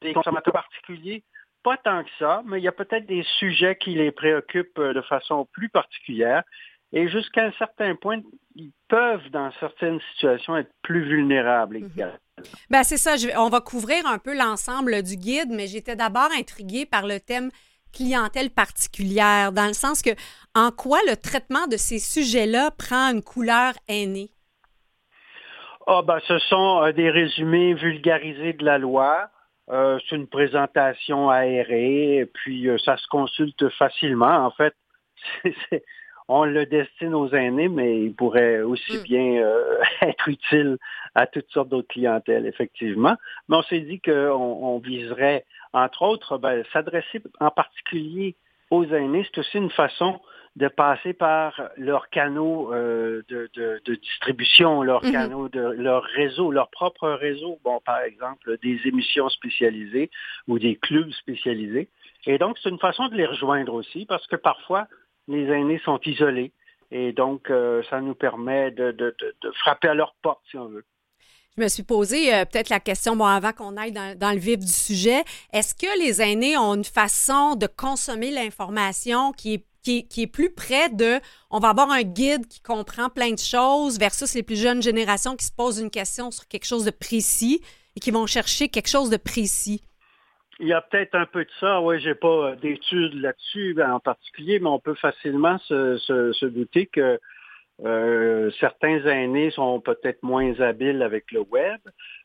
des 0.00 0.12
consommateurs 0.12 0.52
particuliers? 0.52 1.24
Pas 1.64 1.76
tant 1.78 2.04
que 2.04 2.10
ça, 2.20 2.42
mais 2.46 2.60
il 2.60 2.64
y 2.64 2.68
a 2.68 2.72
peut-être 2.72 3.06
des 3.06 3.24
sujets 3.38 3.74
qui 3.74 3.94
les 3.94 4.12
préoccupent 4.12 4.80
de 4.80 5.00
façon 5.00 5.48
plus 5.52 5.68
particulière. 5.68 6.44
Et 6.92 7.08
jusqu'à 7.08 7.44
un 7.44 7.52
certain 7.52 7.94
point, 7.94 8.20
ils 8.54 8.72
peuvent, 8.88 9.28
dans 9.30 9.50
certaines 9.60 10.00
situations, 10.12 10.56
être 10.56 10.70
plus 10.82 11.08
vulnérables 11.08 11.78
mhm. 11.78 11.90
également. 11.92 12.18
Ben, 12.70 12.82
c'est 12.82 12.96
ça. 12.96 13.14
on 13.38 13.48
va 13.48 13.60
couvrir 13.60 14.06
un 14.06 14.18
peu 14.18 14.36
l'ensemble 14.36 15.02
du 15.02 15.16
guide, 15.16 15.50
mais 15.50 15.66
j'étais 15.66 15.96
d'abord 15.96 16.28
intriguée 16.38 16.86
par 16.86 17.06
le 17.06 17.18
thème 17.18 17.50
clientèle 17.92 18.50
particulière, 18.50 19.52
dans 19.52 19.66
le 19.66 19.72
sens 19.72 20.02
que 20.02 20.10
en 20.54 20.70
quoi 20.70 20.98
le 21.08 21.16
traitement 21.16 21.66
de 21.66 21.76
ces 21.76 21.98
sujets-là 21.98 22.70
prend 22.72 23.12
une 23.12 23.22
couleur 23.22 23.72
aînée? 23.88 24.30
Ah, 25.86 26.02
ben, 26.02 26.18
ce 26.26 26.38
sont 26.40 26.82
euh, 26.82 26.92
des 26.92 27.10
résumés 27.10 27.74
vulgarisés 27.74 28.52
de 28.52 28.64
la 28.64 28.78
loi. 28.78 29.30
Euh, 29.70 29.98
c'est 30.08 30.16
une 30.16 30.26
présentation 30.26 31.30
aérée, 31.30 32.18
et 32.18 32.26
puis 32.26 32.68
euh, 32.68 32.76
ça 32.78 32.96
se 32.96 33.06
consulte 33.06 33.68
facilement. 33.70 34.46
En 34.46 34.50
fait, 34.50 34.74
on 36.28 36.44
le 36.44 36.66
destine 36.66 37.14
aux 37.14 37.28
aînés, 37.30 37.68
mais 37.68 38.02
il 38.02 38.14
pourrait 38.14 38.60
aussi 38.60 38.98
mm. 38.98 39.02
bien 39.02 39.44
être 40.02 40.28
utile 40.28 40.78
à 41.14 41.26
toutes 41.26 41.50
sortes 41.50 41.68
d'autres 41.68 41.88
clientèles, 41.88 42.46
effectivement. 42.46 43.16
Mais 43.48 43.56
on 43.56 43.62
s'est 43.62 43.80
dit 43.80 44.00
qu'on 44.00 44.12
on 44.12 44.78
viserait, 44.78 45.44
entre 45.72 46.02
autres, 46.02 46.38
ben, 46.38 46.64
s'adresser 46.72 47.22
en 47.40 47.50
particulier 47.50 48.36
aux 48.70 48.84
aînés. 48.84 49.26
C'est 49.26 49.40
aussi 49.40 49.58
une 49.58 49.70
façon 49.70 50.20
de 50.56 50.68
passer 50.68 51.12
par 51.12 51.60
leurs 51.76 52.08
canaux 52.08 52.72
euh, 52.72 53.22
de, 53.28 53.80
distribution, 53.94 54.82
leurs 54.82 55.04
mhm. 55.04 55.12
canaux 55.12 55.48
de 55.50 55.60
leur 55.60 56.02
réseau, 56.02 56.50
leur 56.50 56.70
propre 56.70 57.10
réseau. 57.10 57.58
Bon, 57.62 57.78
par 57.84 58.00
exemple, 58.00 58.56
des 58.62 58.80
émissions 58.86 59.28
spécialisées 59.28 60.10
ou 60.48 60.58
des 60.58 60.76
clubs 60.76 61.10
spécialisés. 61.12 61.88
Et 62.24 62.38
donc, 62.38 62.56
c'est 62.62 62.70
une 62.70 62.78
façon 62.78 63.08
de 63.08 63.14
les 63.14 63.26
rejoindre 63.26 63.74
aussi, 63.74 64.06
parce 64.06 64.26
que 64.26 64.36
parfois, 64.36 64.86
les 65.28 65.46
aînés 65.46 65.80
sont 65.84 66.00
isolés. 66.04 66.52
Et 66.90 67.12
donc, 67.12 67.50
euh, 67.50 67.82
ça 67.90 68.00
nous 68.00 68.14
permet 68.14 68.70
de, 68.70 69.14
frapper 69.60 69.88
à 69.88 69.94
leur 69.94 70.14
porte, 70.22 70.40
si 70.50 70.56
on 70.56 70.66
veut. 70.66 70.84
Je 71.56 71.62
me 71.62 71.68
suis 71.68 71.82
posé 71.82 72.34
euh, 72.34 72.44
peut-être 72.44 72.68
la 72.68 72.80
question, 72.80 73.16
bon, 73.16 73.24
avant 73.24 73.52
qu'on 73.52 73.76
aille 73.76 73.92
dans, 73.92 74.32
le 74.32 74.38
vif 74.38 74.58
du 74.58 74.72
sujet, 74.72 75.24
est-ce 75.52 75.74
que 75.74 75.98
les 75.98 76.20
aînés 76.20 76.56
ont 76.58 76.74
une 76.74 76.84
façon 76.84 77.56
de 77.56 77.66
consommer 77.66 78.30
l'information 78.30 79.32
qui 79.32 79.54
est, 79.54 80.26
plus 80.26 80.50
près 80.50 80.90
de, 80.90 81.18
on 81.50 81.58
va 81.58 81.70
avoir 81.70 81.90
un 81.90 82.02
guide 82.02 82.46
qui 82.46 82.60
comprend 82.60 83.08
plein 83.08 83.30
de 83.30 83.38
choses 83.38 83.98
versus 83.98 84.34
les 84.34 84.42
plus 84.42 84.60
jeunes 84.60 84.82
générations 84.82 85.34
qui 85.34 85.46
se 85.46 85.52
posent 85.52 85.80
une 85.80 85.90
question 85.90 86.30
sur 86.30 86.46
quelque 86.46 86.66
chose 86.66 86.84
de 86.84 86.90
précis 86.90 87.62
et 87.96 88.00
qui 88.00 88.10
vont 88.10 88.26
chercher 88.26 88.68
quelque 88.68 88.88
chose 88.88 89.10
de 89.10 89.16
précis? 89.16 89.82
Il 90.58 90.68
y 90.68 90.72
a 90.72 90.80
peut-être 90.80 91.14
un 91.14 91.26
peu 91.26 91.44
de 91.44 91.50
ça. 91.60 91.80
Oui, 91.80 92.00
j'ai 92.00 92.14
pas 92.14 92.50
euh, 92.50 92.56
d'études 92.56 93.14
là-dessus 93.14 93.74
ben, 93.74 93.92
en 93.92 94.00
particulier, 94.00 94.58
mais 94.58 94.68
on 94.68 94.78
peut 94.78 94.94
facilement 94.94 95.58
se, 95.58 96.46
douter 96.46 96.86
que 96.86 97.18
euh, 97.84 98.50
certains 98.58 99.04
aînés 99.04 99.50
sont 99.50 99.80
peut-être 99.80 100.22
moins 100.22 100.58
habiles 100.60 101.02
avec 101.02 101.30
le 101.30 101.40
web. 101.40 101.80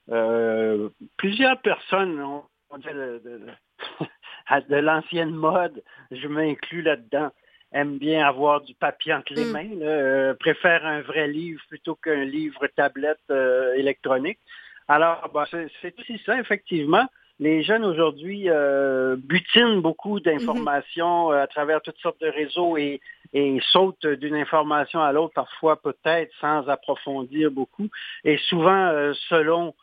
Euh, 0.10 0.89
plusieurs 1.17 1.60
personnes, 1.62 2.22
ont 2.22 2.44
de, 2.78 3.22
de 4.70 4.76
l'ancienne 4.76 5.32
mode, 5.32 5.84
je 6.12 6.28
m'inclus 6.28 6.82
là-dedans, 6.82 7.32
aime 7.72 7.98
bien 7.98 8.26
avoir 8.28 8.62
du 8.62 8.74
papier 8.76 9.13
entre 9.13 9.34
les 9.34 9.46
mm. 9.46 9.52
mains, 9.52 9.82
euh, 9.82 10.34
préfère 10.36 10.86
un 10.86 11.02
vrai 11.02 11.28
livre 11.28 11.62
plutôt 11.70 11.96
qu'un 11.96 12.26
livre 12.26 12.67
tablette 12.76 13.20
euh, 13.30 13.74
électronique. 13.74 14.39
Alors, 14.88 15.30
bah, 15.34 15.46
c'est 15.82 16.00
aussi 16.00 16.22
ça, 16.26 16.39
effectivement. 16.39 17.08
Les 17.41 17.63
jeunes 17.63 17.84
aujourd'hui 17.84 18.45
euh, 18.49 19.17
butinent 19.17 19.82
beaucoup 19.82 20.21
d'informations 20.21 21.32
mm-hmm. 21.32 21.41
à 21.41 21.47
travers 21.47 21.82
toutes 21.82 21.97
sortes 21.97 22.21
de 22.21 22.27
réseaux 22.27 22.77
et, 22.77 23.01
et 23.34 23.60
sautent 23.71 24.08
d'une 24.08 24.36
information 24.36 25.01
à 25.01 25.12
l'autre, 25.12 25.34
parfois 25.34 25.82
peut-être 25.82 26.32
sans 26.39 26.69
approfondir 26.69 27.51
beaucoup. 27.51 27.89
Et 28.23 28.38
souvent, 28.38 29.12
selon 29.30 29.73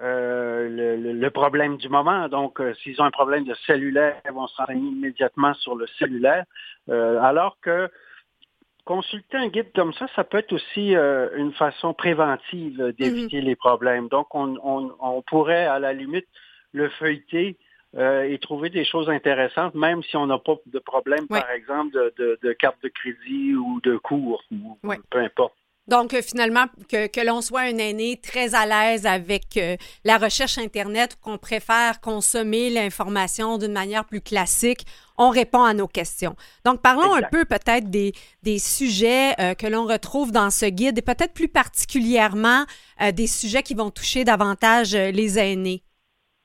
euh, 0.00 0.96
le, 1.12 1.30
problème 1.30 1.76
du 1.76 1.88
moment. 1.90 2.28
Donc, 2.28 2.60
euh, 2.60 2.72
s'ils 2.82 3.00
ont 3.02 3.04
un 3.04 3.10
problème 3.10 3.44
de 3.44 3.54
cellulaire, 3.66 4.16
ils 4.24 4.32
vont 4.32 4.46
se 4.46 4.56
renseigner 4.56 4.88
immédiatement 4.88 5.52
sur 5.54 5.74
le 5.74 5.86
cellulaire. 5.98 6.44
Euh, 6.88 7.20
alors 7.20 7.58
que 7.60 7.90
consulter 8.86 9.36
un 9.36 9.48
guide 9.48 9.70
comme 9.74 9.92
ça, 9.92 10.06
ça 10.16 10.24
peut 10.24 10.38
être 10.38 10.52
aussi 10.52 10.94
une 10.94 11.52
façon 11.52 11.92
préventive 11.92 12.94
d'éviter 12.98 13.40
mhm. 13.40 13.44
les 13.44 13.54
problèmes. 13.54 14.08
Donc, 14.08 14.34
on, 14.34 15.22
pourrait, 15.26 15.66
à 15.66 15.78
la 15.78 15.92
limite, 15.92 16.26
le 16.72 16.88
feuilleter 16.90 17.56
et 17.94 18.38
trouver 18.40 18.70
des 18.70 18.86
choses 18.86 19.10
intéressantes, 19.10 19.74
même 19.74 20.02
si 20.02 20.16
on 20.16 20.26
n'a 20.26 20.38
pas 20.38 20.54
de 20.64 20.78
problème, 20.78 21.26
par 21.28 21.50
exemple, 21.50 21.92
de, 22.16 22.52
carte 22.54 22.82
de 22.82 22.88
crédit 22.88 23.54
ou 23.54 23.82
de 23.82 23.98
cours, 23.98 24.42
ou 24.50 24.78
peu 25.10 25.18
importe. 25.18 25.52
Donc, 25.88 26.14
euh, 26.14 26.22
finalement, 26.22 26.66
que, 26.88 27.26
l'on 27.26 27.40
soit 27.40 27.62
un 27.62 27.78
aîné 27.78 28.16
très 28.22 28.54
à 28.54 28.66
l'aise 28.66 29.04
avec 29.04 29.56
euh, 29.56 29.76
la 30.04 30.16
recherche 30.16 30.58
Internet 30.58 31.14
ou 31.14 31.24
qu'on 31.24 31.38
préfère 31.38 32.00
consommer 32.00 32.70
l'information 32.70 33.58
d'une 33.58 33.72
manière 33.72 34.04
plus 34.04 34.20
classique, 34.20 34.86
on 35.18 35.30
répond 35.30 35.64
à 35.64 35.74
nos 35.74 35.88
questions. 35.88 36.36
Donc, 36.64 36.82
parlons 36.82 37.12
un 37.14 37.22
peu 37.22 37.44
peut-être 37.44 37.90
des, 37.90 38.12
sujets 38.58 39.34
euh, 39.40 39.54
que 39.54 39.66
l'on 39.66 39.84
retrouve 39.86 40.30
dans 40.30 40.50
ce 40.50 40.66
guide 40.66 40.98
et 40.98 41.02
peut-être 41.02 41.34
plus 41.34 41.48
particulièrement 41.48 42.64
des 43.14 43.26
sujets 43.26 43.64
qui 43.64 43.74
vont 43.74 43.90
toucher 43.90 44.22
davantage 44.22 44.94
les 44.94 45.38
aînés. 45.38 45.82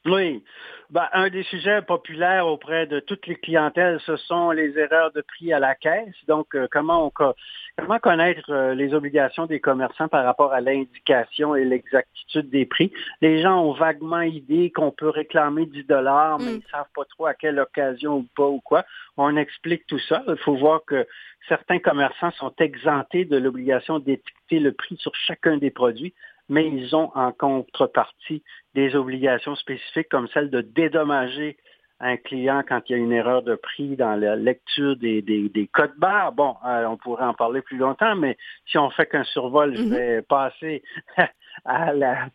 Oui. 0.07 0.43
Ben, 0.89 1.05
un 1.11 1.29
des 1.29 1.43
sujets 1.43 1.81
populaires 1.81 2.47
auprès 2.47 2.87
de 2.87 3.01
toutes 3.01 3.27
les 3.27 3.35
clientèles, 3.35 3.99
ce 4.05 4.15
sont 4.15 4.51
les 4.51 4.77
erreurs 4.79 5.11
de 5.11 5.19
prix 5.19 5.51
à 5.51 5.59
la 5.59 5.75
caisse. 5.75 6.15
Donc, 6.29 6.55
euh, 6.55 6.67
comment, 6.71 7.11
comment 7.11 7.99
connaître 7.99 8.49
euh, 8.49 8.73
les 8.73 8.93
obligations 8.93 9.47
des 9.47 9.59
commerçants 9.59 10.07
par 10.07 10.23
rapport 10.23 10.53
à 10.53 10.61
l'indication 10.61 11.55
et 11.55 11.65
l'exactitude 11.65 12.49
des 12.49 12.65
prix? 12.65 12.93
Les 13.19 13.41
gens 13.41 13.61
ont 13.65 13.73
vaguement 13.73 14.21
idée 14.21 14.71
qu'on 14.71 14.91
peut 14.91 15.09
réclamer 15.09 15.65
10 15.65 15.83
dollars, 15.83 16.39
mais 16.39 16.51
mm. 16.51 16.55
ils 16.55 16.63
ne 16.65 16.71
savent 16.71 16.91
pas 16.95 17.05
trop 17.05 17.25
à 17.25 17.33
quelle 17.33 17.59
occasion 17.59 18.19
ou 18.19 18.27
pas 18.35 18.47
ou 18.47 18.61
quoi. 18.61 18.85
On 19.17 19.35
explique 19.35 19.85
tout 19.87 19.99
ça. 19.99 20.23
Il 20.29 20.37
faut 20.37 20.55
voir 20.55 20.85
que 20.85 21.05
certains 21.49 21.79
commerçants 21.79 22.31
sont 22.31 22.53
exemptés 22.59 23.25
de 23.25 23.35
l'obligation 23.35 23.99
d'étiqueter 23.99 24.59
le 24.59 24.71
prix 24.71 24.95
sur 24.97 25.13
chacun 25.15 25.57
des 25.57 25.71
produits 25.71 26.13
mais 26.49 26.67
ils 26.67 26.95
ont 26.95 27.11
en 27.15 27.31
contrepartie 27.31 28.43
des 28.73 28.95
obligations 28.95 29.55
spécifiques 29.55 30.09
comme 30.09 30.27
celle 30.29 30.49
de 30.49 30.61
dédommager 30.61 31.57
un 31.99 32.17
client 32.17 32.63
quand 32.67 32.81
il 32.87 32.91
y 32.91 32.95
a 32.95 32.97
une 32.99 33.11
erreur 33.11 33.41
de 33.41 33.55
prix 33.55 33.95
dans 33.95 34.15
la 34.15 34.35
lecture 34.35 34.95
des, 34.97 35.21
des, 35.21 35.69
codes 35.73 35.97
barres. 35.97 36.31
Bon, 36.31 36.55
euh, 36.65 36.85
on 36.85 36.97
pourrait 36.97 37.25
en 37.25 37.33
parler 37.33 37.61
plus 37.61 37.77
longtemps, 37.77 38.15
mais 38.15 38.37
si 38.67 38.77
on 38.77 38.89
fait 38.91 39.07
qu'un 39.07 39.23
survol, 39.23 39.75
je 39.75 39.81
mm-hmm. 39.81 39.89
vais 39.89 40.21
passer 40.21 40.83
à 41.65 41.93
la, 41.93 42.29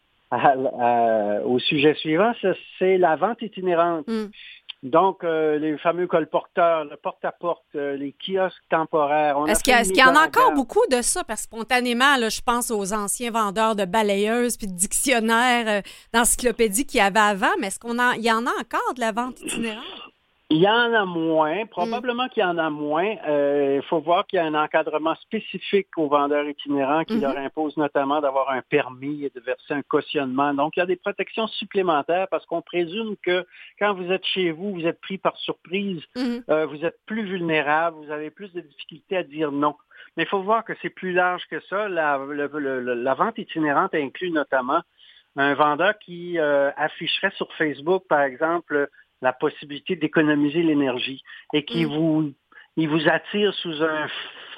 au 1.45 1.59
sujet 1.59 1.95
suivant, 1.95 2.33
c'est 2.79 2.99
la 2.99 3.17
vente 3.17 3.43
itinérante. 3.43 4.09
Mm. 4.09 4.27
Donc, 4.83 5.23
euh, 5.23 5.59
les 5.59 5.79
fameux 5.79 6.09
colporteurs, 6.09 6.85
le 6.85 6.97
porte-à-porte, 6.97 7.63
euh, 7.77 7.97
les 7.97 8.13
kiosques 8.13 8.65
temporaires. 8.69 9.37
Est-ce 9.47 9.63
qu'il 9.63 9.97
y, 9.97 10.03
en 10.03 10.17
a 10.17 10.27
encore 10.27 10.53
beaucoup 10.55 10.85
de 10.91 11.03
ça? 11.03 11.23
Parce 11.23 11.43
que 11.43 11.55
spontanément, 11.55 12.17
là, 12.17 12.29
je 12.29 12.41
pense 12.41 12.73
aux 12.73 12.93
anciens 12.93 13.31
vendeurs 13.31 13.77
de 13.77 13.85
balayeuses 13.85 14.57
puis 14.57 14.67
de 14.67 14.73
dictionnaires, 14.73 15.67
euh, 15.69 15.83
d'encyclopédies 16.13 16.85
qu'il 16.85 16.99
y 16.99 17.01
avait 17.01 17.21
avant, 17.21 17.53
mais 17.61 17.69
est-ce 17.69 17.79
qu'on 17.79 17.95
y 17.95 18.33
en 18.33 18.45
a 18.45 18.51
encore 18.61 18.95
de 18.95 19.01
la 19.01 19.13
vente 19.13 19.41
itinérante? 19.41 20.12
Il 20.53 20.59
y 20.59 20.69
en 20.69 20.93
a 20.93 21.07
moins, 21.07 21.65
probablement 21.65 22.29
qu'il 22.29 22.43
y 22.43 22.45
en 22.45 22.59
a 22.59 22.69
moins. 22.69 23.17
Euh, 23.27 23.81
il 23.83 23.89
faut 23.89 24.01
voir 24.01 24.27
qu'il 24.27 24.37
y 24.37 24.41
a 24.41 24.45
un 24.45 24.53
encadrement 24.53 25.15
spécifique 25.15 25.89
aux 25.97 26.09
vendeurs 26.09 26.47
itinérants 26.47 27.05
qui 27.05 27.19
leur 27.19 27.33
mhm. 27.33 27.47
impose 27.47 27.75
notamment 27.79 28.21
d'avoir 28.21 28.51
un 28.51 28.61
permis 28.61 29.25
et 29.25 29.31
de 29.35 29.41
verser 29.41 29.73
un 29.73 29.81
cautionnement. 29.81 30.53
Donc, 30.53 30.77
il 30.77 30.81
y 30.81 30.83
a 30.83 30.87
des 30.87 30.97
protections 30.97 31.47
supplémentaires 31.47 32.29
parce 32.31 32.45
qu'on 32.45 32.61
présume 32.61 33.17
que 33.25 33.47
quand 33.79 33.95
vous 33.95 34.13
êtes 34.13 34.27
chez 34.27 34.51
vous, 34.51 34.75
vous 34.75 34.85
êtes 34.85 35.01
pris 35.01 35.17
par 35.17 35.39
surprise, 35.39 36.03
mhm. 36.17 36.45
euh, 36.51 36.67
vous 36.67 36.85
êtes 36.85 36.99
plus 37.07 37.25
vulnérable, 37.25 37.97
vous 38.05 38.13
avez 38.13 38.31
plus 38.31 38.53
de 38.53 38.61
difficultés 38.61 39.17
à 39.17 39.23
dire 39.23 39.53
non. 39.53 39.75
Mais 40.19 40.25
il 40.25 40.29
faut 40.29 40.43
voir 40.43 40.67
que 40.67 40.75
c'est 40.83 40.91
plus 40.91 41.15
large 41.15 41.45
que 41.51 41.61
ça. 41.71 41.89
La, 41.89 42.19
la, 42.19 43.15
vente 43.15 43.39
itinérante 43.39 43.95
inclut 43.95 44.31
notamment 44.31 44.83
un 45.35 45.55
vendeur 45.55 45.99
qui 45.99 46.39
euh, 46.39 46.71
afficherait 46.77 47.33
sur 47.37 47.51
Facebook, 47.55 48.05
par 48.07 48.21
exemple, 48.21 48.91
la 49.23 49.33
possibilité 49.33 49.97
d'économiser 49.97 50.63
l'énergie 50.63 51.23
et 51.55 51.65
qui 51.65 51.87
mm. 51.87 51.89
vous, 51.89 52.33
il 52.77 52.89
vous 52.89 53.09
attire 53.09 53.55
sous 53.55 53.83
un 53.83 54.09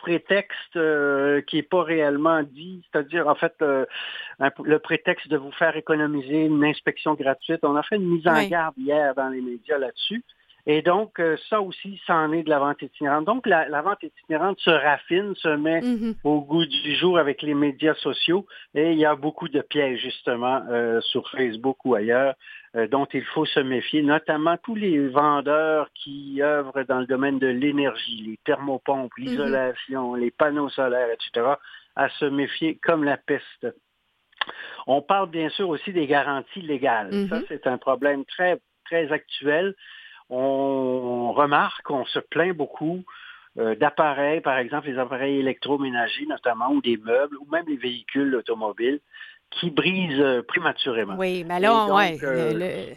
prétexte 0.00 0.76
euh, 0.76 1.40
qui 1.42 1.56
n'est 1.56 1.62
pas 1.62 1.82
réellement 1.82 2.42
dit, 2.42 2.82
c'est-à-dire 2.84 3.26
en 3.26 3.34
fait 3.34 3.54
euh, 3.62 3.86
le 4.62 4.78
prétexte 4.78 5.28
de 5.28 5.38
vous 5.38 5.52
faire 5.52 5.76
économiser 5.76 6.44
une 6.44 6.64
inspection 6.64 7.14
gratuite. 7.14 7.60
On 7.62 7.76
a 7.76 7.82
fait 7.82 7.96
une 7.96 8.08
mise 8.08 8.26
en 8.26 8.46
garde 8.46 8.74
hier 8.76 9.14
dans 9.14 9.28
les 9.28 9.40
médias 9.40 9.78
là-dessus. 9.78 10.22
Et 10.66 10.80
donc, 10.82 11.20
euh, 11.20 11.36
ça 11.50 11.60
aussi, 11.60 12.00
ça 12.06 12.16
en 12.16 12.32
est 12.32 12.42
de 12.42 12.50
la 12.50 12.58
vente 12.58 12.80
itinérante. 12.80 13.26
Donc, 13.26 13.46
la, 13.46 13.82
vente 13.82 14.02
itinérante 14.02 14.58
se 14.60 14.70
raffine, 14.70 15.34
se 15.36 15.48
met 15.48 15.80
mm-hmm. 15.80 16.14
au 16.24 16.40
goût 16.40 16.64
du 16.64 16.94
jour 16.96 17.18
avec 17.18 17.42
les 17.42 17.54
médias 17.54 17.94
sociaux. 17.96 18.46
Et 18.74 18.92
il 18.92 18.98
y 18.98 19.04
a 19.04 19.14
beaucoup 19.14 19.48
de 19.48 19.60
pièges, 19.60 20.00
justement, 20.00 20.62
sur 21.02 21.28
Facebook 21.30 21.84
ou 21.84 21.94
ailleurs, 21.94 22.34
euh, 22.76 22.88
dont 22.88 23.06
il 23.14 23.24
faut 23.26 23.44
se 23.44 23.60
méfier, 23.60 24.02
notamment 24.02 24.56
tous 24.56 24.74
les 24.74 25.06
vendeurs 25.06 25.88
qui 25.94 26.42
œuvrent 26.42 26.82
dans 26.88 26.98
le 26.98 27.06
domaine 27.06 27.38
de 27.38 27.46
l'énergie, 27.46 28.24
les 28.26 28.38
thermopompes, 28.44 29.12
mhm. 29.16 29.24
l'isolation, 29.24 30.14
les 30.14 30.32
panneaux 30.32 30.68
solaires, 30.70 31.08
etc., 31.10 31.54
à 31.94 32.08
se 32.08 32.24
méfier 32.24 32.76
comme 32.82 33.04
la 33.04 33.16
peste. 33.16 33.68
On 34.88 35.02
parle 35.02 35.30
bien 35.30 35.50
sûr 35.50 35.68
aussi 35.68 35.92
des 35.92 36.08
garanties 36.08 36.62
légales. 36.62 37.12
Ça, 37.28 37.36
mhm. 37.36 37.44
c'est 37.46 37.68
un 37.68 37.78
problème 37.78 38.24
très, 38.24 38.58
très 38.86 39.12
actuel. 39.12 39.76
On 40.30 41.32
remarque, 41.32 41.90
on 41.90 42.04
se 42.06 42.18
plaint 42.18 42.56
beaucoup 42.56 43.04
euh, 43.56 43.76
d'appareils, 43.76 44.40
par 44.40 44.58
exemple 44.58 44.88
les 44.88 44.98
appareils 44.98 45.38
électroménagers 45.38 46.26
notamment, 46.26 46.72
ou 46.72 46.80
des 46.80 46.96
meubles, 46.96 47.36
ou 47.36 47.46
même 47.52 47.64
les 47.68 47.76
véhicules 47.76 48.34
automobiles, 48.34 49.00
qui 49.50 49.70
brisent 49.70 50.18
euh, 50.18 50.42
prématurément. 50.42 51.14
Oui, 51.16 51.44
mais 51.44 51.60
là, 51.60 51.86
ouais, 51.86 52.18
euh, 52.24 52.94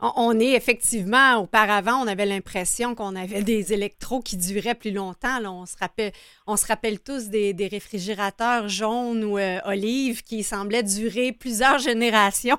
on 0.00 0.40
est 0.40 0.52
effectivement, 0.52 1.36
auparavant, 1.36 2.02
on 2.02 2.06
avait 2.06 2.24
l'impression 2.24 2.94
qu'on 2.94 3.14
avait 3.14 3.42
des 3.42 3.74
électros 3.74 4.20
qui 4.20 4.38
duraient 4.38 4.74
plus 4.74 4.92
longtemps. 4.92 5.44
On, 5.44 5.66
se 5.66 5.76
rappelle, 5.76 6.12
on 6.46 6.56
se 6.56 6.66
rappelle 6.66 6.98
tous 6.98 7.28
des, 7.28 7.68
réfrigérateurs 7.70 8.68
jaunes 8.68 9.24
ou 9.24 9.38
olives 9.66 10.22
qui 10.22 10.42
semblaient 10.42 10.82
durer 10.82 11.32
plusieurs 11.32 11.78
générations. 11.78 12.58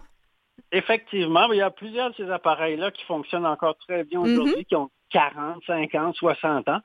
Effectivement, 0.72 1.52
il 1.52 1.58
y 1.58 1.62
a 1.62 1.70
plusieurs 1.70 2.12
de 2.12 2.16
ces 2.16 2.30
appareils-là 2.30 2.92
qui 2.92 3.04
fonctionnent 3.06 3.46
encore 3.46 3.78
très 3.78 4.04
bien 4.04 4.20
mm-hmm. 4.20 4.34
aujourd'hui, 4.34 4.66
qui 4.66 4.76
ont 4.76 4.90
40, 5.14 5.64
50, 5.68 6.16
60 6.16 6.68
ans. 6.70 6.80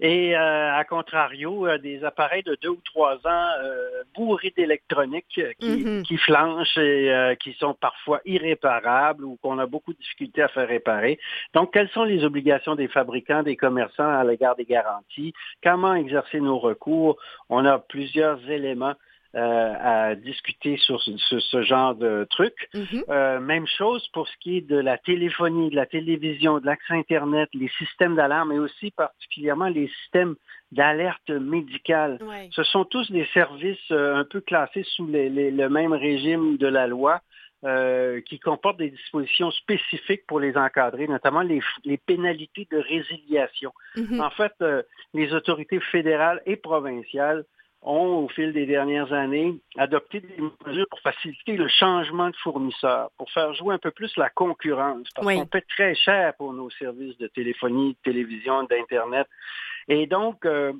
Et 0.00 0.34
euh, 0.34 0.74
à 0.74 0.84
contrario, 0.84 1.66
euh, 1.66 1.78
des 1.78 2.02
appareils 2.02 2.42
de 2.42 2.56
deux 2.60 2.70
ou 2.70 2.80
trois 2.84 3.16
ans 3.26 3.46
euh, 3.62 4.02
bourrés 4.16 4.52
d'électronique 4.56 5.26
qui, 5.28 5.42
mm-hmm. 5.42 6.02
qui, 6.02 6.16
flanchent 6.16 6.78
et 6.78 7.36
qui 7.40 7.52
sont 7.54 7.74
parfois 7.74 8.20
irréparables 8.24 9.24
ou 9.24 9.36
qu'on 9.42 9.58
a 9.58 9.66
beaucoup 9.66 9.92
de 9.92 9.98
difficultés 9.98 10.42
à 10.42 10.48
faire 10.48 10.66
réparer. 10.66 11.18
Donc, 11.52 11.72
quelles 11.72 11.90
sont 11.90 12.04
les 12.04 12.24
obligations 12.24 12.74
des 12.74 12.88
fabricants, 12.88 13.42
des 13.42 13.56
commerçants 13.56 14.08
à 14.08 14.24
l'égard 14.24 14.56
des 14.56 14.64
garanties? 14.64 15.34
Comment 15.62 15.94
exercer 15.94 16.40
nos 16.40 16.58
recours? 16.58 17.18
On 17.50 17.64
a 17.66 17.78
plusieurs 17.78 18.50
éléments 18.50 18.94
euh, 19.36 19.74
à 19.80 20.14
discuter 20.14 20.76
sur 20.76 21.02
ce, 21.02 21.62
genre 21.62 21.96
de 21.96 22.24
trucs. 22.30 22.68
Mm-hmm. 22.72 23.02
Euh, 23.08 23.40
même 23.40 23.66
chose 23.66 24.06
pour 24.12 24.28
ce 24.28 24.32
qui 24.38 24.58
est 24.58 24.60
de 24.60 24.76
la 24.76 24.96
téléphonie, 24.96 25.70
de 25.70 25.74
la 25.74 25.86
télévision, 25.86 26.60
de 26.60 26.66
l'accès 26.66 26.94
Internet, 26.94 27.48
les 27.52 27.68
systèmes 27.78 28.14
d'alarme 28.14 28.52
et 28.52 28.60
aussi 28.60 28.92
particulièrement 28.92 29.66
les 29.66 29.88
systèmes 30.02 30.36
d'alerte 30.70 31.30
médicale. 31.30 32.20
Ce 32.52 32.62
sont 32.62 32.84
tous 32.84 33.10
des 33.10 33.26
services 33.34 33.90
euh, 33.90 34.14
un 34.14 34.24
peu 34.24 34.40
classés 34.40 34.84
sous 34.94 35.08
le 35.08 35.68
même 35.68 35.94
régime 35.94 36.56
de 36.56 36.68
la 36.68 36.86
loi. 36.86 37.20
qui 38.28 38.38
comportent 38.38 38.78
des 38.78 38.90
dispositions 38.90 39.50
spécifiques 39.50 40.26
pour 40.28 40.38
les 40.38 40.54
encadrer, 40.56 41.08
notamment 41.08 41.40
les, 41.40 41.96
pénalités 41.96 42.68
de 42.70 42.78
résiliation. 42.78 43.72
Mm-hmm. 43.96 44.20
En 44.20 44.30
fait, 44.30 44.54
les 45.12 45.32
autorités 45.32 45.80
fédérales 45.80 46.40
et 46.46 46.56
provinciales 46.56 47.44
ont, 47.84 48.24
au 48.24 48.28
fil 48.28 48.52
des 48.52 48.66
dernières 48.66 49.12
années, 49.12 49.54
adopté 49.76 50.20
des 50.20 50.42
mesures 50.66 50.86
pour 50.90 51.00
faciliter 51.00 51.56
le 51.56 51.68
changement 51.68 52.30
de 52.30 52.36
fournisseur, 52.36 53.10
pour 53.16 53.30
faire 53.30 53.52
jouer 53.54 53.74
un 53.74 53.78
peu 53.78 53.90
plus 53.90 54.14
la 54.16 54.30
concurrence, 54.30 55.08
parce 55.14 55.26
qu'on 55.26 55.46
paie 55.46 55.64
très 55.68 55.94
cher 55.94 56.34
pour 56.36 56.52
nos 56.52 56.70
services 56.70 57.16
de 57.18 57.26
téléphonie, 57.28 57.90
de 57.92 58.10
télévision, 58.10 58.64
d'Internet. 58.64 59.26
Et 59.88 60.06
donc, 60.06 60.44
euh, 60.46 60.72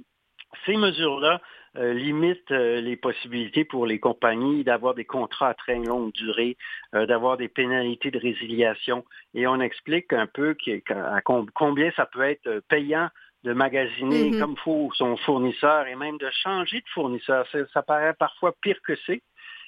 ces 0.65 0.77
mesures-là 0.77 1.41
euh, 1.77 1.93
limitent 1.93 2.53
euh, 2.53 2.81
les 2.81 2.97
possibilités 2.97 3.65
pour 3.65 3.87
les 3.87 3.99
compagnies 3.99 4.65
d'avoir 4.65 4.95
des 4.95 5.05
contrats 5.05 5.49
à 5.49 5.55
très 5.55 5.77
longue 5.77 6.13
durée, 6.13 6.57
d'avoir 6.93 7.37
des 7.37 7.49
pénalités 7.49 8.11
de 8.11 8.19
résiliation. 8.19 9.05
Et 9.35 9.47
on 9.47 9.61
explique 9.61 10.13
un 10.13 10.27
peu 10.27 10.57
combien 11.55 11.91
ça 11.93 12.07
peut 12.07 12.23
être 12.23 12.61
payant 12.69 13.09
de 13.45 13.53
magasiner 13.53 14.31
mm-hmm. 14.31 14.41
comme 14.41 14.57
faut 14.57 14.91
son 14.95 15.17
fournisseur 15.19 15.87
et 15.87 15.95
même 15.95 16.17
de 16.19 16.29
changer 16.43 16.79
de 16.79 16.89
fournisseur. 16.93 17.47
Ça, 17.73 17.83
paraît 17.83 18.15
parfois 18.15 18.55
pire 18.61 18.79
que 18.85 18.95
c'est. 19.07 19.23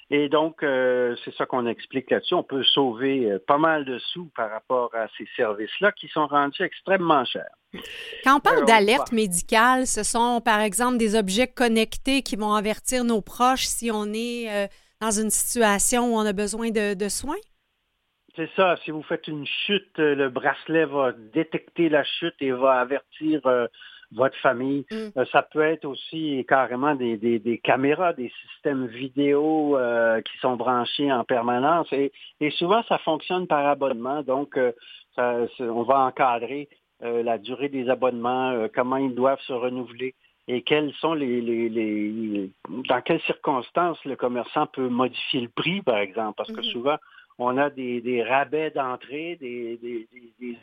Et 0.09 0.29
donc, 0.29 0.63
euh, 0.63 1.17
c'est 1.25 1.35
ça 1.35 1.47
qu'on 1.47 1.67
explique 1.67 2.11
là-dessus. 2.11 2.35
On 2.35 2.45
peut 2.45 2.63
sauver 2.63 3.31
euh, 3.31 3.39
pas 3.45 3.59
mal 3.59 3.85
de 3.85 3.99
sous 3.99 4.31
par 4.37 4.51
rapport 4.51 4.95
à 4.95 5.09
ces 5.19 5.27
services-là 5.37 5.91
qui 5.93 6.09
sont 6.09 6.27
rendus 6.29 6.63
extrêmement 6.63 7.25
chers. 7.25 7.51
Quand 8.25 8.37
on 8.37 8.41
parle 8.41 8.65
d'alerte 8.67 9.11
médicale, 9.11 9.87
ce 9.87 10.05
sont 10.05 10.41
par 10.41 10.61
exemple 10.61 10.97
des 10.97 11.17
objets 11.17 11.49
connectés 11.49 12.23
qui 12.23 12.37
vont 12.37 12.55
avertir 12.55 13.05
nos 13.05 13.21
proches 13.21 13.67
si 13.67 13.91
on 13.91 14.13
est 14.15 14.49
euh, 14.49 14.69
dans 15.01 15.11
une 15.11 15.31
situation 15.31 16.15
où 16.15 16.17
on 16.17 16.25
a 16.25 16.33
besoin 16.33 16.71
de 16.71 17.09
soins? 17.09 17.35
C'est 18.37 18.51
ça. 18.55 18.77
Si 18.85 18.91
vous 18.91 19.03
faites 19.03 19.27
une 19.29 19.47
chute, 19.47 19.99
euh, 19.99 20.15
le 20.15 20.29
bracelet 20.29 20.85
va 20.85 21.13
détecter 21.13 21.89
la 21.89 22.05
chute 22.05 22.35
et 22.41 22.53
va 22.53 22.81
avertir 22.81 23.41
euh, 23.47 23.67
votre 24.13 24.37
famille. 24.37 24.85
Mm. 24.91 25.09
Euh, 25.17 25.25
ça 25.33 25.43
peut 25.43 25.63
être 25.63 25.87
aussi 25.87 26.45
carrément 26.47 26.95
des, 26.95 27.17
des, 27.17 27.59
caméras, 27.59 28.13
des 28.13 28.31
systèmes 28.43 28.87
vidéo 28.87 29.79
qui 30.25 30.39
sont 30.39 30.57
branchés 30.57 31.11
en 31.11 31.25
permanence. 31.25 31.91
Et, 31.93 32.13
et, 32.41 32.51
souvent, 32.51 32.83
ça 32.85 32.99
fonctionne 32.99 33.47
par 33.47 33.67
abonnement. 33.67 34.23
Donc, 34.23 34.59
ça, 35.15 35.47
on 35.61 35.83
va 35.83 36.01
encadrer 36.01 36.69
la 37.01 37.39
durée 37.39 37.69
des 37.69 37.89
abonnements, 37.89 38.69
comment 38.75 38.97
ils 38.97 39.15
doivent 39.15 39.41
se 39.47 39.53
renouveler 39.53 40.15
et 40.49 40.63
quelles 40.63 40.93
sont 41.01 41.15
les, 41.15 41.41
les, 41.41 41.69
les, 41.69 42.51
dans 42.69 43.01
quelles 43.01 43.21
circonstances 43.23 44.03
le 44.05 44.15
commerçant 44.15 44.67
peut 44.67 44.89
modifier 44.89 45.41
le 45.41 45.49
prix, 45.49 45.83
par 45.83 45.99
exemple, 45.99 46.35
parce 46.37 46.53
que 46.53 46.61
mm-hmm. 46.61 46.73
souvent 46.73 46.97
on 47.39 47.59
a 47.59 47.71
des, 47.71 48.25
rabais 48.27 48.71
d'entrée, 48.71 49.37
des, 49.41 50.09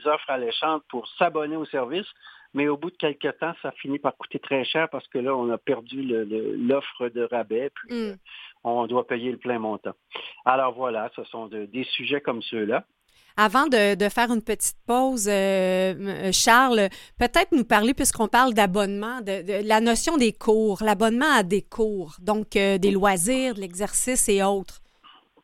offres 0.06 0.30
alléchantes 0.30 0.84
pour 0.90 1.08
s'abonner 1.20 1.56
au 1.56 1.66
service, 1.66 2.08
mais 2.54 2.68
au 2.68 2.78
bout 2.78 2.92
de 2.92 2.98
quelques 2.98 3.38
temps, 3.40 3.54
ça 3.62 3.72
finit 3.72 4.00
par 4.00 4.16
coûter 4.18 4.40
très 4.40 4.64
cher 4.66 4.90
parce 4.90 5.08
que 5.08 5.18
là, 5.18 5.36
on 5.36 5.50
a 5.52 5.58
perdu 5.58 6.04
l'offre 6.04 7.10
de 7.10 7.24
rabais, 7.24 7.72
puis 7.74 7.96
mm. 7.96 8.10
euh, 8.10 8.16
on 8.64 8.86
doit 8.88 9.08
payer 9.08 9.32
le 9.32 9.38
plein 9.38 9.60
montant. 9.60 9.94
Alors 10.46 10.74
voilà, 10.74 11.12
ce 11.16 11.24
sont 11.26 11.48
des 11.48 11.84
sujets 11.96 12.22
comme 12.22 12.42
ceux-là. 12.42 12.86
Avant 13.36 13.66
de, 13.66 14.10
faire 14.10 14.32
une 14.32 14.44
petite 14.44 14.78
pause, 14.86 15.28
euh, 15.28 15.32
euh, 15.32 16.32
Charles, 16.32 16.90
peut-être 17.18 17.52
nous 17.52 17.64
parler, 17.64 17.96
puisqu'on 17.96 18.28
parle 18.28 18.54
d'abonnement, 18.54 19.22
de, 19.22 19.68
la 19.68 19.82
notion 19.82 20.18
des 20.18 20.34
cours, 20.34 20.84
l'abonnement 20.84 21.32
à 21.34 21.42
des 21.42 21.64
cours, 21.64 22.16
donc 22.22 22.52
des 22.52 22.92
loisirs, 22.92 23.56
de 23.56 23.62
l'exercice 23.62 24.30
et 24.30 24.44
autres. 24.44 24.83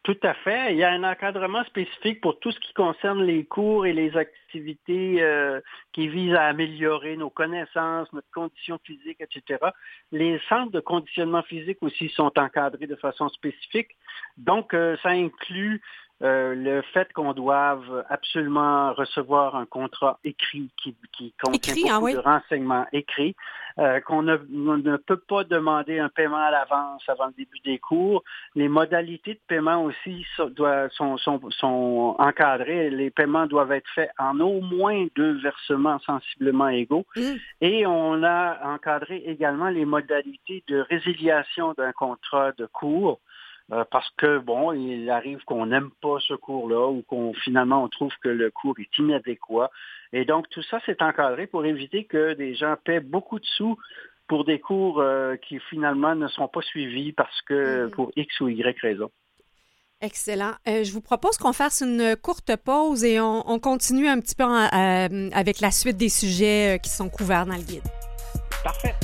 Tout 0.10 0.28
à 0.28 0.34
fait. 0.34 0.74
Il 0.74 0.80
y 0.80 0.84
a 0.84 0.90
un 0.90 1.04
encadrement 1.04 1.64
spécifique 1.66 2.20
pour 2.20 2.40
tout 2.40 2.52
ce 2.52 2.60
qui 2.60 2.74
concerne 2.74 3.22
les 3.22 3.46
cours 3.46 3.86
et 3.86 3.94
les 3.94 4.18
activités 4.18 5.22
euh, 5.22 5.62
qui 5.94 6.08
visent 6.08 6.34
à 6.34 6.46
améliorer 6.46 7.16
nos 7.16 7.30
connaissances, 7.30 8.12
notre 8.12 8.32
condition 8.32 8.80
physique, 8.84 9.22
etc. 9.22 9.64
Les 10.12 10.42
centres 10.50 10.72
de 10.72 10.80
conditionnement 10.80 11.44
physique 11.44 11.78
aussi 11.82 12.10
sont 12.10 12.32
encadrés 12.40 12.88
de 12.88 12.96
façon 12.96 13.30
spécifique. 13.30 13.90
Donc, 14.36 14.74
euh, 14.74 14.98
ça 15.04 15.10
inclut 15.10 15.80
euh, 16.22 16.54
le 16.54 16.82
fait 16.94 17.12
qu'on 17.14 17.34
doive 17.34 18.06
absolument 18.10 18.94
recevoir 18.94 19.56
un 19.56 19.66
contrat 19.66 20.20
écrit 20.26 20.70
qui, 20.84 21.34
contient 21.42 21.74
hein, 21.96 22.00
beaucoup 22.00 22.12
de 22.12 22.18
renseignements 22.18 22.86
écrits, 22.92 23.36
euh, 23.78 24.02
qu'on 24.02 24.24
ne, 24.24 24.38
ne, 24.50 24.98
peut 24.98 25.18
pas 25.18 25.46
demander 25.46 25.98
un 26.00 26.10
paiement 26.10 26.38
à 26.38 26.52
l'avance 26.52 27.02
avant 27.08 27.28
le 27.28 27.34
début 27.38 27.60
des 27.64 27.80
cours. 27.80 28.24
Les 28.56 28.68
modalités 28.68 29.36
de 29.36 29.40
paiement 29.48 29.82
aussi 29.84 30.26
sont, 30.36 30.52
sont, 30.92 31.18
sont, 31.18 32.16
encadrées. 32.20 32.90
Les 32.90 33.12
paiements 33.12 33.48
doivent 33.48 33.72
être 33.72 33.90
faits 33.96 34.12
en 34.18 34.42
au 34.42 34.60
moins 34.60 35.06
deux 35.16 35.40
versements 35.40 36.00
sensiblement 36.00 36.68
égaux. 36.68 37.06
Mmh. 37.16 37.22
Et 37.62 37.88
on 37.88 38.24
a 38.24 38.74
encadré 38.74 39.24
également 39.26 39.70
les 39.70 39.86
modalités 39.86 40.64
de 40.68 40.80
résiliation 40.90 41.74
d'un 41.78 41.94
contrat 41.94 42.52
de 42.58 42.66
cours 42.66 43.20
euh, 43.72 43.84
parce 43.92 44.10
que, 44.18 44.40
bon, 44.40 44.72
il 44.74 45.10
arrive 45.10 45.44
qu'on 45.46 45.68
n'aime 45.68 45.92
pas 46.02 46.18
ce 46.28 46.34
cours-là 46.34 46.88
ou 46.88 47.04
qu'on 47.04 47.34
finalement 47.34 47.84
on 47.84 47.88
trouve 47.88 48.14
que 48.22 48.30
le 48.30 48.50
cours 48.50 48.76
est 48.80 48.98
inadéquat. 48.98 49.70
Et 50.12 50.26
donc, 50.26 50.50
tout 50.50 50.64
ça, 50.64 50.80
c'est 50.86 51.02
encadré 51.02 51.46
pour 51.46 51.66
éviter 51.66 52.06
que 52.06 52.34
des 52.34 52.56
gens 52.56 52.76
paient 52.84 53.00
beaucoup 53.00 53.40
de 53.40 53.46
sous 53.46 53.78
pour 54.28 54.46
des 54.46 54.60
cours 54.60 55.02
euh, 55.02 55.36
qui 55.38 55.60
finalement 55.70 56.16
ne 56.16 56.28
sont 56.28 56.48
pas 56.48 56.62
suivis 56.62 57.12
parce 57.12 57.42
que 57.44 57.86
mm. 57.86 57.92
pour 57.92 58.12
X 58.16 58.40
ou 58.42 58.48
Y 58.48 58.80
raison. 58.80 59.12
Excellent. 60.02 60.54
Euh, 60.68 60.84
je 60.84 60.94
vous 60.94 61.02
propose 61.02 61.38
qu'on 61.38 61.52
fasse 61.52 61.82
une 61.82 62.16
courte 62.16 62.56
pause 62.56 63.04
et 63.04 63.20
on, 63.20 63.48
on 63.50 63.60
continue 63.60 64.08
un 64.08 64.20
petit 64.20 64.36
peu 64.36 64.46
avec 64.46 65.60
la 65.60 65.72
suite 65.72 65.98
des 65.98 66.10
sujets 66.10 66.80
qui 66.82 66.90
sont 66.90 67.10
couverts 67.10 67.46
dans 67.46 67.56
le 67.56 67.64
guide. 67.64 67.84
Parfait. 68.64 68.96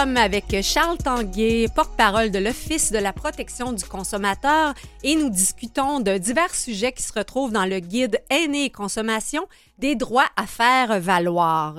Sommes 0.00 0.16
avec 0.16 0.60
Charles 0.62 0.98
Tanguay, 0.98 1.68
porte-parole 1.72 2.32
de 2.32 2.40
l'Office 2.40 2.90
de 2.90 2.98
la 2.98 3.12
protection 3.12 3.72
du 3.72 3.84
consommateur, 3.84 4.74
et 5.04 5.14
nous 5.14 5.30
discutons 5.30 6.00
de 6.00 6.18
divers 6.18 6.52
sujets 6.52 6.90
qui 6.90 7.04
se 7.04 7.12
retrouvent 7.12 7.52
dans 7.52 7.64
le 7.64 7.78
guide 7.78 8.20
Aîné 8.28 8.64
et 8.64 8.70
consommation 8.70 9.46
des 9.78 9.94
droits 9.94 10.26
à 10.36 10.48
faire 10.48 10.98
valoir. 10.98 11.76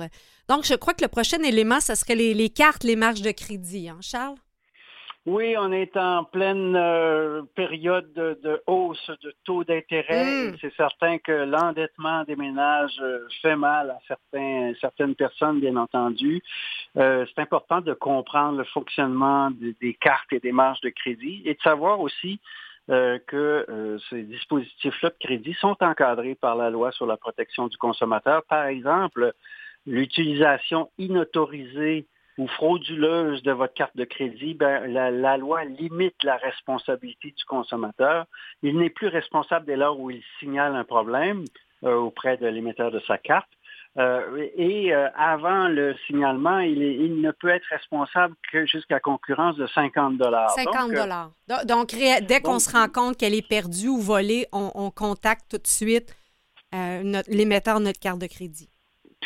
Donc, 0.48 0.64
je 0.64 0.72
crois 0.72 0.94
que 0.94 1.02
le 1.02 1.08
prochain 1.08 1.42
élément, 1.42 1.80
ce 1.80 1.94
serait 1.94 2.14
les, 2.14 2.48
cartes, 2.48 2.84
les 2.84 2.96
marges 2.96 3.20
de 3.20 3.32
crédit, 3.32 3.90
hein, 3.90 3.98
Charles? 4.00 4.36
Oui, 5.26 5.56
on 5.58 5.72
est 5.72 5.96
en 5.96 6.22
pleine 6.22 6.76
euh, 6.76 7.42
période 7.56 8.12
de, 8.12 8.62
hausse 8.68 9.10
de 9.24 9.34
taux 9.44 9.64
d'intérêt. 9.64 10.50
Hmm. 10.50 10.56
C'est 10.60 10.72
certain 10.76 11.18
que 11.18 11.32
l'endettement 11.32 12.22
des 12.22 12.36
ménages 12.36 12.96
euh, 13.00 13.26
fait 13.42 13.56
mal 13.56 13.90
à 13.90 13.98
certains, 14.06 14.72
certaines 14.80 15.16
personnes, 15.16 15.58
bien 15.58 15.76
entendu. 15.76 16.40
Euh, 16.96 17.26
c'est 17.26 17.42
important 17.42 17.80
de 17.80 17.92
comprendre 17.92 18.58
le 18.58 18.64
fonctionnement 18.64 19.50
des, 19.50 19.94
cartes 19.94 20.32
et 20.32 20.38
des 20.38 20.52
marges 20.52 20.80
de 20.82 20.90
crédit 20.90 21.42
et 21.44 21.54
de 21.54 21.60
savoir 21.60 22.00
aussi 22.00 22.40
que 22.88 23.98
ces 24.08 24.22
dispositifs-là 24.22 25.10
de 25.10 25.16
crédit 25.18 25.54
sont 25.54 25.76
encadrés 25.80 26.36
par 26.36 26.54
la 26.54 26.70
loi 26.70 26.92
sur 26.92 27.04
la 27.04 27.16
protection 27.16 27.66
du 27.66 27.76
consommateur. 27.76 28.44
Par 28.44 28.66
exemple, 28.66 29.32
l'utilisation 29.86 30.88
inautorisée 30.96 32.06
ou 32.38 32.46
frauduleuse 32.48 33.42
de 33.42 33.52
votre 33.52 33.74
carte 33.74 33.96
de 33.96 34.04
crédit, 34.04 34.54
ben, 34.54 34.86
la, 34.86 35.36
loi 35.36 35.64
limite 35.64 36.22
la 36.22 36.36
responsabilité 36.36 37.32
du 37.36 37.44
consommateur. 37.44 38.26
Il 38.62 38.78
n'est 38.78 38.90
plus 38.90 39.08
responsable 39.08 39.66
dès 39.66 39.76
lors 39.76 39.98
où 39.98 40.10
il 40.10 40.22
signale 40.38 40.74
un 40.74 40.84
problème 40.84 41.44
euh, 41.84 41.94
auprès 41.94 42.36
de 42.36 42.46
l'émetteur 42.46 42.90
de 42.90 43.00
sa 43.00 43.16
carte. 43.16 43.48
Euh, 43.98 44.46
et 44.56 44.94
euh, 44.94 45.08
avant 45.16 45.68
le 45.68 45.96
signalement, 46.06 46.58
il, 46.58 46.82
il, 46.82 47.22
ne 47.22 47.30
peut 47.30 47.48
être 47.48 47.64
responsable 47.70 48.34
que 48.52 48.66
jusqu'à 48.66 49.00
concurrence 49.00 49.56
de 49.56 49.66
50 49.66 50.18
dollars. 50.18 50.50
50 50.50 50.92
dollars. 50.92 51.30
Donc, 51.64 51.94
dès 51.94 52.40
qu'on 52.42 52.58
se 52.58 52.70
rend 52.70 52.88
compte 52.88 53.16
qu'elle 53.16 53.34
est 53.34 53.46
perdue 53.46 53.88
ou 53.88 53.98
volée, 53.98 54.46
on, 54.52 54.70
on 54.74 54.90
contacte 54.90 55.50
tout 55.50 55.58
de 55.58 55.66
suite 55.66 56.14
l'émetteur 56.72 57.78
de 57.78 57.84
notre 57.84 58.00
carte 58.00 58.18
de 58.18 58.26
crédit. 58.26 58.68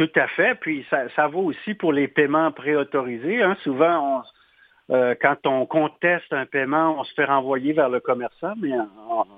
Tout 0.01 0.19
à 0.19 0.29
fait. 0.29 0.55
Puis 0.55 0.87
ça, 0.89 1.27
vaut 1.27 1.43
aussi 1.43 1.75
pour 1.75 1.93
les 1.93 2.09
paiements 2.09 2.51
préautorisés. 2.53 3.43
Hein. 3.43 3.55
Souvent, 3.63 4.23
euh, 4.89 5.15
quand 5.21 5.47
on 5.47 5.67
conteste 5.67 6.33
un 6.33 6.47
paiement, 6.47 6.99
on 6.99 7.05
se 7.05 7.13
fait 7.13 7.27
renvoyer 7.27 7.75
vers 7.75 7.91
le 7.91 8.01
commerçant, 8.01 8.55
mais 8.57 8.73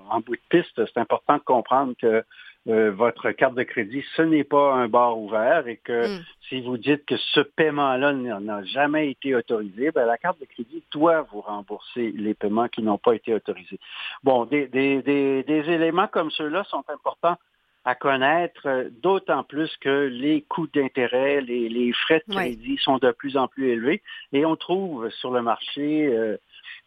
en, 0.08 0.20
bout 0.20 0.36
de 0.36 0.40
piste, 0.50 0.76
c'est 0.76 1.00
important 1.00 1.38
de 1.38 1.42
comprendre 1.42 1.94
que 2.00 2.22
euh, 2.68 2.92
votre 2.92 3.32
carte 3.32 3.56
de 3.56 3.64
crédit, 3.64 4.04
ce 4.14 4.22
n'est 4.22 4.44
pas 4.44 4.74
un 4.74 4.86
bar 4.86 5.18
ouvert 5.18 5.66
et 5.66 5.78
que 5.78 6.06
mm. 6.06 6.24
si 6.48 6.60
vous 6.60 6.78
dites 6.78 7.04
que 7.06 7.16
ce 7.16 7.40
paiement-là 7.40 8.12
n'a 8.12 8.62
jamais 8.62 9.10
été 9.10 9.34
autorisé, 9.34 9.90
ben, 9.90 10.06
la 10.06 10.16
carte 10.16 10.38
de 10.38 10.44
crédit 10.44 10.84
doit 10.92 11.22
vous 11.32 11.40
rembourser 11.40 12.12
les 12.14 12.34
paiements 12.34 12.68
qui 12.68 12.82
n'ont 12.82 12.98
pas 12.98 13.16
été 13.16 13.34
autorisés. 13.34 13.80
Bon, 14.22 14.44
des, 14.44 14.68
des 14.68 15.44
éléments 15.48 16.06
comme 16.06 16.30
ceux-là 16.30 16.62
sont 16.70 16.84
importants 16.88 17.36
à 17.84 17.94
connaître, 17.94 18.66
euh, 18.66 18.88
d'autant 19.02 19.42
plus 19.42 19.74
que 19.78 20.06
les 20.06 20.42
coûts 20.42 20.68
d'intérêt, 20.68 21.40
les, 21.40 21.92
frais 21.92 22.22
de 22.26 22.34
crédit 22.34 22.78
sont 22.78 22.98
de 22.98 23.10
plus 23.10 23.36
en 23.36 23.48
plus 23.48 23.70
élevés 23.70 24.02
et 24.32 24.44
on 24.46 24.56
trouve 24.56 25.10
sur 25.10 25.30
le 25.32 25.42
marché 25.42 26.06
euh, 26.06 26.36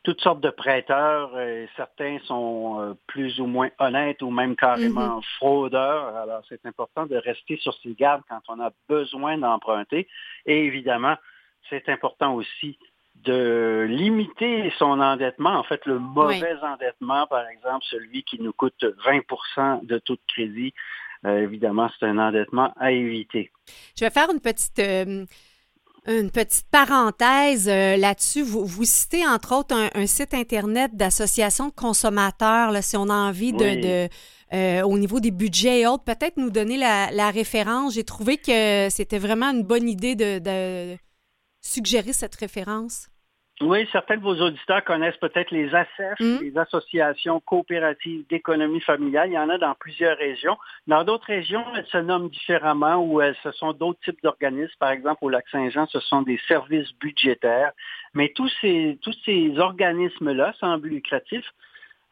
toutes 0.03 0.21
sortes 0.21 0.39
de 0.41 0.49
prêteurs. 0.49 1.31
Euh, 1.35 1.65
certains 1.75 2.19
sont 2.25 2.95
plus 3.07 3.39
ou 3.39 3.45
moins 3.45 3.69
honnêtes 3.79 4.21
ou 4.21 4.29
même 4.29 4.55
carrément 4.55 5.19
mm-hmm. 5.19 5.35
fraudeurs. 5.37 6.15
Alors 6.15 6.43
c'est 6.47 6.65
important 6.65 7.05
de 7.05 7.17
rester 7.17 7.57
sur 7.57 7.73
ses 7.81 7.93
gardes 7.93 8.21
quand 8.29 8.41
on 8.47 8.59
a 8.61 8.71
besoin 8.87 9.37
d'emprunter. 9.37 10.07
Et 10.45 10.65
évidemment, 10.65 11.15
c'est 11.69 11.89
important 11.89 12.35
aussi 12.35 12.77
de 13.25 13.85
limiter 13.89 14.71
son 14.77 14.99
endettement, 14.99 15.57
en 15.57 15.63
fait 15.63 15.85
le 15.85 15.99
mauvais 15.99 16.55
endettement, 16.61 17.27
par 17.27 17.47
exemple, 17.47 17.83
celui 17.89 18.23
qui 18.23 18.41
nous 18.41 18.53
coûte 18.53 18.85
20% 19.05 19.85
de 19.85 19.97
tout 19.99 20.17
crédit, 20.27 20.73
euh, 21.25 21.41
évidemment, 21.41 21.89
c'est 21.99 22.05
un 22.05 22.17
endettement 22.17 22.73
à 22.79 22.91
éviter. 22.91 23.51
Je 23.97 24.05
vais 24.05 24.11
faire 24.11 24.29
une 24.31 24.39
petite... 24.39 24.79
Euh, 24.79 25.25
une 26.07 26.29
petite 26.29 26.67
parenthèse 26.69 27.67
euh, 27.67 27.97
là-dessus. 27.97 28.43
Vous, 28.43 28.85
citez 28.85 29.25
entre 29.25 29.55
autres 29.55 29.75
un, 29.95 30.05
site 30.05 30.35
Internet 30.35 30.95
d'association 30.95 31.69
de 31.69 31.73
consommateurs, 31.73 32.69
là, 32.69 32.83
si 32.83 32.95
on 32.95 33.09
a 33.09 33.15
envie 33.15 33.53
de, 33.53 34.07
au 34.83 34.99
niveau 34.99 35.19
des 35.19 35.31
budgets 35.31 35.79
et 35.79 35.87
autres, 35.87 36.03
peut-être 36.03 36.37
nous 36.37 36.51
donner 36.51 36.77
la, 36.77 37.31
référence. 37.31 37.95
J'ai 37.95 38.03
trouvé 38.03 38.37
que 38.37 38.87
c'était 38.91 39.17
vraiment 39.17 39.49
une 39.49 39.63
bonne 39.63 39.89
idée 39.89 40.13
de 40.13 40.95
suggérer 41.61 42.13
cette 42.13 42.35
référence. 42.35 43.07
Oui, 43.61 43.87
certains 43.93 44.17
de 44.17 44.21
vos 44.21 44.35
auditeurs 44.41 44.83
connaissent 44.83 45.15
peut-être 45.15 45.51
les 45.51 45.73
ACEF, 45.73 46.19
hmm? 46.19 46.39
les 46.41 46.57
associations 46.57 47.39
coopératives 47.39 48.25
d'économie 48.27 48.81
familiale. 48.81 49.29
Il 49.29 49.33
y 49.33 49.39
en 49.39 49.47
a 49.47 49.57
dans 49.57 49.73
plusieurs 49.75 50.17
régions. 50.17 50.57
Dans 50.87 51.05
d'autres 51.05 51.27
régions, 51.27 51.63
elles 51.73 51.85
se 51.85 51.97
nomment 51.97 52.29
différemment 52.29 52.97
ou 52.97 53.21
elles, 53.21 53.37
ce 53.43 53.53
sont 53.53 53.71
d'autres 53.71 54.01
types 54.01 54.21
d'organismes. 54.21 54.73
Par 54.77 54.89
exemple, 54.89 55.19
au 55.23 55.29
Lac-Saint-Jean, 55.29 55.87
ce 55.87 56.01
sont 56.01 56.23
des 56.23 56.37
services 56.49 56.91
budgétaires. 56.99 57.71
Mais 58.13 58.33
tous 58.35 58.51
ces, 58.59 58.99
tous 59.01 59.15
ces 59.23 59.57
organismes-là, 59.57 60.53
sans 60.59 60.77
but 60.77 60.89
lucratif, 60.89 61.45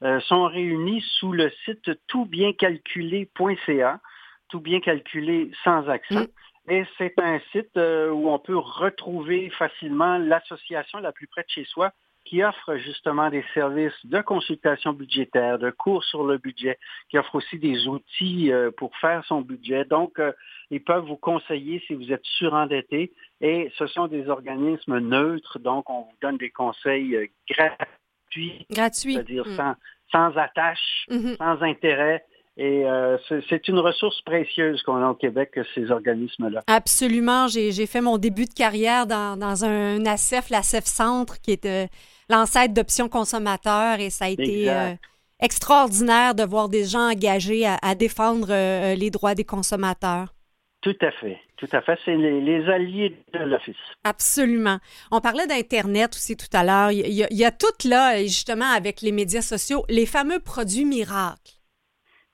euh, 0.03 0.21
sont 0.21 0.45
réunis 0.45 1.03
sous 1.19 1.33
le 1.33 1.51
site 1.65 1.91
toutbiencalculé.ca, 2.07 3.99
tout 4.47 4.61
bien 4.61 4.79
calculé 4.79 5.51
sans 5.65 5.89
accent. 5.89 6.21
Hmm? 6.21 6.27
Et 6.69 6.83
c'est 6.97 7.19
un 7.19 7.39
site 7.51 7.75
euh, 7.77 8.09
où 8.09 8.29
on 8.29 8.39
peut 8.39 8.57
retrouver 8.57 9.49
facilement 9.49 10.17
l'association 10.17 10.99
la 10.99 11.11
plus 11.11 11.27
près 11.27 11.43
de 11.43 11.49
chez 11.49 11.65
soi 11.65 11.91
qui 12.25 12.41
offre 12.41 12.77
justement 12.77 13.29
des 13.29 13.43
services 13.53 14.05
de 14.05 14.21
consultation 14.21 14.93
budgétaire, 14.93 15.59
de 15.59 15.71
cours 15.71 16.05
sur 16.05 16.23
le 16.23 16.37
budget, 16.37 16.79
qui 17.09 17.17
offre 17.17 17.35
aussi 17.35 17.59
des 17.59 17.85
outils 17.85 18.49
euh, 18.53 18.71
pour 18.71 18.95
faire 18.97 19.25
son 19.25 19.41
budget. 19.41 19.83
Donc, 19.83 20.19
euh, 20.19 20.31
ils 20.71 20.81
peuvent 20.81 21.03
vous 21.03 21.17
conseiller 21.17 21.83
si 21.85 21.95
vous 21.95 22.13
êtes 22.13 22.23
surendetté. 22.23 23.11
Et 23.41 23.69
ce 23.77 23.87
sont 23.87 24.07
des 24.07 24.29
organismes 24.29 24.99
neutres, 24.99 25.59
donc 25.59 25.89
on 25.89 26.03
vous 26.03 26.15
donne 26.21 26.37
des 26.37 26.49
conseils 26.49 27.29
gratuits. 27.49 28.65
Gratuits. 28.71 29.15
C'est-à-dire 29.15 29.45
mm. 29.45 29.55
sans, 29.57 29.75
sans 30.09 30.37
attache, 30.37 31.05
mm-hmm. 31.09 31.35
sans 31.35 31.61
intérêt. 31.61 32.23
Et 32.55 32.85
euh, 32.85 33.17
c'est 33.49 33.67
une 33.67 33.79
ressource 33.79 34.21
précieuse 34.21 34.83
qu'on 34.83 34.97
a 34.97 35.09
au 35.09 35.15
Québec, 35.15 35.59
ces 35.73 35.89
organismes-là. 35.89 36.61
Absolument. 36.67 37.47
J'ai 37.47 37.87
fait 37.87 38.01
mon 38.01 38.19
début 38.19 38.45
de 38.45 38.53
carrière 38.53 39.07
dans, 39.07 39.37
dans 39.37 39.65
un 39.65 40.05
ACEF, 40.05 40.49
l'ACEF 40.51 40.85
Centre, 40.85 41.41
qui 41.41 41.51
est 41.51 41.65
euh, 41.65 41.87
l'ancêtre 42.29 42.73
d'Options 42.73 43.09
consommateurs, 43.09 43.99
et 43.99 44.11
ça 44.11 44.25
a 44.25 44.29
été 44.29 44.69
euh, 44.69 44.91
extraordinaire 45.39 46.35
de 46.35 46.43
voir 46.43 46.69
des 46.69 46.85
gens 46.85 47.09
engagés 47.09 47.65
à, 47.65 47.95
défendre 47.95 48.49
les 48.93 49.09
droits 49.09 49.33
des 49.33 49.45
consommateurs. 49.45 50.35
Tout 50.81 50.97
à 51.01 51.11
fait, 51.11 51.39
tout 51.57 51.69
à 51.71 51.81
fait. 51.81 51.97
C'est 52.05 52.15
les, 52.15 52.69
alliés 52.69 53.17
de 53.33 53.39
l'Office. 53.39 53.75
Absolument. 54.03 54.77
On 55.11 55.21
parlait 55.21 55.47
d'Internet 55.47 56.11
aussi 56.13 56.37
tout 56.37 56.55
à 56.55 56.63
l'heure. 56.63 56.91
Il, 56.91 57.07
il 57.07 57.37
y 57.37 57.45
a 57.45 57.51
tout 57.51 57.87
là, 57.87 58.21
justement, 58.21 58.69
avec 58.75 59.01
les 59.01 59.11
médias 59.11 59.41
sociaux, 59.41 59.85
les 59.89 60.05
fameux 60.05 60.39
produits 60.39 60.85
miracles. 60.85 61.62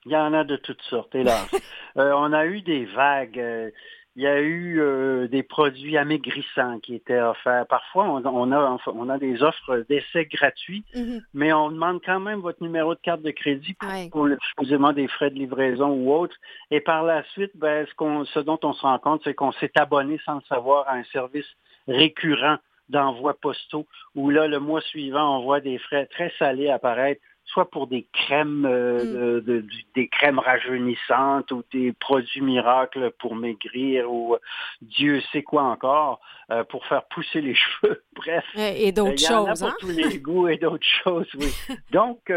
Il 0.10 0.14
y 0.14 0.18
en 0.18 0.34
a 0.34 0.44
de 0.44 0.56
toutes 0.56 0.82
sortes, 0.82 1.14
hélas. 1.14 1.48
euh, 1.98 2.12
on 2.16 2.34
a 2.34 2.48
eu 2.48 2.62
des 2.62 2.86
vagues. 2.86 3.40
Euh, 3.40 3.70
il 4.16 4.24
y 4.24 4.28
a 4.28 4.42
eu 4.42 4.82
euh, 4.82 5.28
des 5.28 5.44
produits 5.44 5.98
amaigrissants 5.98 6.80
qui 6.80 6.96
étaient 6.96 7.20
offerts. 7.20 7.68
Parfois, 7.68 8.06
on, 8.06 8.26
a, 8.52 8.78
on 8.88 9.10
a 9.10 9.18
des 9.20 9.44
offres 9.44 9.86
d'essai 9.88 10.26
gratuits, 10.26 10.84
mm-hmm. 10.96 11.22
mais 11.36 11.54
on 11.54 11.70
demande 11.70 12.02
quand 12.04 12.20
même 12.20 12.40
votre 12.40 12.64
numéro 12.64 12.96
de 12.96 13.00
carte 13.00 13.22
de 13.22 13.30
crédit 13.30 13.76
pour, 14.12 14.28
supposément 14.50 14.94
des 14.94 15.08
frais 15.08 15.30
de 15.30 15.36
livraison 15.36 15.90
ou 15.90 16.12
autre. 16.12 16.36
Et 16.72 16.82
par 16.82 17.04
la 17.04 17.24
suite, 17.26 17.52
ben, 17.54 17.86
ce, 17.86 18.32
ce 18.34 18.40
dont 18.40 18.60
on 18.64 18.74
se 18.74 18.82
rend 18.82 18.98
compte, 18.98 19.22
c'est 19.24 19.36
qu'on 19.36 19.52
s'est 19.52 19.72
abonné 19.76 20.20
sans 20.26 20.36
le 20.36 20.44
savoir 20.50 20.88
à 20.88 20.96
un 20.96 21.04
service 21.14 21.46
récurrent 21.88 22.58
d'envoi 22.90 23.36
postaux, 23.36 23.86
où 24.16 24.32
là, 24.32 24.48
le 24.48 24.60
mois 24.60 24.82
suivant, 24.82 25.38
on 25.38 25.44
voit 25.44 25.60
des 25.62 25.78
frais 25.78 26.08
très 26.08 26.34
salés 26.40 26.70
apparaître 26.70 27.22
soit 27.50 27.70
pour 27.70 27.88
des 27.88 28.06
crèmes, 28.14 28.66
euh, 28.66 29.42
mm. 29.42 29.68
des 29.96 30.08
crèmes 30.08 30.40
rajeunissantes 30.40 31.52
ou 31.52 31.64
des 31.74 31.94
produits 31.94 32.42
miracles 32.42 33.12
pour 33.20 33.36
maigrir 33.36 34.12
ou 34.12 34.36
euh, 34.36 34.40
Dieu 34.82 35.22
sait 35.32 35.44
quoi 35.44 35.64
encore 35.64 36.20
euh, 36.52 36.64
pour 36.64 36.86
faire 36.86 37.04
pousser 37.06 37.42
les 37.42 37.56
cheveux. 37.82 38.04
Bref, 38.14 38.46
et, 38.56 38.92
d'autres 38.92 39.18
choses. 39.18 39.28
Il 39.30 39.32
y 39.32 39.34
en 39.34 39.46
a 39.46 39.56
pour 39.56 39.68
hein? 39.68 39.76
tous 39.80 39.90
les 39.90 40.20
goûts 40.20 40.48
et 40.48 40.58
d'autres 40.58 40.88
choses. 41.04 41.30
Oui. 41.38 41.52
Donc 41.92 42.32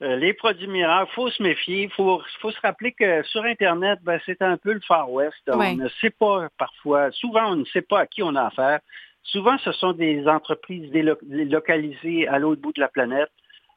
les 0.00 0.34
produits 0.34 0.68
miracles, 0.68 1.10
faut 1.14 1.30
se 1.30 1.42
méfier. 1.42 1.84
Il 1.84 1.90
faut, 1.90 2.22
faut 2.40 2.50
se 2.50 2.60
rappeler 2.60 2.92
que 2.92 3.22
sur 3.24 3.42
Internet, 3.44 3.98
ben, 4.02 4.20
c'est 4.26 4.42
un 4.42 4.56
peu 4.56 4.72
le 4.72 4.80
Far 4.80 5.10
West. 5.10 5.36
On 5.48 5.74
ne 5.74 5.88
sait 6.00 6.10
pas 6.10 6.48
parfois, 6.58 7.10
souvent 7.12 7.52
on 7.52 7.56
ne 7.56 7.64
sait 7.64 7.82
pas 7.82 8.00
à 8.00 8.06
qui 8.06 8.22
on 8.22 8.34
a 8.34 8.44
affaire. 8.44 8.80
Souvent, 9.22 9.58
ce 9.58 9.72
sont 9.72 9.92
des 9.92 10.28
entreprises 10.28 10.88
délocalisées 10.92 12.28
à 12.28 12.38
l'autre 12.38 12.62
bout 12.62 12.72
de 12.72 12.80
la 12.80 12.86
planète 12.86 13.30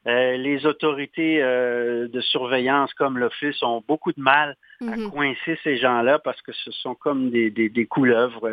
Euh, 0.06 0.36
les 0.38 0.64
autorités 0.64 1.42
euh, 1.42 2.08
de 2.08 2.20
surveillance 2.22 2.92
comme 2.94 3.18
l'Office 3.18 3.62
ont 3.62 3.82
beaucoup 3.86 4.12
de 4.12 4.20
mal 4.20 4.56
à 4.80 4.96
Mhm. 4.96 5.10
coincer 5.10 5.58
ces 5.62 5.76
gens-là 5.76 6.18
parce 6.18 6.40
que 6.40 6.52
ce 6.52 6.70
sont 6.70 6.94
comme 6.94 7.28
des, 7.30 7.50
des, 7.50 7.68
des 7.68 7.84
couleuvres. 7.86 8.48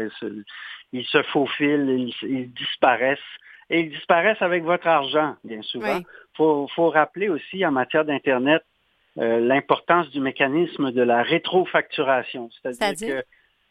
Ils 0.91 1.05
se, 1.05 1.23
faufilent, 1.23 1.87
ils, 1.89 2.13
ils 2.29 2.51
disparaissent. 2.53 3.19
Et 3.69 3.81
ils 3.81 3.89
disparaissent 3.91 4.41
avec 4.41 4.63
votre 4.63 4.87
argent, 4.87 5.35
bien 5.45 5.61
souvent. 5.61 5.97
Oui. 5.97 6.05
faut, 6.35 6.67
faut 6.75 6.89
rappeler 6.89 7.29
aussi 7.29 7.65
en 7.65 7.71
matière 7.71 8.03
d'Internet 8.05 8.61
euh, 9.17 9.39
l'importance 9.39 10.09
du 10.11 10.19
mécanisme 10.19 10.91
de 10.91 11.01
la 11.01 11.23
rétrofacturation. 11.23 12.49
C'est-à-dire 12.61 12.77
C'est-à-dire? 12.97 13.21
que 13.23 13.27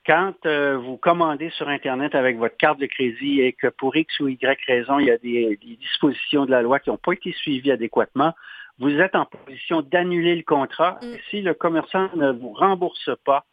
quand 0.07 0.35
euh, 0.47 0.79
vous 0.79 0.97
commandez 0.97 1.51
sur 1.51 1.69
Internet 1.69 2.15
avec 2.15 2.39
votre 2.39 2.57
carte 2.57 2.79
de 2.79 2.87
crédit 2.87 3.41
et 3.41 3.53
que 3.53 3.67
pour 3.67 3.97
X 3.97 4.21
ou 4.21 4.29
Y 4.29 4.59
raison, 4.67 4.99
il 4.99 5.07
y 5.07 5.11
a 5.11 5.19
des, 5.19 5.57
des 5.57 5.77
dispositions 5.77 6.47
de 6.47 6.51
la 6.51 6.63
loi 6.63 6.79
qui 6.79 6.91
n'ont 6.91 6.97
pas 6.97 7.13
été 7.13 7.33
suivies 7.33 7.73
adéquatement, 7.73 8.33
vous 8.79 8.91
êtes 8.91 9.15
en 9.15 9.25
position 9.25 9.83
d'annuler 9.83 10.37
le 10.37 10.43
contrat. 10.43 10.99
Mm. 11.03 11.07
Si 11.31 11.43
le 11.43 11.55
commerçant 11.55 12.09
ne 12.15 12.33
vous 12.33 12.53
rembourse 12.53 13.11
pas, 13.25 13.45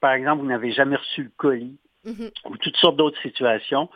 par 0.00 0.12
exemple, 0.12 0.42
vous 0.42 0.48
n'avez 0.48 0.72
jamais 0.72 0.96
reçu 0.96 1.22
le 1.22 1.32
colis, 1.36 1.78
Mhm. 2.04 2.30
ou 2.50 2.56
toutes 2.58 2.76
sortes 2.76 2.96
d'autres 2.96 3.20
situations. 3.22 3.88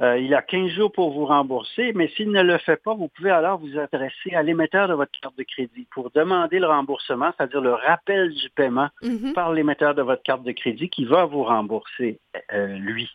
Euh, 0.00 0.18
il 0.18 0.34
a 0.34 0.42
15 0.42 0.70
jours 0.70 0.92
pour 0.92 1.10
vous 1.12 1.26
rembourser, 1.26 1.92
mais 1.94 2.08
s'il 2.08 2.30
ne 2.30 2.42
le 2.42 2.58
fait 2.58 2.82
pas, 2.82 2.94
vous 2.94 3.08
pouvez 3.08 3.30
alors 3.30 3.58
vous 3.58 3.78
adresser 3.78 4.34
à 4.34 4.42
l'émetteur 4.42 4.88
de 4.88 4.94
votre 4.94 5.12
carte 5.20 5.36
de 5.36 5.42
crédit 5.42 5.86
pour 5.90 6.10
demander 6.10 6.58
le 6.58 6.66
remboursement, 6.66 7.32
c'est-à-dire 7.36 7.60
le 7.60 7.74
rappel 7.74 8.32
du 8.32 8.50
paiement 8.50 8.88
Mhm. 9.02 9.32
par 9.32 9.52
l'émetteur 9.52 9.94
de 9.94 10.02
votre 10.02 10.22
carte 10.22 10.42
de 10.42 10.52
crédit 10.52 10.88
qui 10.88 11.04
va 11.04 11.24
vous 11.24 11.42
rembourser, 11.44 12.20
euh, 12.52 12.66
lui. 12.78 13.10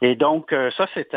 Et 0.00 0.14
donc, 0.14 0.52
euh, 0.52 0.70
ça, 0.72 0.86
c'est, 0.94 1.12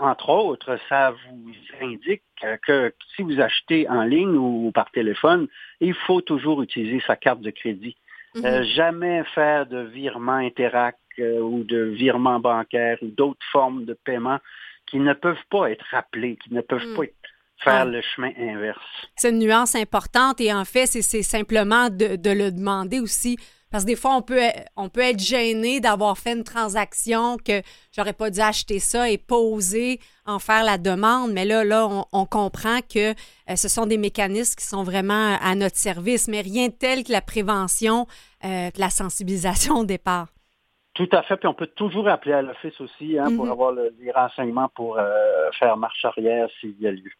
entre 0.00 0.30
autres, 0.30 0.78
ça 0.88 1.12
vous 1.12 1.52
indique 1.80 2.22
que 2.66 2.92
si 3.14 3.22
vous 3.22 3.40
achetez 3.40 3.88
en 3.88 4.02
ligne 4.02 4.36
ou 4.36 4.72
par 4.72 4.90
téléphone, 4.90 5.46
il 5.80 5.94
faut 5.94 6.20
toujours 6.20 6.60
utiliser 6.62 7.00
sa 7.06 7.14
carte 7.14 7.40
de 7.40 7.50
crédit. 7.50 7.96
Mhm. 8.34 8.44
Euh, 8.44 8.62
jamais 8.64 9.22
faire 9.34 9.66
de 9.66 9.78
virement 9.78 10.32
Interac 10.32 10.96
euh, 10.96 11.05
ou 11.18 11.64
de 11.64 11.82
virement 11.96 12.38
bancaire 12.40 12.98
ou 13.02 13.06
d'autres 13.08 13.44
formes 13.52 13.84
de 13.84 13.94
paiement 13.94 14.38
qui 14.90 14.98
ne 14.98 15.14
peuvent 15.14 15.36
pas 15.50 15.70
être 15.70 15.84
rappelés, 15.90 16.36
qui 16.42 16.54
ne 16.54 16.60
peuvent 16.60 16.86
Mm. 16.86 16.96
pas 16.96 17.04
être- 17.04 17.14
faire 17.64 17.74
Ah. 17.74 17.84
le 17.86 18.02
chemin 18.02 18.30
inverse. 18.38 18.78
C'est 19.16 19.30
une 19.30 19.38
nuance 19.38 19.74
importante 19.74 20.40
et 20.42 20.52
en 20.52 20.64
fait, 20.66 20.86
c'est- 20.86 21.02
c'est 21.02 21.22
simplement 21.22 21.88
de, 21.88 22.16
de 22.16 22.30
le 22.30 22.52
demander 22.52 23.00
aussi. 23.00 23.38
Parce 23.70 23.82
que 23.84 23.88
des 23.88 23.96
fois, 23.96 24.14
on 24.14 24.22
peut, 24.22 24.38
on 24.76 24.88
peut 24.88 25.00
être 25.00 25.18
gêné 25.18 25.80
d'avoir 25.80 26.16
fait 26.18 26.34
une 26.34 26.44
transaction 26.44 27.36
que 27.38 27.62
j'aurais 27.94 28.12
pas 28.12 28.30
dû 28.30 28.40
acheter 28.40 28.78
ça 28.78 29.10
et 29.10 29.18
pas 29.18 29.36
oser 29.36 29.98
en 30.24 30.38
faire 30.38 30.62
la 30.64 30.78
demande. 30.78 31.32
Mais 31.32 31.44
là, 31.44 31.64
là, 31.64 31.88
on, 31.88 32.04
on 32.12 32.26
comprend 32.26 32.78
que 32.82 33.10
euh, 33.10 33.56
ce 33.56 33.68
sont 33.68 33.86
des 33.86 33.98
mécanismes 33.98 34.54
qui 34.54 34.64
sont 34.64 34.84
vraiment 34.84 35.36
à 35.40 35.54
notre 35.56 35.76
service, 35.76 36.28
mais 36.28 36.42
rien 36.42 36.68
de 36.68 36.74
tel 36.74 37.02
que 37.04 37.10
la 37.10 37.20
prévention, 37.22 38.06
euh, 38.44 38.70
que 38.70 38.78
la 38.80 38.90
sensibilisation 38.90 39.78
au 39.78 39.84
départ. 39.84 40.28
Tout 40.96 41.08
à 41.12 41.22
fait, 41.22 41.36
puis 41.36 41.46
on 41.46 41.54
peut 41.54 41.66
toujours 41.68 42.08
appeler 42.08 42.32
à 42.34 42.42
l'office 42.42 42.80
aussi 42.80 43.18
hein, 43.18 43.30
pour 43.36 43.44
Mhm. 43.44 43.52
avoir 43.52 43.72
le- 43.72 43.94
les 44.00 44.10
renseignements 44.10 44.70
pour 44.74 44.98
euh, 44.98 45.50
faire 45.58 45.76
marche 45.76 46.04
arrière 46.04 46.48
s'il 46.58 46.74
y 46.80 46.86
a 46.86 46.90
lieu. 46.90 47.10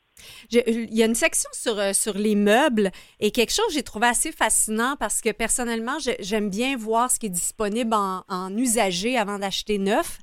Je- 0.51 0.61
il 0.67 0.95
y 0.95 1.03
a 1.03 1.07
une 1.07 1.15
section 1.15 1.51
sur, 1.53 1.79
euh, 1.79 1.93
sur 1.93 2.15
les 2.15 2.35
meubles 2.37 2.91
et 3.21 3.31
quelque 3.31 3.53
chose 3.53 3.67
que 3.67 3.75
j'ai 3.75 3.83
trouvé 3.83 4.07
assez 4.07 4.33
fascinant 4.33 4.97
parce 4.99 5.21
que 5.21 5.31
personnellement, 5.31 5.99
j'aime 6.21 6.49
bien 6.49 6.75
voir 6.77 7.11
ce 7.11 7.19
qui 7.21 7.27
est 7.27 7.37
disponible 7.45 7.93
en, 7.93 8.23
en 8.29 8.57
usagé 8.57 9.19
avant 9.19 9.39
d'acheter 9.39 9.77
neuf. 9.77 10.19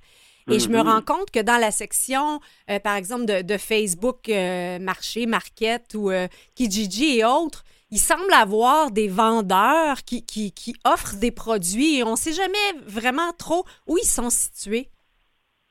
Et 0.49 0.59
je 0.59 0.67
me 0.67 0.79
Mhm. 0.81 0.87
rends 0.89 1.01
compte 1.01 1.31
que 1.31 1.39
dans 1.39 1.57
la 1.57 1.71
section, 1.71 2.41
euh, 2.69 2.79
par 2.79 2.95
exemple, 2.97 3.25
de, 3.25 3.43
de 3.43 3.57
Facebook 3.57 4.27
euh, 4.29 4.77
Marché, 4.79 5.25
Market 5.25 5.93
ou 5.95 6.09
euh, 6.11 6.27
Kijiji 6.55 7.19
et 7.19 7.23
autres, 7.23 7.63
il 7.95 7.99
semble 7.99 8.33
avoir 8.33 8.89
des 8.89 9.07
vendeurs 9.07 9.97
qui, 10.03 10.25
qui, 10.25 10.51
qui 10.51 10.73
offrent 10.83 11.17
des 11.19 11.31
produits 11.31 11.99
et 11.99 12.03
on 12.03 12.11
ne 12.11 12.15
sait 12.25 12.33
jamais 12.33 12.67
vraiment 12.87 13.31
trop 13.37 13.65
où 13.87 13.97
ils 13.97 14.05
sont 14.19 14.31
situés. 14.31 14.87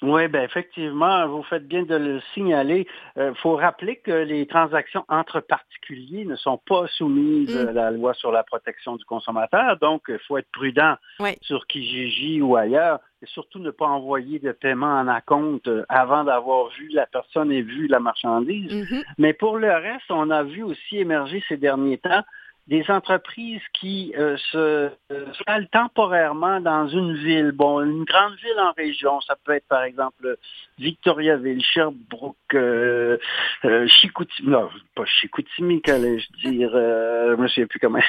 Oui, 0.05 0.27
ben 0.29 0.43
effectivement, 0.43 1.29
vous 1.29 1.45
faites 1.45 1.67
bien 1.69 1.85
de 1.85 1.95
le 1.95 2.21
signaler. 2.35 2.89
Il 3.17 3.35
faut 3.41 3.55
rappeler 3.57 3.97
que 4.01 4.11
les 4.11 4.47
transactions 4.47 5.05
entre 5.09 5.39
particuliers 5.41 6.25
ne 6.25 6.35
sont 6.37 6.59
pas 6.67 6.87
soumises 6.89 7.55
Mm. 7.55 7.69
à 7.69 7.73
la 7.73 7.91
loi 7.93 8.13
sur 8.15 8.33
la 8.33 8.43
protection 8.43 8.97
du 8.97 9.05
consommateur, 9.05 9.79
donc 9.81 10.03
il 10.09 10.19
faut 10.27 10.39
être 10.39 10.51
prudent 10.53 10.95
Oui. 11.21 11.37
sur 11.43 11.67
Kijiji 11.69 12.41
ou 12.43 12.57
ailleurs, 12.57 12.99
et 13.23 13.27
surtout 13.27 13.61
ne 13.61 13.71
pas 13.71 13.87
envoyer 13.87 14.39
de 14.39 14.53
paiement 14.53 14.99
en 14.99 15.09
acompte 15.09 15.69
euh, 15.69 15.85
avant 15.89 16.25
d'avoir 16.25 16.69
vu 16.71 16.89
la 16.89 17.07
personne 17.07 17.53
et 17.53 17.63
vu 17.63 17.87
la 17.87 18.01
marchandise. 18.01 18.73
Mhm. 18.73 19.03
Mais 19.19 19.33
pour 19.33 19.59
le 19.59 19.73
reste, 19.73 20.11
on 20.11 20.31
a 20.31 20.43
vu 20.43 20.63
aussi 20.63 20.99
émerger 20.99 21.43
ces 21.49 21.57
derniers 21.57 21.99
temps 21.99 22.23
des 22.69 22.85
entreprises 22.89 23.63
qui 23.73 24.15
euh, 24.17 24.37
se 24.51 24.57
euh, 24.59 24.91
installent 25.11 25.69
temporairement 25.69 26.61
dans 26.61 26.87
une 26.89 27.15
ville, 27.15 27.51
bon, 27.53 27.81
une 27.81 28.05
grande 28.05 28.35
ville 28.37 28.61
en 28.61 28.73
région, 28.73 29.21
ça 29.21 29.37
peut 29.45 29.53
être 29.53 29.67
par 29.67 29.83
exemple 29.83 30.37
Victoriaville, 30.83 31.63
Sherbrooke, 31.65 32.37
euh, 32.55 33.17
euh, 33.65 33.87
Chicoutimi, 33.89 34.49
non, 34.51 34.69
pas 34.95 35.05
Chicoutimi, 35.07 35.81
qu'allais-je 35.81 36.49
dire, 36.49 36.71
euh, 36.75 37.37
je 37.37 37.43
ne 37.43 37.49
sais 37.49 37.67
plus 37.67 37.79
comment. 37.79 38.01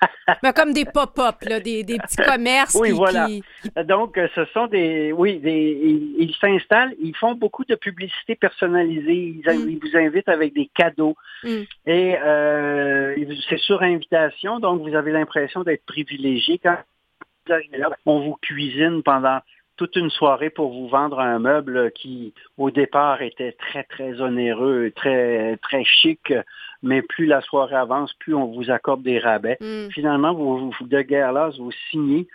Mais 0.42 0.52
comme 0.52 0.72
des 0.72 0.84
pop-up, 0.84 1.36
là, 1.42 1.58
des, 1.58 1.82
des 1.84 1.96
petits 1.98 2.16
commerces 2.22 2.76
Oui, 2.78 2.88
qui, 2.90 2.94
voilà. 2.94 3.26
qui- 3.26 3.42
Donc, 3.86 4.18
euh, 4.18 4.28
ce 4.34 4.44
sont 4.46 4.66
des, 4.66 5.10
oui, 5.12 5.38
des, 5.38 5.78
ils 6.18 6.34
s'installent, 6.40 6.94
ils 7.00 7.16
font 7.16 7.34
beaucoup 7.34 7.64
de 7.64 7.74
publicité 7.74 8.34
personnalisée, 8.36 9.14
ils, 9.42 9.48
Mm. 9.48 9.70
ils 9.70 9.78
vous 9.78 9.96
invitent 9.96 10.28
avec 10.28 10.52
des 10.54 10.68
cadeaux. 10.74 11.16
Mm. 11.42 11.48
Et 11.86 12.16
euh, 12.22 13.16
c'est 13.48 13.58
sur 13.58 13.82
invitation, 13.82 14.60
donc 14.60 14.82
vous 14.86 14.94
avez 14.94 15.12
l'impression 15.12 15.62
d'être 15.62 15.84
privilégié. 15.86 16.58
Quand 16.58 16.76
on 18.04 18.20
vous 18.20 18.36
cuisine 18.42 19.02
pendant 19.02 19.38
toute 19.78 19.96
une 19.96 20.10
soirée 20.10 20.50
pour 20.50 20.72
vous 20.72 20.88
vendre 20.88 21.20
un 21.20 21.38
meuble 21.38 21.92
qui, 21.92 22.34
au 22.58 22.70
départ, 22.70 23.22
était 23.22 23.52
très, 23.52 23.84
très 23.84 24.20
onéreux, 24.20 24.92
très, 24.94 25.56
très 25.58 25.84
chic, 25.84 26.34
mais 26.82 27.00
plus 27.00 27.26
la 27.26 27.40
soirée 27.40 27.76
avance, 27.76 28.12
plus 28.14 28.34
on 28.34 28.46
vous 28.46 28.70
accorde 28.70 29.02
des 29.02 29.18
rabais. 29.18 29.56
Mm. 29.60 29.88
Finalement, 29.90 30.34
vous, 30.34 30.70
vous- 30.70 30.86
de 30.86 31.00
guerre 31.00 31.32
là, 31.32 31.50
vous 31.56 31.72
signez 31.90 32.26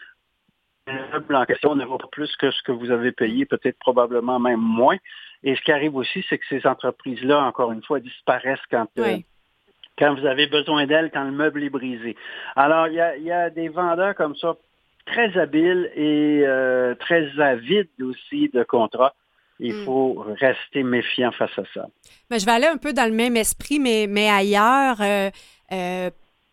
le 0.88 0.94
meuble 1.14 1.36
en 1.36 1.46
question 1.46 1.76
ne 1.76 1.86
vaut 1.86 1.98
pas 1.98 2.08
plus 2.12 2.36
que 2.36 2.52
ce 2.52 2.62
que 2.64 2.72
vous 2.72 2.92
avez 2.92 3.12
payé, 3.12 3.46
peut-être 3.46 3.80
probablement 3.80 4.40
même 4.40 4.60
moins. 4.60 4.98
Et 5.44 5.56
ce 5.56 5.62
qui 5.62 5.72
arrive 5.72 5.96
aussi, 5.96 6.26
c'est 6.30 6.38
que 6.38 6.46
ces 6.50 6.66
entreprises-là, 6.68 7.42
encore 7.44 7.72
une 7.72 7.84
fois, 7.84 8.00
disparaissent 8.00 8.66
quand, 8.70 8.88
euh, 9.00 9.18
quand 9.98 10.14
vous 10.16 10.26
avez 10.26 10.48
besoin 10.48 10.86
d'elles, 10.86 11.10
quand 11.12 11.24
le 11.24 11.32
meuble 11.32 11.64
est 11.64 11.70
brisé. 11.70 12.16
Alors, 12.56 12.88
il 12.88 12.96
y 12.96 13.00
a, 13.00 13.16
il 13.16 13.24
y 13.24 13.32
a 13.32 13.50
des 13.50 13.70
vendeurs 13.70 14.16
comme 14.16 14.36
ça, 14.36 14.56
très 15.06 15.38
habiles 15.38 15.90
et 15.96 16.44
euh, 16.46 16.96
très 16.96 17.30
avides 17.40 17.90
aussi 18.02 18.50
de 18.54 18.64
contrats. 18.64 19.14
Il 19.60 19.74
Mm. 19.76 19.86
faut 19.86 20.26
rester 20.40 20.84
méfiant 20.84 21.32
face 21.32 21.58
à 21.58 21.64
ça. 21.74 21.88
Mais 22.30 22.40
je 22.40 22.46
vais 22.46 22.52
aller 22.54 22.66
un 22.68 22.78
peu 22.78 22.92
dans 22.94 23.06
le 23.06 23.16
même 23.16 23.38
esprit, 23.38 23.80
mais, 23.80 24.08
mais 24.10 24.30
ailleurs. 24.30 24.98
Euh, 25.02 25.30
euh, 25.72 26.10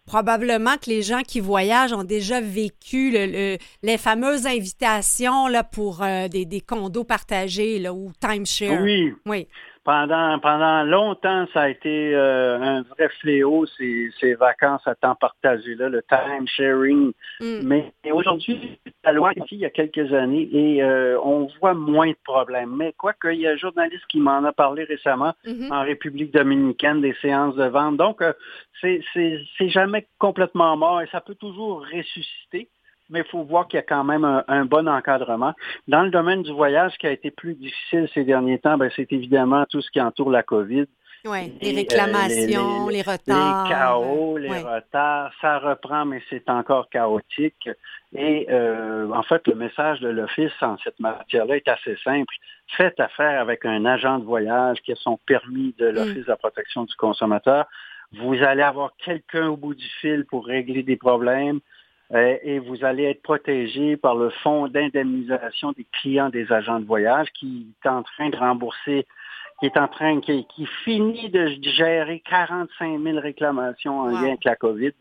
probablement 0.06 0.76
que 0.76 0.90
les 0.90 1.02
gens 1.02 1.20
qui 1.22 1.38
voyagent 1.38 1.92
ont 1.92 2.02
déjà 2.04 2.40
vécu 2.40 3.12
le- 3.12 3.26
le- 3.26 3.58
les 3.84 3.96
fameuses 3.96 4.44
invitations 4.46 5.46
là, 5.46 5.62
pour 5.62 6.02
des, 6.32 6.44
des 6.46 6.60
condos 6.60 7.04
partagés 7.04 7.78
là, 7.78 7.92
ou 7.94 8.10
timeshare. 8.20 8.82
Oui, 8.82 9.14
Oui. 9.26 9.46
Pendant, 9.82 10.38
pendant 10.40 10.82
longtemps, 10.84 11.46
ça 11.54 11.62
a 11.62 11.68
été 11.70 12.14
euh, 12.14 12.58
un 12.60 12.82
vrai 12.82 13.08
fléau, 13.20 13.64
ces, 13.78 14.10
ces 14.20 14.34
vacances 14.34 14.86
à 14.86 14.94
temps 14.94 15.14
partagé, 15.14 15.74
là, 15.74 15.88
le 15.88 16.02
time 16.02 16.46
sharing. 16.46 17.12
Mm. 17.40 17.60
Mais 17.62 17.92
aujourd'hui, 18.12 18.78
la 19.04 19.12
loi 19.12 19.32
ici 19.36 19.46
il 19.52 19.60
y 19.60 19.64
a 19.64 19.70
quelques 19.70 20.12
années 20.12 20.48
et 20.52 20.82
euh, 20.82 21.18
on 21.24 21.48
voit 21.60 21.72
moins 21.72 22.10
de 22.10 22.16
problèmes. 22.24 22.76
Mais 22.76 22.92
quoi 22.92 23.14
qu'il 23.14 23.40
y 23.40 23.46
a 23.46 23.52
un 23.52 23.56
journaliste 23.56 24.04
qui 24.08 24.20
m'en 24.20 24.44
a 24.44 24.52
parlé 24.52 24.84
récemment 24.84 25.32
Mhm. 25.46 25.72
en 25.72 25.80
République 25.82 26.32
dominicaine 26.34 27.00
des 27.00 27.14
séances 27.22 27.56
de 27.56 27.64
vente. 27.64 27.96
Donc, 27.96 28.20
euh, 28.20 28.34
c'est 28.82 29.00
c'est- 29.14 29.40
c'est 29.56 29.70
jamais 29.70 30.06
complètement 30.18 30.76
mort 30.76 31.00
et 31.00 31.06
ça 31.10 31.22
peut 31.22 31.34
toujours 31.36 31.86
ressusciter. 31.90 32.68
Mais 33.10 33.20
il 33.20 33.24
faut 33.30 33.42
voir 33.42 33.68
qu'il 33.68 33.76
y 33.76 33.80
a 33.80 33.82
quand 33.82 34.04
même 34.04 34.24
un, 34.24 34.44
un 34.48 34.64
bon 34.64 34.88
encadrement. 34.88 35.52
Dans 35.88 36.02
le 36.02 36.10
domaine 36.10 36.42
du 36.42 36.52
voyage, 36.52 36.92
ce 36.92 36.98
qui 36.98 37.06
a 37.06 37.10
été 37.12 37.30
plus 37.30 37.54
difficile 37.54 38.08
ces 38.14 38.24
derniers 38.24 38.58
temps, 38.58 38.78
ben, 38.78 38.90
c'est 38.96 39.12
évidemment 39.12 39.64
tout 39.68 39.80
ce 39.82 39.90
qui 39.90 40.00
entoure 40.00 40.30
la 40.30 40.42
COVID. 40.42 40.86
Oui, 41.26 41.52
les 41.60 41.72
euh, 41.72 41.76
réclamations, 41.76 42.88
les- 42.88 42.94
les, 42.94 43.02
retards. 43.02 43.64
Les 43.64 43.70
chaos, 43.70 44.38
les 44.38 44.48
Ouais. 44.48 44.62
retards, 44.62 45.30
ça 45.42 45.58
reprend, 45.58 46.06
mais 46.06 46.22
c'est 46.30 46.48
encore 46.48 46.88
chaotique. 46.88 47.68
Et 48.16 48.46
euh, 48.50 49.10
en 49.12 49.22
fait, 49.22 49.46
le 49.46 49.54
message 49.54 50.00
de 50.00 50.08
l'Office 50.08 50.52
en 50.62 50.78
cette 50.78 50.98
matière-là 50.98 51.56
est 51.56 51.68
assez 51.68 51.96
simple. 52.02 52.32
Faites 52.76 52.98
affaire 53.00 53.40
avec 53.40 53.66
un 53.66 53.84
agent 53.84 54.18
de 54.18 54.24
voyage 54.24 54.78
qui 54.80 54.92
a 54.92 54.96
son 54.96 55.18
permis 55.26 55.74
de 55.78 55.88
l'Office 55.88 56.24
de 56.24 56.28
la 56.30 56.36
protection 56.36 56.84
du 56.84 56.94
consommateur. 56.96 57.66
Vous 58.12 58.42
allez 58.42 58.62
avoir 58.62 58.92
quelqu'un 59.04 59.48
au 59.48 59.56
bout 59.58 59.74
du 59.74 59.86
fil 60.00 60.24
pour 60.24 60.46
régler 60.46 60.82
des 60.82 60.96
problèmes 60.96 61.56
euh, 61.56 61.60
et 62.12 62.58
vous 62.58 62.84
allez 62.84 63.04
être 63.04 63.22
protégé 63.22 63.96
par 63.96 64.16
le 64.16 64.30
fonds 64.42 64.66
d'indemnisation 64.66 65.72
des 65.72 65.86
clients 66.00 66.28
des 66.28 66.50
agents 66.52 66.80
de 66.80 66.84
voyage 66.84 67.28
qui 67.38 67.68
est 67.84 67.88
en 67.88 68.02
train 68.02 68.30
de 68.30 68.36
rembourser 68.36 69.06
qui 69.60 69.66
est 69.66 69.76
en 69.76 69.88
train, 69.88 70.20
qui, 70.20 70.46
qui 70.46 70.66
finit 70.84 71.28
de 71.28 71.48
gérer 71.62 72.22
45 72.28 73.00
000 73.00 73.20
réclamations 73.20 74.00
en 74.00 74.06
lien 74.06 74.28
avec 74.28 74.44
la 74.44 74.56
COVID 74.56 74.92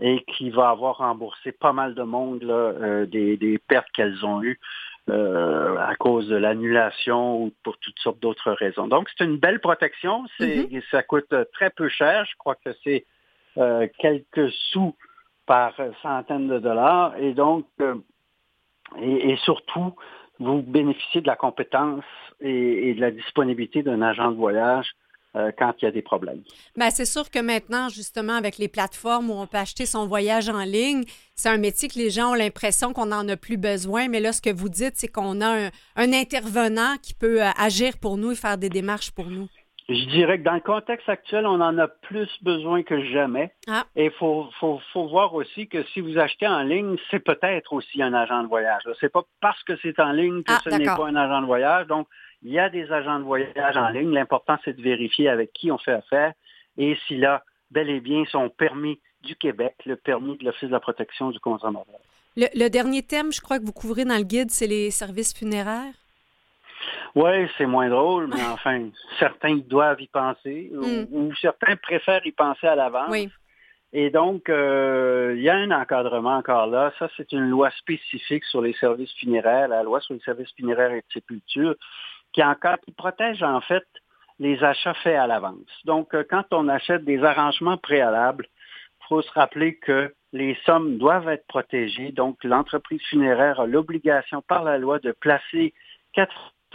et 0.00 0.24
qui 0.36 0.50
va 0.50 0.70
avoir 0.70 0.98
remboursé 0.98 1.52
pas 1.52 1.72
mal 1.72 1.94
de 1.94 2.02
monde 2.02 2.42
là, 2.42 2.54
euh, 2.54 3.06
des, 3.06 3.36
des, 3.36 3.58
pertes 3.58 3.90
qu'elles 3.92 4.24
ont 4.24 4.42
eues 4.42 4.60
euh, 5.08 5.76
à 5.78 5.94
cause 5.96 6.28
de 6.28 6.36
l'annulation 6.36 7.44
ou 7.44 7.52
pour 7.62 7.78
toutes 7.78 7.98
sortes 7.98 8.20
d'autres 8.20 8.52
raisons. 8.52 8.88
Donc, 8.88 9.08
c'est 9.16 9.24
une 9.24 9.38
belle 9.38 9.60
protection. 9.60 10.24
C'est, 10.38 10.64
mm-hmm. 10.64 10.82
Ça 10.90 11.02
coûte 11.02 11.32
très 11.52 11.70
peu 11.70 11.88
cher. 11.88 12.26
Je 12.30 12.36
crois 12.36 12.56
que 12.56 12.70
c'est 12.82 13.06
euh, 13.56 13.86
quelques 13.98 14.50
sous 14.72 14.94
par 15.46 15.74
centaines 16.02 16.48
de 16.48 16.58
dollars. 16.58 17.16
Et 17.18 17.32
donc, 17.34 17.66
euh, 17.80 17.94
et, 19.00 19.36
surtout, 19.44 19.94
vous 20.38 20.62
bénéficiez 20.62 21.20
de 21.20 21.26
la 21.26 21.36
compétence 21.36 22.04
et, 22.40 22.90
et 22.90 22.94
de 22.94 23.00
la 23.00 23.10
disponibilité 23.10 23.82
d'un 23.82 24.02
agent 24.02 24.30
de 24.30 24.36
voyage 24.36 24.94
euh, 25.36 25.50
quand 25.58 25.74
il 25.82 25.84
y 25.84 25.88
a 25.88 25.90
des 25.90 26.00
problèmes. 26.00 26.42
Bien, 26.76 26.90
c'est 26.90 27.04
sûr 27.04 27.28
que 27.28 27.40
maintenant, 27.40 27.88
justement, 27.88 28.34
avec 28.34 28.56
les 28.56 28.68
plateformes 28.68 29.30
où 29.30 29.32
on 29.32 29.48
peut 29.48 29.58
acheter 29.58 29.84
son 29.84 30.06
voyage 30.06 30.48
en 30.48 30.62
ligne, 30.62 31.02
c'est 31.34 31.48
un 31.48 31.58
métier 31.58 31.88
que 31.88 31.98
les 31.98 32.08
gens 32.08 32.30
ont 32.30 32.34
l'impression 32.34 32.92
qu'on 32.92 33.06
n'en 33.06 33.28
a 33.28 33.36
plus 33.36 33.56
besoin. 33.56 34.06
Mais 34.06 34.20
là, 34.20 34.32
ce 34.32 34.40
que 34.40 34.54
vous 34.54 34.68
dites, 34.68 34.92
c'est 34.94 35.08
qu'on 35.08 35.40
a 35.40 35.70
un, 35.96 36.12
intervenant 36.12 36.94
qui 37.02 37.14
peut 37.14 37.42
euh, 37.42 37.50
agir 37.58 37.98
pour 37.98 38.16
nous 38.16 38.30
et 38.30 38.36
faire 38.36 38.58
des 38.58 38.68
démarches 38.68 39.10
pour 39.10 39.26
nous. 39.26 39.48
Je 39.88 40.04
dirais 40.06 40.38
que 40.38 40.44
dans 40.44 40.54
le 40.54 40.60
contexte 40.60 41.08
actuel, 41.08 41.46
on 41.46 41.60
en 41.60 41.76
a 41.78 41.88
plus 41.88 42.28
besoin 42.40 42.82
que 42.82 43.04
jamais. 43.04 43.52
Ah. 43.68 43.84
Et 43.96 44.06
il 44.06 44.10
faut, 44.12 44.48
faut, 44.58 44.80
faut, 44.92 45.08
voir 45.08 45.34
aussi 45.34 45.68
que 45.68 45.82
si 45.92 46.00
vous 46.00 46.16
achetez 46.18 46.48
en 46.48 46.62
ligne, 46.62 46.96
c'est 47.10 47.20
peut-être 47.20 47.74
aussi 47.74 48.02
un 48.02 48.14
agent 48.14 48.44
de 48.44 48.48
voyage. 48.48 48.82
C'est 48.98 49.12
pas 49.12 49.24
parce 49.42 49.62
que 49.64 49.74
c'est 49.82 50.00
en 50.00 50.12
ligne 50.12 50.42
que 50.42 50.52
ah, 50.52 50.60
ce 50.64 50.70
n'est 50.70 50.84
pas 50.84 51.06
un 51.06 51.16
agent 51.16 51.42
de 51.42 51.46
voyage. 51.46 51.86
Donc, 51.86 52.08
il 52.42 52.52
y 52.52 52.58
a 52.58 52.70
des 52.70 52.90
agents 52.90 53.18
de 53.18 53.24
voyage 53.24 53.76
en 53.76 53.88
ligne. 53.90 54.12
L'important, 54.12 54.56
c'est 54.64 54.74
de 54.74 54.82
vérifier 54.82 55.28
avec 55.28 55.52
qui 55.52 55.70
on 55.70 55.78
fait 55.78 55.92
affaire 55.92 56.32
et 56.78 56.96
s'il 57.06 57.24
a 57.26 57.44
bel 57.70 57.90
et 57.90 58.00
bien 58.00 58.24
son 58.30 58.48
permis 58.48 59.00
du 59.22 59.36
Québec, 59.36 59.74
le 59.84 59.96
permis 59.96 60.36
de 60.38 60.44
l'Office 60.44 60.68
de 60.68 60.72
la 60.72 60.80
protection 60.80 61.30
du 61.30 61.40
consommateur. 61.40 62.00
Le, 62.36 62.68
dernier 62.68 63.02
thème, 63.02 63.32
je 63.32 63.40
crois 63.40 63.58
que 63.58 63.64
vous 63.64 63.72
couvrez 63.72 64.04
dans 64.04 64.16
le 64.16 64.24
guide, 64.24 64.50
c'est 64.50 64.66
les 64.66 64.90
services 64.90 65.32
funéraires. 65.32 65.94
Oui, 67.14 67.48
c'est 67.56 67.66
moins 67.66 67.88
drôle, 67.88 68.28
mais 68.28 68.42
enfin, 68.52 68.88
certains 69.18 69.56
doivent 69.56 70.00
y 70.00 70.08
penser 70.08 70.70
hmm. 70.72 71.04
ou, 71.12 71.34
certains 71.36 71.76
préfèrent 71.76 72.26
y 72.26 72.32
penser 72.32 72.66
à 72.66 72.74
l'avance. 72.74 73.10
Oui. 73.10 73.28
Et 73.96 74.10
donc, 74.10 74.48
euh, 74.48 75.34
il 75.36 75.42
y 75.42 75.48
a 75.48 75.54
un 75.54 75.70
encadrement 75.70 76.36
encore 76.36 76.66
là. 76.66 76.92
Ça, 76.98 77.08
c'est 77.16 77.30
une 77.30 77.48
loi 77.48 77.70
spécifique 77.78 78.44
sur 78.44 78.60
les 78.60 78.72
services 78.74 79.12
funéraires, 79.14 79.68
la 79.68 79.84
loi 79.84 80.00
sur 80.00 80.14
les 80.14 80.20
services 80.20 80.52
funéraires 80.56 80.90
et 80.90 81.00
de 81.00 81.12
sépulture, 81.12 81.76
qui, 82.32 82.42
encore, 82.42 82.80
qui 82.84 82.90
protège 82.90 83.44
en 83.44 83.60
fait 83.60 83.84
les 84.40 84.62
achats 84.64 84.94
faits 84.94 85.16
à 85.16 85.28
l'avance. 85.28 85.70
Donc, 85.84 86.12
euh, 86.12 86.24
quand 86.28 86.44
on 86.50 86.66
achète 86.68 87.04
des 87.04 87.22
arrangements 87.22 87.76
préalables, 87.76 88.46
il 89.00 89.06
faut 89.08 89.22
se 89.22 89.30
rappeler 89.30 89.76
que 89.76 90.12
les 90.32 90.58
sommes 90.66 90.98
doivent 90.98 91.28
être 91.28 91.46
protégées. 91.46 92.10
Donc, 92.10 92.42
l'entreprise 92.42 93.02
funéraire 93.02 93.60
a 93.60 93.66
l'obligation 93.66 94.42
par 94.42 94.64
la 94.64 94.76
loi 94.76 94.98
de 94.98 95.12
placer 95.12 95.72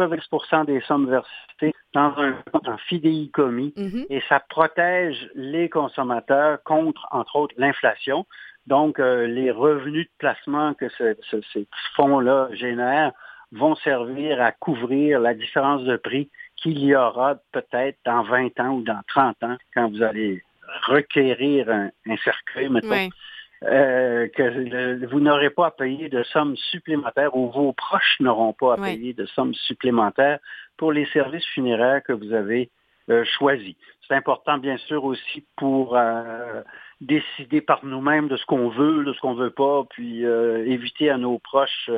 90 0.08 0.66
des 0.66 0.82
sommes 0.82 1.10
versées 1.10 1.74
dans 1.94 2.14
un 2.18 2.36
en 2.54 2.78
fidéicommis 2.78 3.74
mm-hmm. 3.76 4.06
et 4.10 4.22
ça 4.30 4.40
protège 4.50 5.30
les 5.36 5.70
consommateurs 5.70 6.62
contre, 6.64 7.08
entre 7.12 7.36
autres, 7.36 7.56
l'inflation. 7.58 8.26
Donc, 8.68 9.00
euh, 9.00 9.26
les 9.26 9.52
revenus 9.52 10.06
de 10.06 10.12
placement 10.20 10.74
que 10.76 10.90
ces 10.90 11.68
fonds-là 11.96 12.50
génèrent 12.54 13.14
vont 13.52 13.76
servir 13.76 14.42
à 14.42 14.52
couvrir 14.52 15.20
la 15.20 15.34
différence 15.34 15.84
de 15.84 15.98
prix 15.98 16.30
qu'il 16.56 16.80
y 16.80 16.96
aura 16.96 17.36
peut-être 17.52 17.98
dans 18.06 18.24
20 18.24 18.60
ans 18.60 18.70
ou 18.76 18.84
dans 18.84 19.02
30 19.08 19.44
ans 19.44 19.58
quand 19.74 19.90
vous 19.90 20.04
allez 20.04 20.44
requérir 20.86 21.70
un, 21.70 21.90
cercueil, 22.24 22.70
mettons. 22.70 23.10
Euh, 23.66 24.30
que 24.30 25.06
vous 25.08 25.20
n'aurez 25.20 25.50
pas 25.50 25.68
à 25.68 25.72
payer 25.72 26.08
de 26.08 26.24
sommes 26.24 26.56
supplémentaires 26.56 27.36
ou 27.36 27.52
vos 27.52 27.74
proches 27.74 28.16
n'auront 28.22 28.54
pas 28.54 28.76
à 28.76 28.78
payer 28.78 29.14
de 29.14 29.26
sommes 29.26 29.54
supplémentaires 29.54 30.40
pour 30.78 30.94
les 30.94 31.06
services 31.08 31.46
funéraires 31.48 32.02
que 32.04 32.14
vous 32.14 32.32
avez 32.32 32.72
euh, 33.10 33.26
choisis. 33.26 33.76
C'est 34.08 34.14
important, 34.16 34.60
bien 34.60 34.78
sûr, 34.78 35.04
aussi 35.04 35.46
pour 35.58 35.98
euh, 35.98 36.62
décider 37.02 37.60
par 37.60 37.84
nous-mêmes 37.84 38.30
de 38.30 38.38
ce 38.38 38.46
qu'on 38.46 38.70
veut, 38.70 39.04
de 39.04 39.12
ce 39.12 39.20
qu'on 39.20 39.34
veut 39.34 39.52
pas, 39.52 39.84
puis 39.90 40.24
éviter 40.24 41.10
à 41.10 41.18
nos 41.18 41.38
proches 41.38 41.90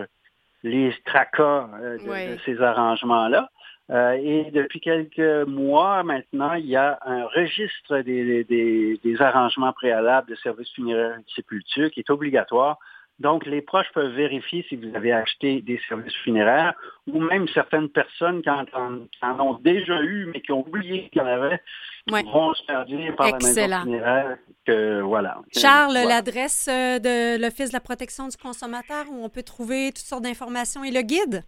les 0.63 0.93
tracas 1.05 1.69
euh, 1.81 1.97
de, 1.97 2.37
ces 2.45 2.61
arrangements-là. 2.61 3.49
Euh, 3.91 4.13
et 4.13 4.51
depuis 4.51 4.79
quelques 4.79 5.47
mois 5.47 6.03
maintenant, 6.03 6.53
il 6.53 6.65
y 6.65 6.77
a 6.77 6.97
un 7.05 7.25
registre 7.25 7.99
des, 7.99 8.45
des, 8.45 8.99
des 9.03 9.21
arrangements 9.21 9.73
préalables 9.73 10.29
de 10.29 10.35
services 10.35 10.71
funéraires 10.73 11.17
et 11.17 11.23
de 11.23 11.29
sépulture 11.35 11.91
qui 11.91 11.99
est 11.99 12.09
obligatoire 12.09 12.79
donc, 13.21 13.45
les 13.45 13.61
proches 13.61 13.91
peuvent 13.93 14.13
vérifier 14.13 14.65
si 14.67 14.75
vous 14.75 14.95
avez 14.95 15.11
acheté 15.11 15.61
des 15.61 15.79
services 15.87 16.15
funéraires 16.23 16.73
ou 17.05 17.19
même 17.19 17.47
certaines 17.49 17.87
personnes 17.87 18.41
qui 18.41 18.49
en, 18.49 19.39
ont 19.39 19.59
déjà 19.61 20.01
eu, 20.01 20.25
mais 20.33 20.41
qui 20.41 20.51
ont 20.51 20.65
oublié 20.67 21.07
qu'il 21.09 21.21
y 21.21 21.25
en 21.25 21.27
avait, 21.27 21.61
vont 22.09 22.53
se 22.55 22.63
faire 22.63 22.83
dire 22.85 23.15
par 23.15 23.27
la 23.27 23.37
maison 23.37 23.81
funéraire 23.83 24.37
que 24.65 25.01
voilà. 25.01 25.37
Charles, 25.55 25.93
l'adresse 25.93 26.67
euh, 26.67 26.97
de 26.97 27.39
l'Office 27.39 27.69
de 27.69 27.73
la 27.73 27.79
protection 27.79 28.27
du 28.27 28.37
consommateur 28.37 29.05
où 29.11 29.23
on 29.23 29.29
peut 29.29 29.43
trouver 29.43 29.89
toutes 29.89 30.05
sortes 30.05 30.23
d'informations 30.23 30.83
et 30.83 30.91
le 30.91 31.01
guide? 31.01 31.43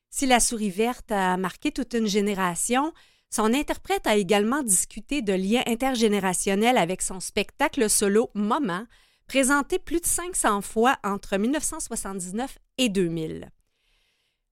Si 0.09 0.25
La 0.25 0.39
souris 0.39 0.69
verte 0.69 1.11
a 1.11 1.37
marqué 1.37 1.71
toute 1.71 1.93
une 1.93 2.07
génération, 2.07 2.93
son 3.29 3.53
interprète 3.53 4.07
a 4.07 4.15
également 4.15 4.63
discuté 4.63 5.21
de 5.21 5.33
liens 5.33 5.63
intergénérationnels 5.67 6.77
avec 6.77 7.01
son 7.01 7.19
spectacle 7.19 7.89
solo 7.89 8.29
Moment, 8.33 8.85
présenté 9.27 9.79
plus 9.79 9.99
de 9.99 10.05
500 10.05 10.61
fois 10.61 10.97
entre 11.03 11.37
1979 11.37 12.57
et 12.77 12.89
2000. 12.89 13.49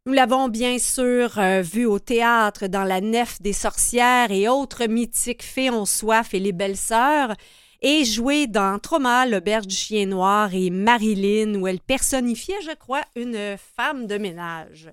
Nous 0.06 0.14
l'avons 0.14 0.49
bien 0.49 0.78
sûr 0.78 1.39
euh, 1.39 1.62
vu 1.62 1.86
au 1.86 1.97
théâtre 1.97 2.68
dans 2.68 2.84
La 2.84 3.01
Nef 3.01 3.41
des 3.41 3.53
sorcières 3.53 4.30
et 4.30 4.47
autres 4.47 4.86
mythiques 4.86 5.41
fées 5.41 5.72
ont 5.72 5.86
soif 5.86 6.34
et 6.34 6.39
les 6.39 6.51
belles 6.51 6.78
sœurs, 6.78 7.34
et 7.82 8.03
joué 8.03 8.45
dans 8.45 8.78
Trauma, 8.78 9.26
l'auberge 9.26 9.68
du 9.68 9.76
chien 9.76 10.06
noir 10.06 10.53
et 10.53 10.70
Marilyn, 10.70 11.56
où 11.56 11.68
elle 11.68 11.80
personnifiait, 11.80 12.62
je 12.62 12.76
crois, 12.76 13.03
une 13.16 13.58
femme 13.58 14.06
de 14.06 14.18
ménage. 14.18 14.91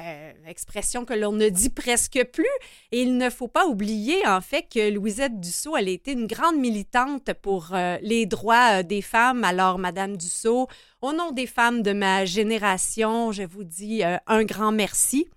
Euh, 0.00 0.32
expression 0.46 1.04
que 1.04 1.14
l'on 1.14 1.32
ne 1.32 1.48
dit 1.48 1.68
presque 1.68 2.24
plus. 2.32 2.44
Et 2.92 3.02
il 3.02 3.16
ne 3.16 3.30
faut 3.30 3.48
pas 3.48 3.66
oublier, 3.66 4.26
en 4.26 4.40
fait, 4.40 4.66
que 4.72 4.90
Louisette 4.90 5.40
Dussault, 5.40 5.76
elle 5.76 5.88
a 5.88 5.92
été 5.92 6.12
une 6.12 6.26
grande 6.26 6.56
militante 6.56 7.32
pour 7.34 7.68
euh, 7.72 7.98
les 8.02 8.26
droits 8.26 8.80
euh, 8.80 8.82
des 8.82 9.02
femmes. 9.02 9.44
Alors, 9.44 9.78
Madame 9.78 10.16
Dussault, 10.16 10.68
au 11.02 11.12
nom 11.12 11.32
des 11.32 11.46
femmes 11.46 11.82
de 11.82 11.92
ma 11.92 12.24
génération, 12.24 13.32
je 13.32 13.42
vous 13.42 13.64
dis 13.64 14.02
un 14.04 14.44
grand 14.44 14.72
merci. 14.72 15.28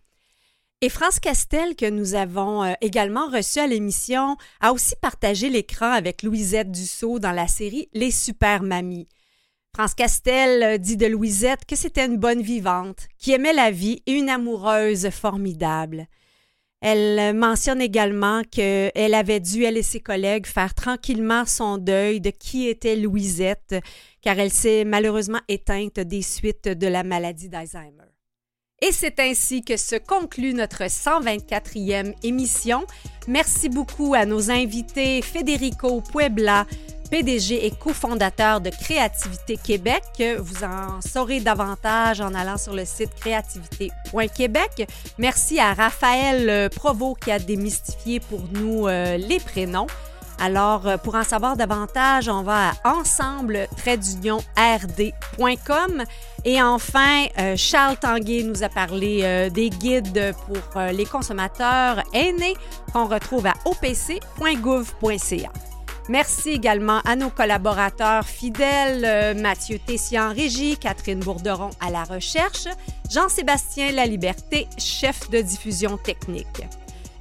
Et 0.81 0.89
France 0.89 1.19
Castel, 1.19 1.75
que 1.75 1.89
nous 1.89 2.15
avons 2.15 2.75
également 2.81 3.29
reçu 3.29 3.59
à 3.59 3.67
l'émission, 3.67 4.35
a 4.59 4.73
aussi 4.73 4.95
partagé 5.01 5.49
l'écran 5.49 5.91
avec 5.91 6.23
Louisette 6.23 6.71
Dussault 6.71 7.19
dans 7.19 7.31
la 7.31 7.47
série 7.47 7.87
Les 7.93 8.11
Super 8.11 8.63
Mamies. 8.63 9.07
France 9.75 9.95
Castel 9.95 10.61
euh, 10.61 10.77
dit 10.77 10.97
de 10.97 11.07
Louisette 11.07 11.65
que 11.65 11.75
c'était 11.75 12.05
une 12.05 12.17
bonne 12.17 12.43
vivante, 12.43 13.07
qui 13.17 13.31
aimait 13.31 13.53
la 13.53 13.71
vie 13.71 14.03
et 14.05 14.11
une 14.11 14.29
amoureuse 14.29 15.09
formidable. 15.09 16.05
Elle 16.79 17.35
mentionne 17.35 17.81
également 17.81 18.43
qu'elle 18.51 19.13
avait 19.15 19.39
dû, 19.39 19.63
elle 19.63 19.77
et 19.77 19.81
ses 19.81 20.01
collègues, 20.01 20.45
faire 20.45 20.75
tranquillement 20.75 21.45
son 21.47 21.79
deuil 21.79 22.21
de 22.21 22.29
qui 22.29 22.67
était 22.67 22.97
Louisette, 22.97 23.75
car 24.21 24.37
elle 24.37 24.51
s'est 24.51 24.83
malheureusement 24.83 25.41
éteinte 25.47 25.99
des 25.99 26.21
suites 26.21 26.67
de 26.67 26.87
la 26.87 27.03
maladie 27.03 27.49
d'Alzheimer. 27.49 28.13
Et 28.85 28.91
c'est 28.91 29.19
ainsi 29.21 29.63
que 29.63 29.77
se 29.77 29.95
conclut 29.95 30.53
notre 30.53 30.83
124e 30.83 32.13
émission. 32.21 32.85
Merci 33.29 33.69
beaucoup 33.69 34.13
à 34.13 34.25
nos 34.25 34.51
invités 34.51 35.21
Federico 35.21 36.01
Puebla, 36.01 36.67
PDG 37.13 37.67
et 37.67 37.69
cofondateur 37.69 38.59
de 38.59 38.71
Créativité 38.71 39.55
Québec. 39.55 40.01
Vous 40.39 40.63
en 40.63 40.99
saurez 40.99 41.41
davantage 41.41 42.21
en 42.21 42.33
allant 42.33 42.57
sur 42.57 42.73
le 42.73 42.85
site 42.85 43.13
créativité.québec. 43.13 44.89
Merci 45.19 45.59
à 45.59 45.75
Raphaël 45.75 46.71
Provo 46.71 47.13
qui 47.13 47.29
a 47.29 47.37
démystifié 47.37 48.19
pour 48.19 48.41
nous 48.51 48.87
euh, 48.87 49.17
les 49.17 49.39
prénoms. 49.39 49.85
Alors, 50.39 50.87
euh, 50.87 50.97
pour 50.97 51.13
en 51.13 51.23
savoir 51.23 51.55
davantage, 51.55 52.29
on 52.29 52.41
va 52.41 52.71
à 52.83 52.95
ensemble 52.95 53.67
rd.com. 54.57 56.03
Et 56.45 56.63
enfin, 56.63 57.27
euh, 57.37 57.53
Charles 57.55 57.97
Tanguay 57.97 58.41
nous 58.41 58.63
a 58.63 58.69
parlé 58.69 59.51
des 59.51 59.69
guides 59.69 60.33
pour 60.47 60.81
les 60.81 61.05
consommateurs 61.05 62.01
aînés 62.11 62.55
qu'on 62.91 63.05
retrouve 63.05 63.45
à 63.45 63.53
opc.gouv.ca. 63.65 65.51
Merci 66.09 66.49
également 66.49 66.99
à 67.05 67.15
nos 67.15 67.29
collaborateurs 67.29 68.25
fidèles, 68.25 69.05
euh, 69.05 69.33
Mathieu 69.33 69.79
Tessier 69.79 70.19
en 70.19 70.33
régie, 70.33 70.77
Catherine 70.77 71.21
Bourderon 71.21 71.69
à 71.79 71.89
la 71.91 72.03
recherche, 72.03 72.67
Jean-Sébastien 73.09 73.93
Laliberté, 73.93 74.67
chef 74.77 75.29
de 75.29 75.39
diffusion 75.39 75.97
technique. 75.97 76.63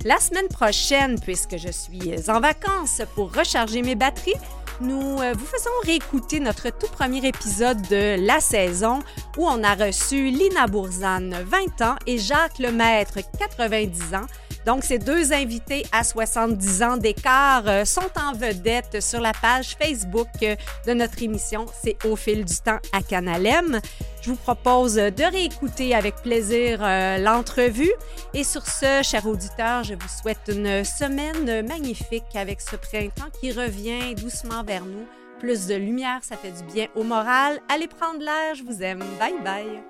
La 0.05 0.19
semaine 0.19 0.49
prochaine, 0.49 1.21
puisque 1.21 1.59
je 1.59 1.71
suis 1.71 2.29
en 2.29 2.41
vacances 2.41 3.03
pour 3.15 3.33
recharger 3.33 3.83
mes 3.83 3.95
batteries, 3.95 4.35
nous 4.81 5.21
euh, 5.21 5.33
vous 5.33 5.47
faisons 5.47 5.71
réécouter 5.85 6.41
notre 6.41 6.71
tout 6.71 6.89
premier 6.89 7.25
épisode 7.25 7.81
de 7.83 8.17
la 8.27 8.41
saison 8.41 8.99
où 9.39 9.47
on 9.47 9.63
a 9.63 9.77
reçu 9.77 10.31
Lina 10.31 10.67
Bourzane, 10.67 11.37
20 11.47 11.83
ans, 11.83 11.97
et 12.09 12.19
Jacques 12.19 12.59
Lemaître, 12.59 13.19
90 13.39 14.15
ans, 14.15 14.27
donc, 14.67 14.85
ces 14.85 14.99
deux 14.99 15.33
invités 15.33 15.85
à 15.91 16.05
70 16.05 16.83
ans 16.83 16.97
d'écart 16.97 17.65
euh, 17.67 17.85
sont 17.85 18.11
en 18.17 18.33
vedette 18.33 19.03
sur 19.03 19.21
la 19.21 19.33
page 19.33 19.77
Facebook 19.81 20.29
euh, 20.43 20.55
de 20.87 20.93
notre 20.93 21.23
émission. 21.23 21.67
C'est 21.83 21.97
Au 22.05 22.15
fil 22.15 22.45
du 22.45 22.57
temps 22.57 22.79
à 22.93 23.03
Canalem. 23.03 23.81
Je 24.21 24.31
vous 24.31 24.37
propose 24.37 24.95
de 24.95 25.31
réécouter 25.31 25.95
avec 25.95 26.15
plaisir 26.17 26.79
euh, 26.81 27.19
l'entrevue. 27.19 27.93
Et 28.35 28.45
sur 28.45 28.65
ce, 28.67 29.03
chers 29.03 29.27
auditeurs, 29.27 29.83
je 29.83 29.95
vous 29.95 30.09
souhaite 30.09 30.49
une 30.49 30.85
semaine 30.85 31.67
magnifique 31.67 32.37
avec 32.37 32.61
ce 32.61 32.77
printemps 32.77 33.31
qui 33.41 33.51
revient 33.51 34.15
doucement 34.15 34.63
vers 34.63 34.85
nous. 34.85 35.07
Plus 35.41 35.67
de 35.67 35.75
lumière, 35.75 36.21
ça 36.23 36.37
fait 36.37 36.53
du 36.53 36.63
bien 36.73 36.87
au 36.95 37.03
moral. 37.03 37.59
Allez 37.69 37.89
prendre 37.89 38.21
l'air, 38.21 38.55
je 38.55 38.63
vous 38.63 38.81
aime. 38.81 39.03
Bye 39.19 39.43
bye. 39.43 39.83